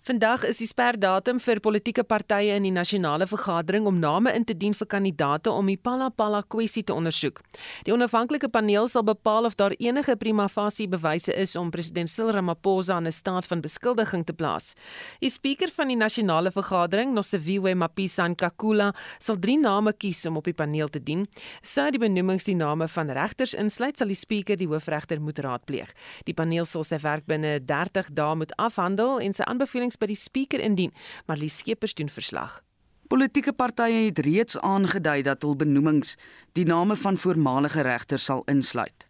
Vandag 0.06 0.43
is 0.45 0.60
die 0.62 0.68
sperdatum 0.70 1.39
vir 1.41 1.58
politieke 1.66 2.03
partye 2.06 2.53
in 2.60 2.66
die 2.68 2.74
nasionale 2.74 3.26
vergadering 3.26 3.88
om 3.89 3.95
name 3.97 4.30
in 4.38 4.43
te 4.45 4.53
dien 4.53 4.76
vir 4.78 4.86
kandidate 4.86 5.49
om 5.49 5.66
die 5.66 5.80
Palapala 5.82 6.43
kwessie 6.45 6.84
te 6.86 6.93
ondersoek. 6.93 7.39
Die 7.88 7.93
onafhanklike 7.95 8.51
paneel 8.53 8.86
sal 8.86 9.01
bepaal 9.08 9.49
of 9.49 9.56
daar 9.58 9.74
enige 9.82 10.14
prima 10.22 10.45
facie 10.45 10.86
bewyse 10.86 11.34
is 11.34 11.56
om 11.58 11.72
president 11.74 12.12
Cyril 12.14 12.36
Ramaphosa 12.36 12.99
in 12.99 13.08
'n 13.08 13.12
staat 13.12 13.47
van 13.47 13.62
beskuldiging 13.62 14.26
te 14.26 14.34
plaas. 14.34 14.76
Die 15.22 15.30
spreker 15.30 15.72
van 15.74 15.88
die 15.88 15.97
nasionale 15.97 16.51
vergadering, 16.51 17.16
Nosiviwe 17.16 17.74
Mapisa 17.74 18.28
Nkakula, 18.28 18.93
sal 19.18 19.39
drie 19.39 19.58
name 19.58 19.91
kies 19.93 20.24
om 20.26 20.38
op 20.38 20.43
die 20.43 20.53
paneel 20.53 20.88
te 20.88 20.99
dien. 20.99 21.28
Sou 21.64 21.89
die 21.89 21.99
benoemings 21.99 22.43
die 22.43 22.56
name 22.56 22.88
van 22.88 23.10
regters 23.10 23.56
insluit, 23.56 23.97
sal 23.97 24.08
die 24.08 24.16
spreker 24.16 24.56
die 24.56 24.68
hoofregter 24.68 25.20
moet 25.20 25.39
raadpleeg. 25.39 25.89
Die 26.26 26.34
paneel 26.36 26.66
sal 26.66 26.84
sy 26.84 26.99
werk 26.99 27.26
binne 27.26 27.60
30 27.66 28.14
dae 28.14 28.36
moet 28.36 28.56
afhandel 28.58 29.20
en 29.20 29.34
sy 29.34 29.43
aanbevelings 29.43 29.95
by 29.98 30.06
die 30.06 30.20
spreker 30.20 30.60
indien, 30.60 30.93
maar 31.26 31.38
Lie 31.38 31.50
Skeepers 31.50 31.93
doen 31.93 32.10
verslag. 32.10 32.62
Politieke 33.08 33.54
partye 33.54 34.08
het 34.08 34.20
reeds 34.20 34.58
aangedui 34.58 35.22
dat 35.22 35.43
hul 35.46 35.56
benoemings 35.56 36.16
die 36.58 36.66
name 36.66 36.96
van 36.96 37.18
voormalige 37.18 37.82
regters 37.82 38.26
sal 38.26 38.41
insluit. 38.50 39.06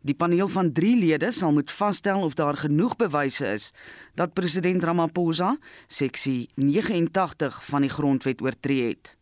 Die 0.00 0.14
paneel 0.14 0.48
van 0.48 0.72
3 0.72 0.96
lede 0.96 1.28
sal 1.32 1.52
moet 1.52 1.72
vasstel 1.72 2.22
of 2.22 2.34
daar 2.34 2.56
genoeg 2.56 2.96
bewyse 2.96 3.46
is 3.52 3.70
dat 4.14 4.32
president 4.32 4.84
Ramaphosa 4.84 5.56
seksie 5.86 6.48
89 6.54 7.64
van 7.64 7.84
die 7.84 7.90
grondwet 7.90 8.42
oortree 8.42 8.88
het. 8.88 9.16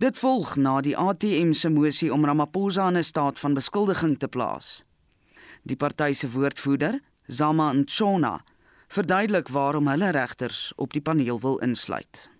Dit 0.00 0.18
volg 0.18 0.54
na 0.56 0.78
die 0.80 0.96
ATM 0.96 1.52
se 1.52 1.68
mosie 1.68 2.12
om 2.12 2.24
Ramaphosa 2.24 2.88
in 2.88 2.96
'n 2.96 3.04
staat 3.04 3.38
van 3.38 3.54
beskuldiging 3.54 4.18
te 4.18 4.28
plaas. 4.28 4.84
Die 5.62 5.76
party 5.76 6.12
se 6.12 6.30
woordvoerder, 6.30 7.00
Zama 7.26 7.72
Ntshona, 7.72 8.44
verduidelik 8.90 9.48
waarom 9.48 9.86
hulle 9.88 10.10
regters 10.10 10.72
op 10.76 10.92
die 10.92 11.02
paneel 11.02 11.40
wil 11.40 11.58
insluit. 11.58 12.30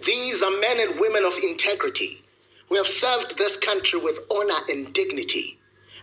These 0.00 0.44
are 0.44 0.56
men 0.60 0.80
and 0.80 1.00
women 1.00 1.24
of 1.26 1.36
integrity 1.38 2.24
who 2.68 2.76
have 2.76 2.88
served 2.88 3.36
this 3.36 3.58
country 3.58 4.00
with 4.00 4.18
honor 4.30 4.62
and 4.72 4.94
dignity. 4.94 5.58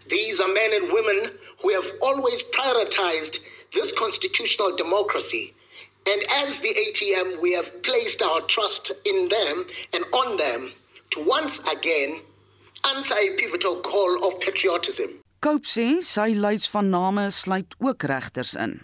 These 0.08 0.40
are 0.44 0.54
men 0.54 0.72
and 0.78 0.92
women 0.92 1.32
who 1.62 1.74
have 1.74 1.90
always 2.02 2.44
prioritized 2.58 3.40
this 3.74 3.92
constitutional 3.94 4.76
democracy. 4.76 5.54
And 6.06 6.22
as 6.44 6.60
the 6.60 6.74
ATM, 6.86 7.42
we 7.42 7.54
have 7.54 7.82
placed 7.82 8.22
our 8.22 8.42
trust 8.42 8.92
in 9.06 9.30
them 9.30 9.66
and 9.94 10.06
on 10.14 10.38
them 10.38 10.74
to 11.12 11.24
once 11.24 11.60
again 11.72 12.22
answer 12.94 13.16
a 13.16 13.36
pivotal 13.38 13.82
call 13.82 14.28
of 14.28 14.40
patriotism. 14.40 15.22
Cope 15.42 15.66
sê 15.66 16.02
sy 16.02 16.34
lys 16.38 16.70
van 16.70 16.90
name 16.94 17.32
sluit 17.34 17.74
ook 17.82 18.06
regters 18.10 18.54
in. 18.54 18.82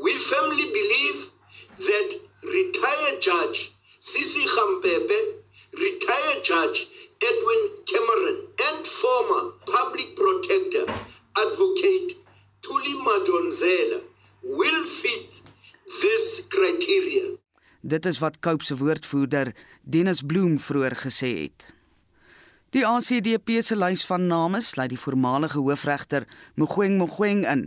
We 0.00 0.14
firmly 0.14 0.66
believe 0.78 1.30
that 1.78 2.10
retired 2.42 3.20
Judge 3.20 3.72
Sisi 4.00 4.44
Khampepe, 4.46 5.18
retired 5.74 6.44
Judge 6.44 6.86
Edwin 7.20 7.62
Cameron, 7.84 8.38
and 8.68 8.86
former 8.86 9.42
Public 9.66 10.14
Protector 10.14 10.86
Advocate 11.36 12.14
Tuli 12.62 12.94
Madonzela 13.06 14.02
will 14.42 14.84
fit 14.84 15.42
this 16.00 16.42
criteria. 16.48 17.36
Dit 17.80 18.06
is 18.06 18.18
wat 18.18 18.38
Cope 18.40 18.64
se 18.64 18.76
woordvoerder 18.76 19.54
Dennis 19.82 20.22
Bloem 20.22 20.58
vroeër 20.58 20.94
gesê 20.96 21.32
het. 21.42 21.74
Die 22.70 22.86
ACDP 22.86 23.62
se 23.62 23.76
lys 23.76 24.06
van 24.06 24.26
name 24.26 24.60
sluit 24.60 24.92
die 24.92 25.00
voormalige 25.00 25.58
hoofregter 25.58 26.26
Mogoeng 26.54 26.98
Mogoeng 26.98 27.46
in. 27.50 27.62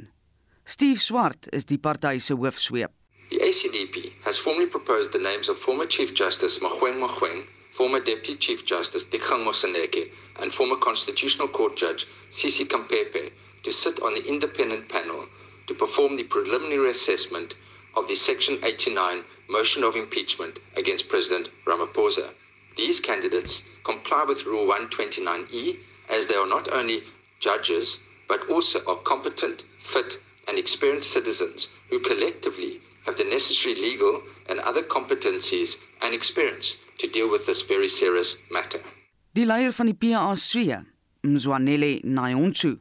Steve 0.71 1.01
Swart 1.01 1.49
is 1.51 1.65
die 1.65 1.75
party 1.75 2.17
se 2.19 2.33
hoofsweep. 2.33 2.91
The 3.29 3.39
ACDP 3.39 4.13
has 4.23 4.37
formally 4.37 4.67
proposed 4.67 5.11
the 5.11 5.19
names 5.19 5.49
of 5.49 5.59
former 5.59 5.85
Chief 5.85 6.13
Justice 6.13 6.59
Magweng 6.59 6.97
Magweng, 6.97 7.45
former 7.75 7.99
Deputy 7.99 8.37
Chief 8.37 8.65
Justice 8.65 9.03
Dikgang 9.03 9.43
Moseneke, 9.43 10.09
and 10.39 10.53
former 10.53 10.77
Constitutional 10.77 11.49
Court 11.49 11.75
Judge 11.75 12.07
Sisi 12.31 12.65
Kampepe 12.65 13.33
to 13.63 13.71
sit 13.73 14.01
on 14.01 14.13
the 14.13 14.23
independent 14.23 14.87
panel 14.87 15.25
to 15.67 15.73
perform 15.73 16.15
the 16.15 16.23
preliminary 16.23 16.89
assessment 16.89 17.53
of 17.97 18.07
the 18.07 18.15
Section 18.15 18.57
89 18.63 19.25
motion 19.49 19.83
of 19.83 19.97
impeachment 19.97 20.57
against 20.77 21.09
President 21.09 21.49
Ramaphosa. 21.67 22.29
These 22.77 23.01
candidates 23.01 23.61
comply 23.83 24.23
with 24.25 24.45
Rule 24.45 24.67
129E 24.73 25.79
as 26.07 26.27
they 26.27 26.35
are 26.35 26.47
not 26.47 26.71
only 26.71 27.03
judges 27.41 27.97
but 28.29 28.49
also 28.49 28.79
are 28.85 29.03
competent, 29.03 29.63
fit, 29.83 30.17
and 30.47 30.57
experienced 30.57 31.11
citizens 31.11 31.67
who 31.89 31.99
collectively 31.99 32.81
have 33.05 33.17
the 33.17 33.23
necessary 33.23 33.75
legal 33.75 34.21
and 34.49 34.59
other 34.59 34.83
competencies 34.83 35.77
and 36.01 36.13
experience 36.13 36.75
to 36.99 37.07
deal 37.07 37.29
with 37.29 37.45
this 37.45 37.61
very 37.61 37.89
serious 37.89 38.37
matter. 38.51 38.81
Die 39.33 39.45
leier 39.45 39.71
van 39.71 39.87
die 39.87 39.93
PAC, 39.93 40.83
Mzwanele 41.23 42.01
Nayonchu, 42.03 42.79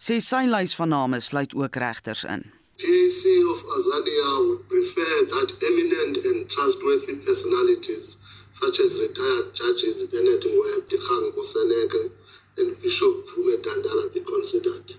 sê 0.00 0.20
sy 0.24 0.46
lys 0.48 0.74
van 0.78 0.88
name 0.94 1.20
sluit 1.20 1.54
ook 1.54 1.76
regters 1.76 2.24
in. 2.24 2.46
PAC 2.80 3.22
of 3.52 3.60
Azania 3.76 4.30
would 4.48 4.68
prefer 4.68 5.26
that 5.34 5.52
eminent 5.62 6.24
and 6.24 6.48
trustworthy 6.48 7.16
personalities 7.16 8.16
such 8.52 8.80
as 8.80 8.98
retired 8.98 9.54
judges 9.54 10.02
Bennett 10.04 10.42
Ngweb, 10.42 10.88
Dikgang 10.88 11.32
Moseneke 11.36 12.10
and 12.56 12.80
Bishop 12.80 13.28
Fume 13.28 13.60
Dandala 13.62 14.12
be 14.12 14.20
considered. 14.20 14.94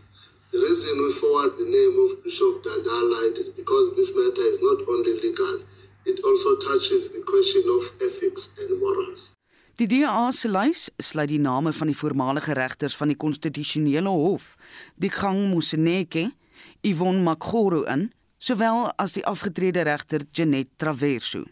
The 0.51 0.59
reason 0.59 1.01
we 1.01 1.13
forward 1.13 1.55
the 1.57 1.63
name 1.63 1.95
of 2.03 2.21
Bishop 2.23 2.61
Dandala 2.61 3.31
is 3.39 3.47
because 3.55 3.95
this 3.95 4.11
matter 4.13 4.43
is 4.51 4.59
not 4.59 4.79
only 4.85 5.13
legal, 5.23 5.61
it 6.05 6.19
also 6.27 6.57
touches 6.57 7.07
the 7.15 7.23
question 7.23 7.63
of 7.77 7.83
ethics 8.03 8.49
and 8.59 8.81
morals. 8.81 9.31
Die 9.79 9.87
DA 9.87 10.27
se 10.35 10.51
lys 10.51 10.89
sluit 10.99 11.31
die 11.31 11.39
name 11.39 11.71
van 11.71 11.87
die 11.87 11.95
voormalige 11.95 12.51
regters 12.59 12.97
van 12.99 13.13
die 13.13 13.15
konstitusionele 13.15 14.11
hof, 14.11 14.57
Dikgang 14.99 15.39
Moseneke, 15.53 16.27
Yvonne 16.83 17.23
Makgoro 17.23 17.85
in, 17.87 18.09
sowel 18.37 18.89
as 18.99 19.15
die 19.15 19.23
afgetrede 19.23 19.87
regter 19.87 20.27
Janet 20.35 20.75
Traverso. 20.75 21.45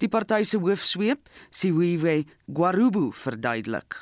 Die 0.00 0.08
party 0.08 0.46
se 0.48 0.56
hoofsweep, 0.56 1.28
Siwewe 1.52 2.22
Gwarubu, 2.48 3.10
verduidelik. 3.12 4.00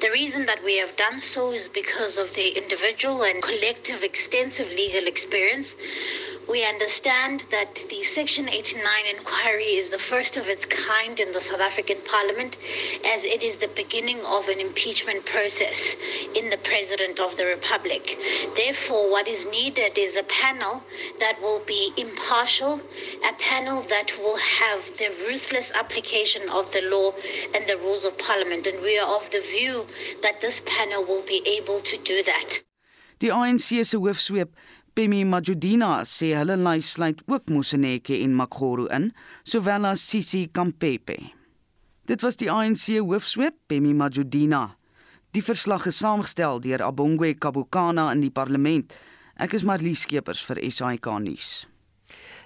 The 0.00 0.10
reason 0.10 0.46
that 0.46 0.64
we 0.64 0.78
have 0.78 0.96
done 0.96 1.20
so 1.20 1.52
is 1.52 1.68
because 1.68 2.16
of 2.16 2.32
the 2.32 2.56
individual 2.56 3.22
and 3.22 3.42
collective 3.42 4.02
extensive 4.02 4.68
legal 4.68 5.06
experience. 5.06 5.76
We 6.50 6.66
understand 6.66 7.46
that 7.52 7.84
the 7.88 8.02
Section 8.02 8.48
89 8.48 8.82
inquiry 9.08 9.76
is 9.76 9.90
the 9.90 10.00
first 10.00 10.36
of 10.36 10.48
its 10.48 10.66
kind 10.66 11.20
in 11.20 11.30
the 11.30 11.40
South 11.40 11.60
African 11.60 11.98
Parliament, 12.04 12.58
as 13.04 13.22
it 13.24 13.44
is 13.44 13.58
the 13.58 13.68
beginning 13.68 14.18
of 14.26 14.48
an 14.48 14.58
impeachment 14.58 15.24
process 15.26 15.94
in 16.34 16.50
the 16.50 16.56
President 16.56 17.20
of 17.20 17.36
the 17.36 17.46
Republic. 17.46 18.18
Therefore, 18.56 19.08
what 19.08 19.28
is 19.28 19.46
needed 19.46 19.96
is 19.96 20.16
a 20.16 20.24
panel 20.24 20.82
that 21.20 21.40
will 21.40 21.60
be 21.60 21.92
impartial, 21.96 22.80
a 23.28 23.32
panel 23.34 23.82
that 23.88 24.18
will 24.18 24.38
have 24.38 24.80
the 24.98 25.10
ruthless 25.24 25.70
application 25.76 26.48
of 26.48 26.72
the 26.72 26.82
law 26.82 27.12
and 27.54 27.68
the 27.68 27.78
rules 27.78 28.04
of 28.04 28.18
Parliament. 28.18 28.66
And 28.66 28.82
we 28.82 28.98
are 28.98 29.22
of 29.22 29.30
the 29.30 29.40
view 29.40 29.86
that 30.24 30.40
this 30.40 30.62
panel 30.66 31.04
will 31.04 31.22
be 31.22 31.42
able 31.46 31.78
to 31.82 31.96
do 31.98 32.24
that. 32.24 32.60
Die 33.20 33.28
ANC 33.28 33.84
se 33.84 33.98
hoofsweep 33.98 34.48
Pemi 34.90 35.22
Majudina 35.24 36.00
sê 36.02 36.32
hulle 36.34 36.56
lys 36.58 36.96
sluit 36.96 37.20
ook 37.30 37.46
Moseneke 37.54 38.16
en 38.24 38.34
Makgoro 38.34 38.88
in, 38.90 39.12
sowel 39.46 39.86
as 39.86 40.02
Sisi 40.02 40.48
Kampepe. 40.50 41.16
Dit 42.10 42.24
was 42.26 42.36
die 42.40 42.50
ANC 42.50 42.98
hoofsweep 42.98 43.54
Pemi 43.70 43.94
Majudina. 43.94 44.74
Die 45.30 45.44
verslag 45.46 45.86
is 45.86 46.02
saamgestel 46.02 46.58
deur 46.64 46.82
Abongwe 46.82 47.36
Kabukana 47.38 48.10
in 48.10 48.24
die 48.26 48.34
parlement. 48.34 48.90
Ek 49.38 49.54
is 49.54 49.62
Marlie 49.62 49.94
Skeepers 49.94 50.42
vir 50.42 50.58
SAK 50.66 51.06
nuus. 51.22 51.69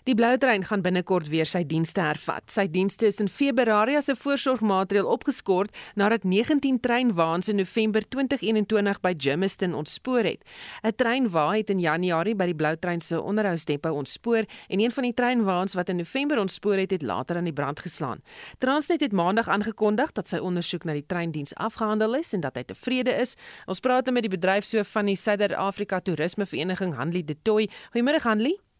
Die 0.04 0.12
blou 0.12 0.34
trein 0.36 0.60
gaan 0.68 0.82
binnekort 0.84 1.30
weer 1.32 1.48
sy 1.48 1.62
dienste 1.64 2.02
hervat. 2.04 2.50
Sy 2.52 2.66
dienste 2.68 3.06
is 3.08 3.22
in 3.22 3.28
Februarie 3.32 3.96
as 3.96 4.10
'n 4.10 4.20
voorsorgmaatreël 4.20 5.06
opgeskort 5.08 5.72
nadat 5.96 6.24
19 6.24 6.80
treinwaans 6.80 7.48
in 7.48 7.56
November 7.56 8.02
2021 8.08 9.00
by 9.00 9.14
Germiston 9.16 9.72
ontspoor 9.72 10.24
het. 10.24 10.44
'n 10.82 10.92
Treinwa 10.92 11.56
het 11.56 11.70
in 11.70 11.80
Januarie 11.80 12.34
by 12.34 12.44
die 12.44 12.54
blou 12.54 12.76
trein 12.76 13.00
se 13.00 13.22
onderhoudsdepot 13.22 13.92
ontspoor 13.92 14.44
en 14.68 14.80
een 14.80 14.90
van 14.90 15.02
die 15.02 15.14
treinwaans 15.14 15.74
wat 15.74 15.88
in 15.88 15.96
November 15.96 16.38
ontspoor 16.38 16.76
het, 16.76 16.90
het 16.90 17.02
later 17.02 17.36
aan 17.36 17.44
die 17.44 17.52
brand 17.52 17.80
geslaan. 17.80 18.20
Transnet 18.58 19.00
het 19.00 19.12
Maandag 19.12 19.48
aangekondig 19.48 20.12
dat 20.12 20.28
sy 20.28 20.36
ondersoek 20.36 20.84
na 20.84 20.92
die 20.92 21.06
treindiens 21.06 21.54
afgehandel 21.54 22.14
is 22.14 22.32
en 22.32 22.40
dat 22.40 22.56
hy 22.56 22.62
tevrede 22.62 23.10
is. 23.20 23.36
Ons 23.66 23.80
praat 23.80 24.10
met 24.10 24.22
die 24.22 24.38
bedryfshoof 24.38 24.88
van 24.88 25.06
die 25.06 25.16
Suider-Afrika 25.16 26.00
Toerisme 26.00 26.46
Vereniging, 26.46 26.94
Hanlie 26.94 27.24
De 27.24 27.36
Tooy. 27.42 27.70
Goeiemôre 27.94 28.20
Hanlie. 28.22 28.73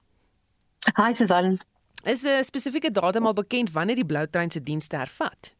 Hi 0.92 1.12
Susan. 1.12 1.60
Is 2.04 2.24
'n 2.24 2.44
spesifieke 2.44 2.90
datum 2.90 3.26
al 3.26 3.32
bekend 3.32 3.72
wanneer 3.72 3.96
die 3.96 4.04
blou 4.04 4.26
trein 4.30 4.50
se 4.50 4.62
dienste 4.62 4.96
hervat? 4.96 5.54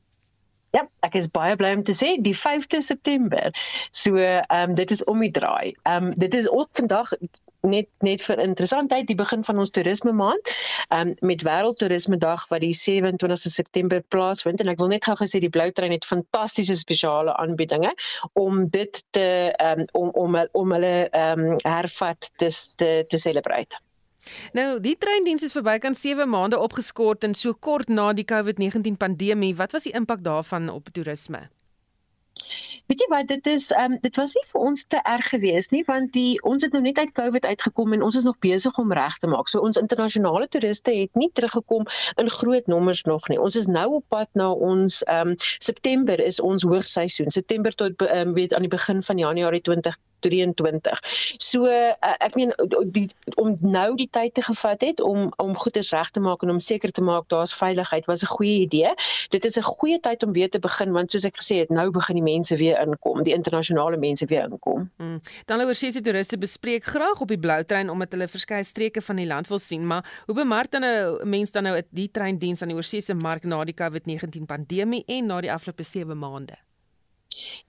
Ja, 0.70 0.89
ek 1.07 1.14
is 1.14 1.29
baie 1.31 1.57
bly 1.57 1.70
om 1.77 1.83
te 1.87 1.95
sê 1.95 2.16
die 2.20 2.35
5de 2.37 2.81
September. 2.83 3.55
So, 3.91 4.16
ehm 4.16 4.70
um, 4.70 4.75
dit 4.75 4.91
is 4.91 5.05
om 5.05 5.20
die 5.20 5.31
draai. 5.31 5.72
Ehm 5.83 6.05
um, 6.05 6.14
dit 6.18 6.35
is 6.35 6.49
ook 6.51 6.68
vandag 6.72 7.12
net 7.61 7.89
net 7.99 8.22
vir 8.22 8.43
interessantheid 8.43 9.07
die 9.07 9.16
begin 9.16 9.45
van 9.45 9.59
ons 9.59 9.70
toerisme 9.70 10.12
maand. 10.12 10.51
Um, 10.89 11.14
met 11.20 11.47
Wêreldtoerisme 11.47 12.18
Dag 12.18 12.49
wat 12.49 12.61
die 12.61 12.75
27ste 12.75 13.55
September 13.55 14.03
plaasvind 14.03 14.61
en 14.61 14.68
ek 14.75 14.83
wil 14.83 14.93
net 14.93 15.09
gou 15.09 15.16
gesê 15.22 15.41
die 15.41 15.53
blou 15.57 15.70
trein 15.72 15.95
het 15.95 16.05
fantastiese 16.05 16.77
spesiale 16.77 17.37
aanbiedinge 17.37 17.95
om 18.33 18.66
dit 18.68 19.05
te 19.11 19.55
um, 19.62 19.87
om 19.93 20.11
om 20.27 20.39
om 20.53 20.77
hulle 20.77 20.95
ehm 21.09 21.49
um, 21.49 21.57
hervat 21.62 22.31
te 22.37 22.51
te, 22.77 23.05
te 23.09 23.18
celebrate. 23.18 23.81
Nou, 24.53 24.81
die 24.81 24.97
treindiens 24.99 25.43
is 25.43 25.53
verby 25.53 25.79
kan 25.79 25.95
7 25.95 26.29
maande 26.29 26.59
opgeskort 26.59 27.25
en 27.25 27.35
so 27.35 27.55
kort 27.55 27.89
na 27.89 28.12
die 28.12 28.25
COVID-19 28.25 28.97
pandemie. 28.99 29.57
Wat 29.57 29.72
was 29.72 29.89
die 29.89 29.93
impak 29.93 30.25
daarvan 30.25 30.68
op 30.68 30.89
toerisme? 30.93 31.49
Weet 32.91 33.01
jy 33.01 33.07
wat 33.11 33.29
dit 33.31 33.47
is 33.47 33.70
ehm 33.72 33.93
um, 33.95 33.99
dit 34.05 34.16
was 34.20 34.33
nie 34.37 34.43
vir 34.49 34.64
ons 34.68 34.83
te 34.93 34.99
erg 35.11 35.29
geweest 35.33 35.70
nie 35.75 35.83
want 35.87 36.11
die 36.16 36.41
ons 36.51 36.66
het 36.66 36.75
nou 36.77 36.83
net 36.85 36.99
uit 36.99 37.12
Covid 37.18 37.47
uitgekom 37.47 37.95
en 37.97 38.03
ons 38.09 38.18
is 38.20 38.27
nog 38.29 38.37
besig 38.47 38.79
om 38.83 38.93
reg 38.99 39.16
te 39.22 39.31
maak. 39.35 39.49
So 39.49 39.62
ons 39.68 39.81
internasionale 39.81 40.49
toeriste 40.49 40.93
het 40.99 41.20
nie 41.22 41.31
teruggekom 41.33 41.87
in 42.20 42.33
groot 42.39 42.66
nommers 42.75 43.05
nog 43.09 43.29
nie. 43.33 43.39
Ons 43.41 43.57
is 43.62 43.70
nou 43.79 43.87
op 44.01 44.09
pad 44.16 44.29
na 44.41 44.51
ons 44.53 45.01
ehm 45.05 45.33
um, 45.33 45.37
September 45.70 46.20
is 46.20 46.41
ons 46.41 46.66
hoogseisoen. 46.72 47.31
September 47.39 47.79
tot 47.85 48.03
ehm 48.09 48.29
um, 48.29 48.35
weet 48.41 48.53
aan 48.55 48.68
die 48.68 48.75
begin 48.77 49.03
van 49.03 49.22
Januarie 49.27 49.62
20 49.70 49.97
23. 50.25 51.01
So 51.39 51.68
uh, 51.68 51.93
ek 52.01 52.37
meen 52.39 52.55
die 52.95 53.07
om 53.41 53.57
nou 53.61 53.95
die 53.99 54.09
tyd 54.11 54.35
te 54.35 54.43
gevat 54.43 54.81
het 54.87 55.01
om 55.05 55.31
om 55.43 55.55
goeders 55.57 55.91
reg 55.95 56.11
te 56.11 56.22
maak 56.25 56.43
en 56.43 56.55
om 56.55 56.61
seker 56.62 56.93
te 56.95 57.03
maak 57.05 57.29
daar's 57.33 57.55
veiligheid 57.55 58.09
was 58.11 58.22
'n 58.22 58.33
goeie 58.37 58.59
idee. 58.66 58.95
Dit 59.31 59.45
is 59.45 59.59
'n 59.59 59.62
goeie 59.62 60.01
tyd 60.01 60.22
om 60.22 60.33
weer 60.33 60.51
te 60.51 60.59
begin 60.59 60.93
want 60.93 61.11
soos 61.11 61.25
ek 61.25 61.37
gesê 61.41 61.57
het, 61.62 61.70
nou 61.70 61.91
begin 61.91 62.14
die 62.14 62.22
mense 62.33 62.57
weer 62.57 62.81
inkom, 62.81 63.22
die 63.22 63.35
internasionale 63.35 63.97
mense 63.97 64.27
weer 64.27 64.45
inkom. 64.45 64.91
Hmm. 64.97 65.20
Dan 65.45 65.61
oor 65.61 65.75
sê 65.75 65.91
se 65.93 66.01
toeriste 66.01 66.39
bespreek 66.39 66.85
graag 66.85 67.20
op 67.20 67.29
die 67.29 67.39
blou 67.39 67.64
trein 67.64 67.91
omdat 67.91 68.12
hulle 68.12 68.29
verskeie 68.29 68.64
streke 68.64 69.03
van 69.03 69.16
die 69.16 69.27
land 69.27 69.49
wil 69.49 69.59
sien, 69.59 69.87
maar 69.87 70.22
hoe 70.27 70.35
bemark 70.35 70.70
dan 70.70 70.81
nou 70.81 71.25
mense 71.25 71.53
dan 71.53 71.62
nou 71.62 71.83
die 71.91 72.11
treindiens 72.11 72.62
aan 72.62 72.68
die 72.68 72.77
oorseese 72.77 73.14
mark 73.14 73.45
na 73.45 73.64
die 73.64 73.75
COVID-19 73.75 74.47
pandemie 74.47 75.05
en 75.07 75.27
na 75.27 75.41
die 75.41 75.53
afgelope 75.53 75.83
7 75.83 76.18
maande? 76.18 76.57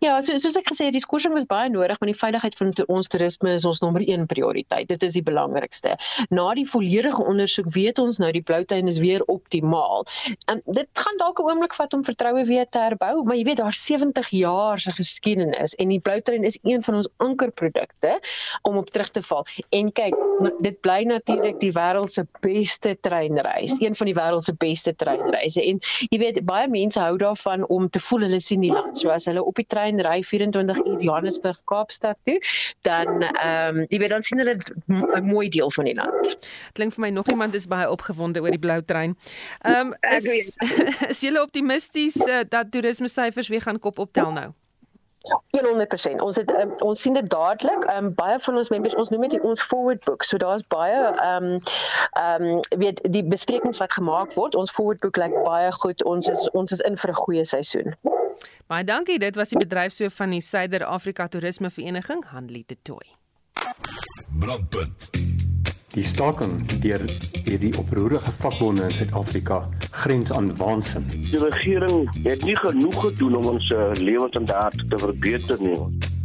Ja, 0.04 0.22
so, 0.22 0.38
soos 0.42 0.58
ek 0.60 0.70
gesê 0.72 0.90
het, 0.90 0.96
die 0.96 1.04
skorsing 1.04 1.34
was 1.36 1.48
baie 1.50 1.70
nodig 1.70 2.00
want 2.02 2.12
die 2.12 2.20
veiligheid 2.20 2.58
van 2.60 2.74
ons 2.92 3.10
toerisme 3.12 3.54
is 3.56 3.66
ons 3.66 3.82
nommer 3.84 4.04
1 4.04 4.26
prioriteit. 4.32 4.88
Dit 4.92 5.04
is 5.04 5.16
die 5.18 5.24
belangrikste. 5.26 5.96
Na 6.30 6.48
die 6.58 6.68
volledige 6.70 7.24
ondersoek 7.24 7.70
weet 7.74 8.00
ons 8.02 8.20
nou 8.22 8.32
die 8.36 8.44
bloutuin 8.46 8.88
is 8.92 9.00
weer 9.04 9.24
optimaal. 9.32 10.06
En 10.52 10.62
dit 10.66 10.90
gaan 11.04 11.18
dalk 11.22 11.40
'n 11.40 11.50
oomblik 11.50 11.74
vat 11.74 11.94
om 11.94 12.04
vertroue 12.04 12.46
weer 12.46 12.66
te 12.66 12.80
herbou, 12.80 13.24
maar 13.24 13.36
jy 13.36 13.44
weet 13.44 13.62
daar 13.64 13.74
70 13.74 14.30
jaar 14.30 14.80
se 14.80 14.92
geskiedenis 14.92 15.76
en 15.76 15.88
die 15.90 16.00
bloutuin 16.00 16.44
is 16.44 16.60
een 16.64 16.84
van 16.84 16.96
ons 16.96 17.10
ankerprodukte 17.18 18.20
om 18.62 18.78
op 18.78 18.90
terug 18.90 19.10
te 19.10 19.22
val. 19.22 19.46
En 19.70 19.92
kyk, 19.92 20.16
dit 20.60 20.80
bly 20.82 21.04
natuurlik 21.04 21.60
die 21.60 21.72
wêreld 21.72 22.12
se 22.12 22.26
beste 22.40 22.98
treinreis, 23.02 23.80
een 23.80 23.96
van 23.96 24.06
die 24.06 24.16
wêreld 24.16 24.44
se 24.44 24.54
beste 24.54 24.96
treinreise. 24.96 25.62
En 25.64 25.80
jy 26.10 26.20
weet 26.20 26.46
baie 26.46 26.68
mense 26.68 27.00
hou 27.00 27.18
daarvan 27.18 27.68
om 27.68 27.90
te 27.90 28.00
voel 28.00 28.28
hulle 28.28 28.40
sien 28.40 28.62
die 28.62 28.72
land. 28.72 28.98
So 28.98 29.10
as 29.10 29.26
hulle 29.26 29.44
op 29.44 29.55
die 29.56 29.68
trein 29.68 30.02
ry 30.02 30.24
24 30.24 30.86
uur 30.86 31.02
Johannesburg 31.02 31.62
Kaapstad 31.64 32.18
toe, 32.24 32.40
dan 32.82 33.22
ehm 33.22 33.78
um, 33.78 33.86
jy 33.90 34.00
weet 34.00 34.10
dan 34.10 34.22
sien 34.22 34.40
hulle 34.40 34.58
'n 34.88 35.26
mooi 35.26 35.50
deel 35.50 35.72
van 35.72 35.86
die 35.86 35.96
land. 35.96 36.38
Klink 36.74 36.94
vir 36.94 37.02
my 37.02 37.10
nog 37.10 37.28
iemand 37.28 37.54
is 37.54 37.68
baie 37.68 37.90
opgewonde 37.90 38.42
oor 38.42 38.52
die 38.52 38.60
blou 38.60 38.82
trein. 38.86 39.16
Ehm 39.62 39.94
um, 39.94 39.96
is, 40.02 40.58
is 41.14 41.22
jy 41.22 41.34
optimisties 41.40 42.16
uh, 42.28 42.44
dat 42.50 42.72
toerisme 42.72 43.08
syfers 43.08 43.48
weer 43.48 43.62
gaan 43.62 43.80
kop 43.80 44.00
optel 44.00 44.32
nou? 44.32 44.54
100%. 45.58 46.22
Ons 46.22 46.36
het 46.36 46.52
um, 46.54 46.74
ons 46.78 47.02
sien 47.02 47.14
dit 47.14 47.30
dadelik. 47.30 47.84
Ehm 47.84 48.06
um, 48.06 48.14
baie 48.14 48.40
van 48.40 48.58
ons 48.58 48.70
members, 48.70 48.96
ons 48.96 49.10
noem 49.10 49.28
dit 49.28 49.42
ons 49.42 49.64
forward 49.64 50.04
book. 50.06 50.24
So 50.24 50.38
daar's 50.38 50.64
baie 50.68 50.94
ehm 50.94 51.44
um, 51.44 51.60
ehm 52.12 52.44
um, 52.44 52.60
weet 52.70 53.02
die 53.10 53.24
besprekings 53.24 53.82
wat 53.82 53.94
gemaak 53.94 54.34
word. 54.34 54.56
Ons 54.56 54.72
forward 54.72 55.00
book 55.00 55.18
lyk 55.18 55.34
baie 55.44 55.72
goed. 55.72 56.04
Ons 56.04 56.30
is 56.30 56.50
ons 56.50 56.72
is 56.72 56.80
in 56.80 56.98
vir 56.98 57.10
'n 57.10 57.22
goeie 57.24 57.46
seisoen. 57.46 57.96
Baie 58.68 58.84
dankie. 58.84 59.20
Dit 59.20 59.36
was 59.36 59.50
die 59.54 59.60
bedryfshoof 59.60 60.14
van 60.14 60.30
die 60.30 60.42
Suider-Afrika 60.42 61.28
Toerisme 61.28 61.70
Vereniging, 61.70 62.24
Hanlie 62.32 62.64
de 62.68 62.78
Tooi. 62.82 63.08
Brandpunt. 64.40 65.10
Die 65.96 66.04
staking 66.04 66.66
deur 66.84 67.06
hierdie 67.46 67.72
oproerige 67.80 68.32
vakbonde 68.42 68.84
in 68.90 68.96
Suid-Afrika 68.98 69.62
grens 69.92 70.32
aan 70.36 70.50
waansin. 70.60 71.06
Die 71.08 71.40
regering 71.40 72.10
het 72.26 72.44
nie 72.44 72.56
genoeg 72.60 72.98
gedoen 73.00 73.38
om 73.40 73.48
ons 73.54 73.72
eh, 73.72 73.94
lewensstandaard 73.94 74.84
te 74.90 75.00
verbeter 75.00 75.62
nie. 75.64 75.78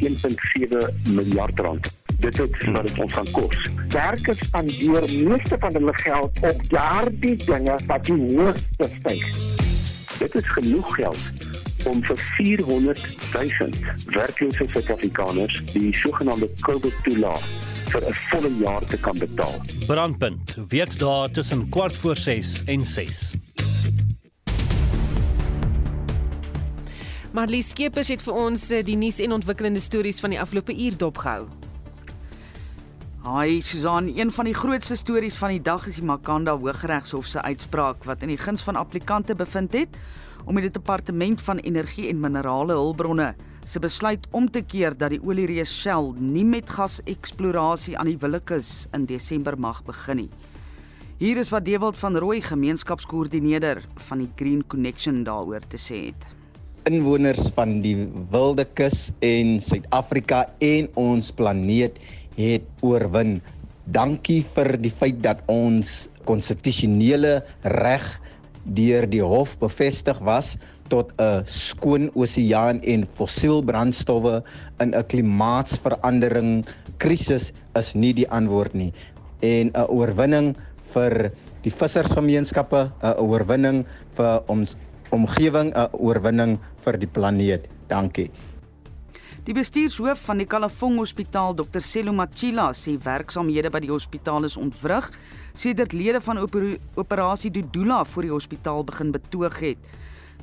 1.7 0.09 0.83
miljard 1.15 1.61
rand. 1.61 1.87
Dit 2.19 2.41
is 2.43 2.67
wat 2.73 2.89
dit 2.89 2.99
ons 2.99 3.15
gaan 3.15 3.31
kos. 3.37 3.71
Werkers 3.95 4.43
spandeer 4.49 5.07
meeste 5.07 5.59
van 5.63 5.79
hulle 5.79 5.95
geld 6.03 6.43
op 6.51 6.67
daardie 6.75 7.37
dinge 7.45 7.79
wat 7.87 8.11
die 8.11 8.19
hoogste 8.19 8.91
styg. 8.99 9.31
Dit 10.19 10.35
is 10.35 10.51
genoeg 10.59 10.95
geld 10.95 11.50
om 11.87 12.03
vir 12.05 12.17
400 12.17 13.17
000 13.33 13.71
werklose 14.15 14.67
Suid-Afrikaners 14.69 15.63
die 15.73 15.93
sogenaamde 16.03 16.49
COVID-toelaag 16.61 17.45
vir 17.91 18.03
'n 18.09 18.15
volle 18.31 18.51
jaar 18.59 18.87
te 18.87 18.99
kan 18.99 19.19
betaal. 19.19 19.61
Brandpunt, 19.87 20.57
werkdae 20.69 21.31
tussen 21.31 21.69
kwart 21.69 21.97
voor 21.97 22.17
6 22.17 22.65
en 22.65 22.87
6. 22.87 23.35
Marlie 27.33 27.63
Skeepers 27.63 28.09
het 28.09 28.23
vir 28.23 28.35
ons 28.35 28.71
eh, 28.71 28.85
die 28.85 28.97
nuus 28.97 29.21
en 29.23 29.33
ontwikkelende 29.33 29.81
stories 29.81 30.21
van 30.21 30.31
die 30.31 30.41
afgelope 30.41 30.75
uur 30.75 30.97
dopgehou. 30.97 31.47
Hi 33.21 33.61
Susan, 33.61 34.09
een 34.17 34.33
van 34.33 34.45
die 34.45 34.55
grootste 34.55 34.97
stories 34.97 35.37
van 35.37 35.53
die 35.53 35.63
dag 35.63 35.87
is 35.87 35.95
die 36.01 36.05
Makanda 36.05 36.57
Hooggeregshof 36.57 37.27
se 37.27 37.43
uitspraak 37.43 38.05
wat 38.05 38.23
in 38.23 38.33
die 38.33 38.39
guns 38.41 38.63
van 38.63 38.77
applikante 38.77 39.35
bevind 39.35 39.73
het 39.73 39.99
om 40.51 40.59
die 40.59 40.73
departement 40.75 41.39
van 41.47 41.61
energie 41.63 42.09
en 42.11 42.19
minerale 42.19 42.75
hulpbronne 42.75 43.29
se 43.71 43.79
besluit 43.79 44.25
om 44.35 44.49
te 44.51 44.65
keer 44.67 44.97
dat 44.99 45.13
die 45.15 45.21
oliereus 45.23 45.71
Shell 45.71 46.11
nie 46.19 46.43
met 46.43 46.73
gaseksplorasie 46.75 47.95
aan 47.95 48.11
die 48.11 48.19
Willekeus 48.19 48.89
in 48.97 49.05
Desember 49.07 49.55
mag 49.55 49.85
begin 49.87 50.25
nie. 50.25 50.31
Hier 51.21 51.39
is 51.39 51.53
wat 51.55 51.69
Dewald 51.69 51.99
van 52.01 52.19
Rooi 52.19 52.41
gemeenskapskoördineerder 52.43 53.85
van 54.09 54.25
die 54.25 54.31
Green 54.41 54.65
Connection 54.67 55.21
daaroor 55.23 55.63
te 55.71 55.79
sê 55.79 56.01
het. 56.09 56.27
Inwoners 56.89 57.53
van 57.55 57.77
die 57.85 58.09
Wilde 58.33 58.65
Kus 58.75 59.11
en 59.23 59.59
Suid-Afrika 59.63 60.47
en 60.65 60.89
ons 60.99 61.31
planeet 61.37 62.01
het 62.41 62.67
oorwin. 62.83 63.37
Dankie 63.85 64.41
vir 64.57 64.75
die 64.81 64.91
feit 64.91 65.21
dat 65.23 65.45
ons 65.53 66.09
konstitusionele 66.27 67.43
reg 67.69 68.11
deur 68.65 69.07
die 69.07 69.23
hof 69.25 69.57
bevestig 69.61 70.19
was 70.25 70.57
tot 70.91 71.13
'n 71.19 71.45
skoon 71.47 72.11
oseaan 72.15 72.81
en 72.83 73.07
fossielbrandstowwe 73.07 74.43
in 74.81 74.95
'n 74.95 75.05
klimaatsverandering 75.05 76.67
krisis 76.99 77.53
is 77.75 77.95
nie 77.95 78.13
die 78.13 78.29
antwoord 78.29 78.75
nie. 78.75 78.93
En 79.43 79.71
'n 79.75 79.87
oorwinning 79.89 80.57
vir 80.93 81.33
die 81.63 81.71
vissersgemeenskappe 81.71 82.91
'n 83.03 83.19
oorwinning 83.19 83.87
vir 84.17 84.43
ons 84.49 84.77
omgewing 85.11 85.73
'n 85.75 85.89
oorwinning 85.93 86.59
vir 86.85 86.99
die 86.99 87.07
planeet. 87.09 87.69
Dankie 87.89 88.31
Die 89.41 89.55
bestuurshoof 89.57 90.21
van 90.29 90.37
die 90.37 90.45
Kalafong 90.45 90.99
Hospitaal, 91.01 91.55
Dr. 91.57 91.81
Selo 91.81 92.13
Machila, 92.13 92.67
sê 92.77 92.99
werksamehede 93.01 93.71
by 93.73 93.81
die 93.81 93.89
hospitaal 93.89 94.45
is 94.45 94.59
ontwrig 94.61 95.07
sedert 95.57 95.95
lede 95.97 96.21
van 96.21 96.43
oper 96.43 96.67
operasie 97.01 97.49
Dudula 97.55 98.03
voor 98.05 98.29
die 98.29 98.35
hospitaal 98.35 98.85
begin 98.85 99.15
betoog 99.17 99.57
het. 99.65 99.89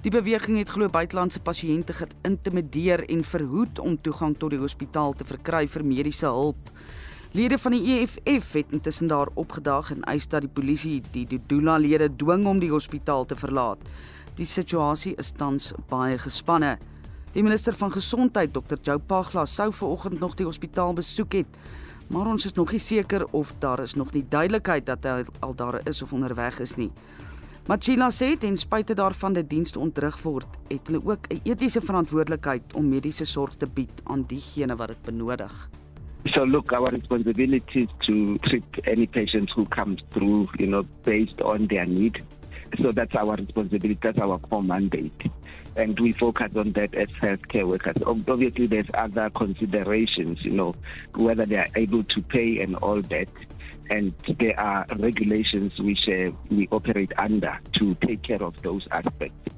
Die 0.02 0.10
beweging 0.10 0.58
het 0.58 0.74
glo 0.74 0.90
buitelandse 0.90 1.44
pasiënte 1.46 1.94
geïntimideer 2.00 3.06
en 3.06 3.22
verhoed 3.22 3.78
om 3.86 4.00
toegang 4.02 4.34
tot 4.42 4.56
die 4.56 4.64
hospitaal 4.66 5.14
te 5.14 5.30
verkry 5.30 5.68
vir 5.70 5.86
mediese 5.86 6.34
hulp. 6.34 6.74
Lede 7.38 7.62
van 7.62 7.78
die 7.78 8.00
EFF 8.00 8.52
het 8.58 8.74
intussen 8.74 9.14
daar 9.14 9.30
opgedaag 9.38 9.94
en 9.94 10.06
eis 10.10 10.26
dat 10.26 10.42
die 10.42 10.54
polisie 10.58 11.04
die 11.14 11.28
Dudula-lede 11.30 12.10
dwing 12.18 12.50
om 12.50 12.58
die 12.66 12.74
hospitaal 12.74 13.30
te 13.30 13.38
verlaat. 13.38 13.78
Die 14.42 14.50
situasie 14.50 15.14
is 15.22 15.36
tans 15.38 15.76
baie 15.86 16.18
gespanne. 16.18 16.80
Die 17.38 17.46
minister 17.46 17.76
van 17.78 17.92
gesondheid, 17.94 18.50
Dr. 18.54 18.80
Joe 18.82 18.98
Pagla, 18.98 19.44
sou 19.46 19.68
vanoggend 19.74 20.20
nog 20.20 20.34
die 20.34 20.46
hospitaal 20.46 20.96
besoek 20.98 21.36
het, 21.38 21.58
maar 22.10 22.26
ons 22.26 22.48
is 22.50 22.54
nog 22.58 22.72
nie 22.74 22.80
seker 22.82 23.28
of 23.38 23.52
daar 23.62 23.84
is 23.84 23.94
nog 23.94 24.10
nie 24.16 24.24
duidelikheid 24.26 24.88
dat 24.88 25.04
hy 25.06 25.20
al 25.46 25.54
daar 25.54 25.78
is 25.86 26.02
of 26.02 26.16
onderweg 26.18 26.58
is 26.66 26.74
nie. 26.82 26.90
Machila 27.70 28.08
sê 28.10 28.32
ten 28.42 28.58
spyte 28.58 28.96
daarvan 28.98 29.38
dat 29.38 29.52
dienste 29.52 29.78
ontdrug 29.78 30.18
word, 30.24 30.48
het 30.72 30.90
hulle 30.90 31.04
ook 31.06 31.30
'n 31.30 31.42
etiese 31.44 31.82
verantwoordelikheid 31.82 32.74
om 32.74 32.90
mediese 32.90 33.26
sorg 33.26 33.54
te 33.56 33.68
bied 33.68 34.02
aan 34.06 34.26
diegene 34.26 34.76
wat 34.76 34.88
dit 34.88 35.02
benodig. 35.06 35.70
So 36.34 36.48
look, 36.48 36.72
our 36.72 36.90
responsibility 36.90 37.86
is 37.86 37.94
to 38.08 38.38
treat 38.42 38.88
any 38.88 39.06
patients 39.06 39.54
who 39.54 39.66
come 39.70 39.96
through, 40.10 40.50
you 40.58 40.68
know, 40.68 40.84
based 41.04 41.42
on 41.42 41.68
their 41.68 41.88
need. 41.88 42.18
So 42.82 42.92
that's 42.92 43.16
our 43.16 43.36
responsibility, 43.36 43.98
that's 44.02 44.20
our 44.20 44.38
core 44.40 44.64
mandate. 44.64 45.22
And 45.76 46.00
we 46.00 46.12
focus 46.14 46.52
on 46.56 46.74
that 46.74 46.96
as 46.96 47.08
healthcare 47.22 47.68
workers. 47.68 47.98
Obviously, 48.06 48.68
there's 48.68 48.90
other 48.94 49.30
considerations, 49.30 50.44
you 50.44 50.52
know, 50.52 50.76
whether 51.14 51.46
they 51.46 51.58
are 51.58 51.68
able 51.76 52.04
to 52.04 52.22
pay 52.22 52.62
and 52.62 52.76
all 52.78 53.02
that. 53.04 53.30
And 53.90 54.14
there 54.40 54.60
are 54.60 54.86
regulations 54.98 55.80
which 55.80 56.10
uh, 56.10 56.32
we 56.50 56.68
operate 56.72 57.14
under 57.18 57.60
to 57.74 57.96
take 57.96 58.24
care 58.24 58.44
of 58.44 58.62
those 58.64 58.88
aspects. 58.92 59.54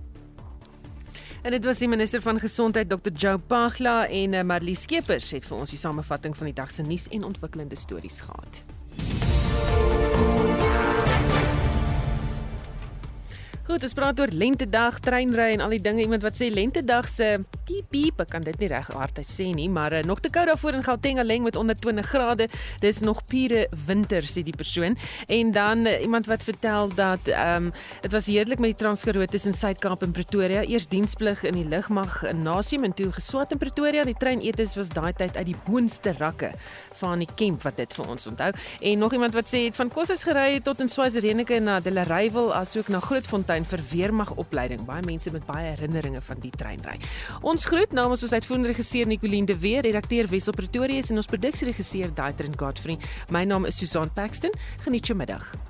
En 1.41 1.51
dit 1.51 1.66
was 1.66 1.80
die 1.80 1.88
minister 1.88 2.22
van 2.22 2.39
gesondheid 2.39 2.89
Dr. 2.89 3.12
Joe 3.16 3.38
Pagla 3.38 4.07
en 4.07 4.34
uh, 4.34 4.41
Marlie 4.43 4.76
Skeepers 4.76 5.32
het 5.32 5.47
vir 5.47 5.57
ons 5.57 5.72
die 5.72 5.80
samevatting 5.80 6.36
van 6.36 6.51
die 6.51 6.55
dag 6.57 6.72
se 6.72 6.84
nuus 6.84 7.07
en 7.16 7.24
ontwikkelende 7.24 7.80
stories 7.80 8.20
gehad. 8.28 8.64
Goed, 13.70 13.84
ons 13.86 13.93
praat 13.93 14.17
oor 14.17 14.32
lentedag, 14.34 14.95
treinry 15.05 15.51
en 15.53 15.61
al 15.61 15.76
die 15.76 15.82
dinge. 15.86 16.01
Iemand 16.01 16.24
wat 16.26 16.34
sê 16.34 16.47
lentedag 16.49 17.05
se 17.05 17.36
piep, 17.93 18.24
kan 18.32 18.41
dit 18.41 18.55
nie 18.57 18.70
reg 18.72 18.88
hard 18.97 19.20
sê 19.22 19.45
nie, 19.53 19.67
maar 19.70 19.93
uh, 19.93 19.99
nog 20.09 20.24
te 20.26 20.32
koud 20.34 20.49
daarvoor 20.49 20.80
in 20.80 20.86
Gauteng 20.88 21.20
alleen 21.22 21.45
met 21.45 21.55
onder 21.55 21.78
20 21.78 22.09
grade. 22.09 22.47
Dis 22.82 23.03
nog 23.05 23.22
pure 23.30 23.67
winter 23.86 24.26
sê 24.26 24.41
die 24.41 24.55
persoon. 24.57 24.97
En 25.30 25.51
dan 25.53 25.86
uh, 25.86 25.99
iemand 26.01 26.26
wat 26.26 26.47
vertel 26.47 26.89
dat 26.97 27.30
ehm 27.30 27.70
um, 27.70 27.72
dit 28.01 28.11
was 28.11 28.26
heerlik 28.26 28.57
met 28.57 28.74
die 28.74 28.80
Transkaroo 28.82 29.30
tussen 29.30 29.53
Suid-Kaap 29.53 30.01
en 30.01 30.17
Pretoria. 30.17 30.65
Eers 30.65 30.89
diensplig 30.89 31.45
in 31.45 31.61
die 31.61 31.67
lugmag 31.70 32.24
in 32.26 32.41
Nasium 32.41 32.89
en 32.89 32.97
toe 32.97 33.11
geswat 33.20 33.53
in 33.53 33.61
Pretoria. 33.61 34.01
Die 34.01 34.17
trein 34.17 34.41
etes 34.41 34.74
was 34.82 34.89
daai 34.89 35.13
tyd 35.13 35.38
uit 35.38 35.51
die 35.53 35.59
boonste 35.70 36.17
rakke 36.17 36.55
van 36.99 37.23
die 37.23 37.29
kamp 37.35 37.63
wat 37.67 37.77
dit 37.79 37.93
vir 37.97 38.11
ons 38.13 38.27
onthou. 38.31 38.49
En 38.91 38.99
nog 38.99 39.13
iemand 39.15 39.35
wat 39.37 39.49
sê 39.51 39.63
het 39.65 39.79
van 39.79 39.91
Kosses 39.93 40.23
gery 40.27 40.59
tot 40.65 40.83
in 40.83 40.91
Swazirenike 40.91 41.59
na 41.63 41.79
Delareyville 41.83 42.53
asook 42.57 42.91
na 42.91 42.99
Grootfontein 43.03 43.65
vir 43.65 43.83
weermagopleiding. 43.91 44.85
Baie 44.87 45.05
mense 45.07 45.31
met 45.31 45.45
baie 45.47 45.73
herinneringe 45.73 46.21
van 46.21 46.43
die 46.43 46.53
treinry. 46.55 46.99
Ons 47.41 47.65
groet 47.69 47.91
namens 47.95 48.23
ons 48.23 48.35
uitvoerende 48.35 48.73
regisseur 48.73 49.07
Nicoline 49.07 49.49
de 49.49 49.57
Weer, 49.59 49.81
redakteur 49.87 50.27
Wessel 50.27 50.53
Pretorius 50.53 51.09
en 51.09 51.23
ons 51.23 51.33
produksieregisseur 51.33 52.13
Daitrin 52.13 52.55
Godfrey. 52.57 52.99
My 53.29 53.43
naam 53.43 53.65
is 53.69 53.77
Susan 53.77 54.13
Paxton. 54.13 54.55
Geniet 54.85 55.07
jou 55.07 55.17
middag. 55.17 55.68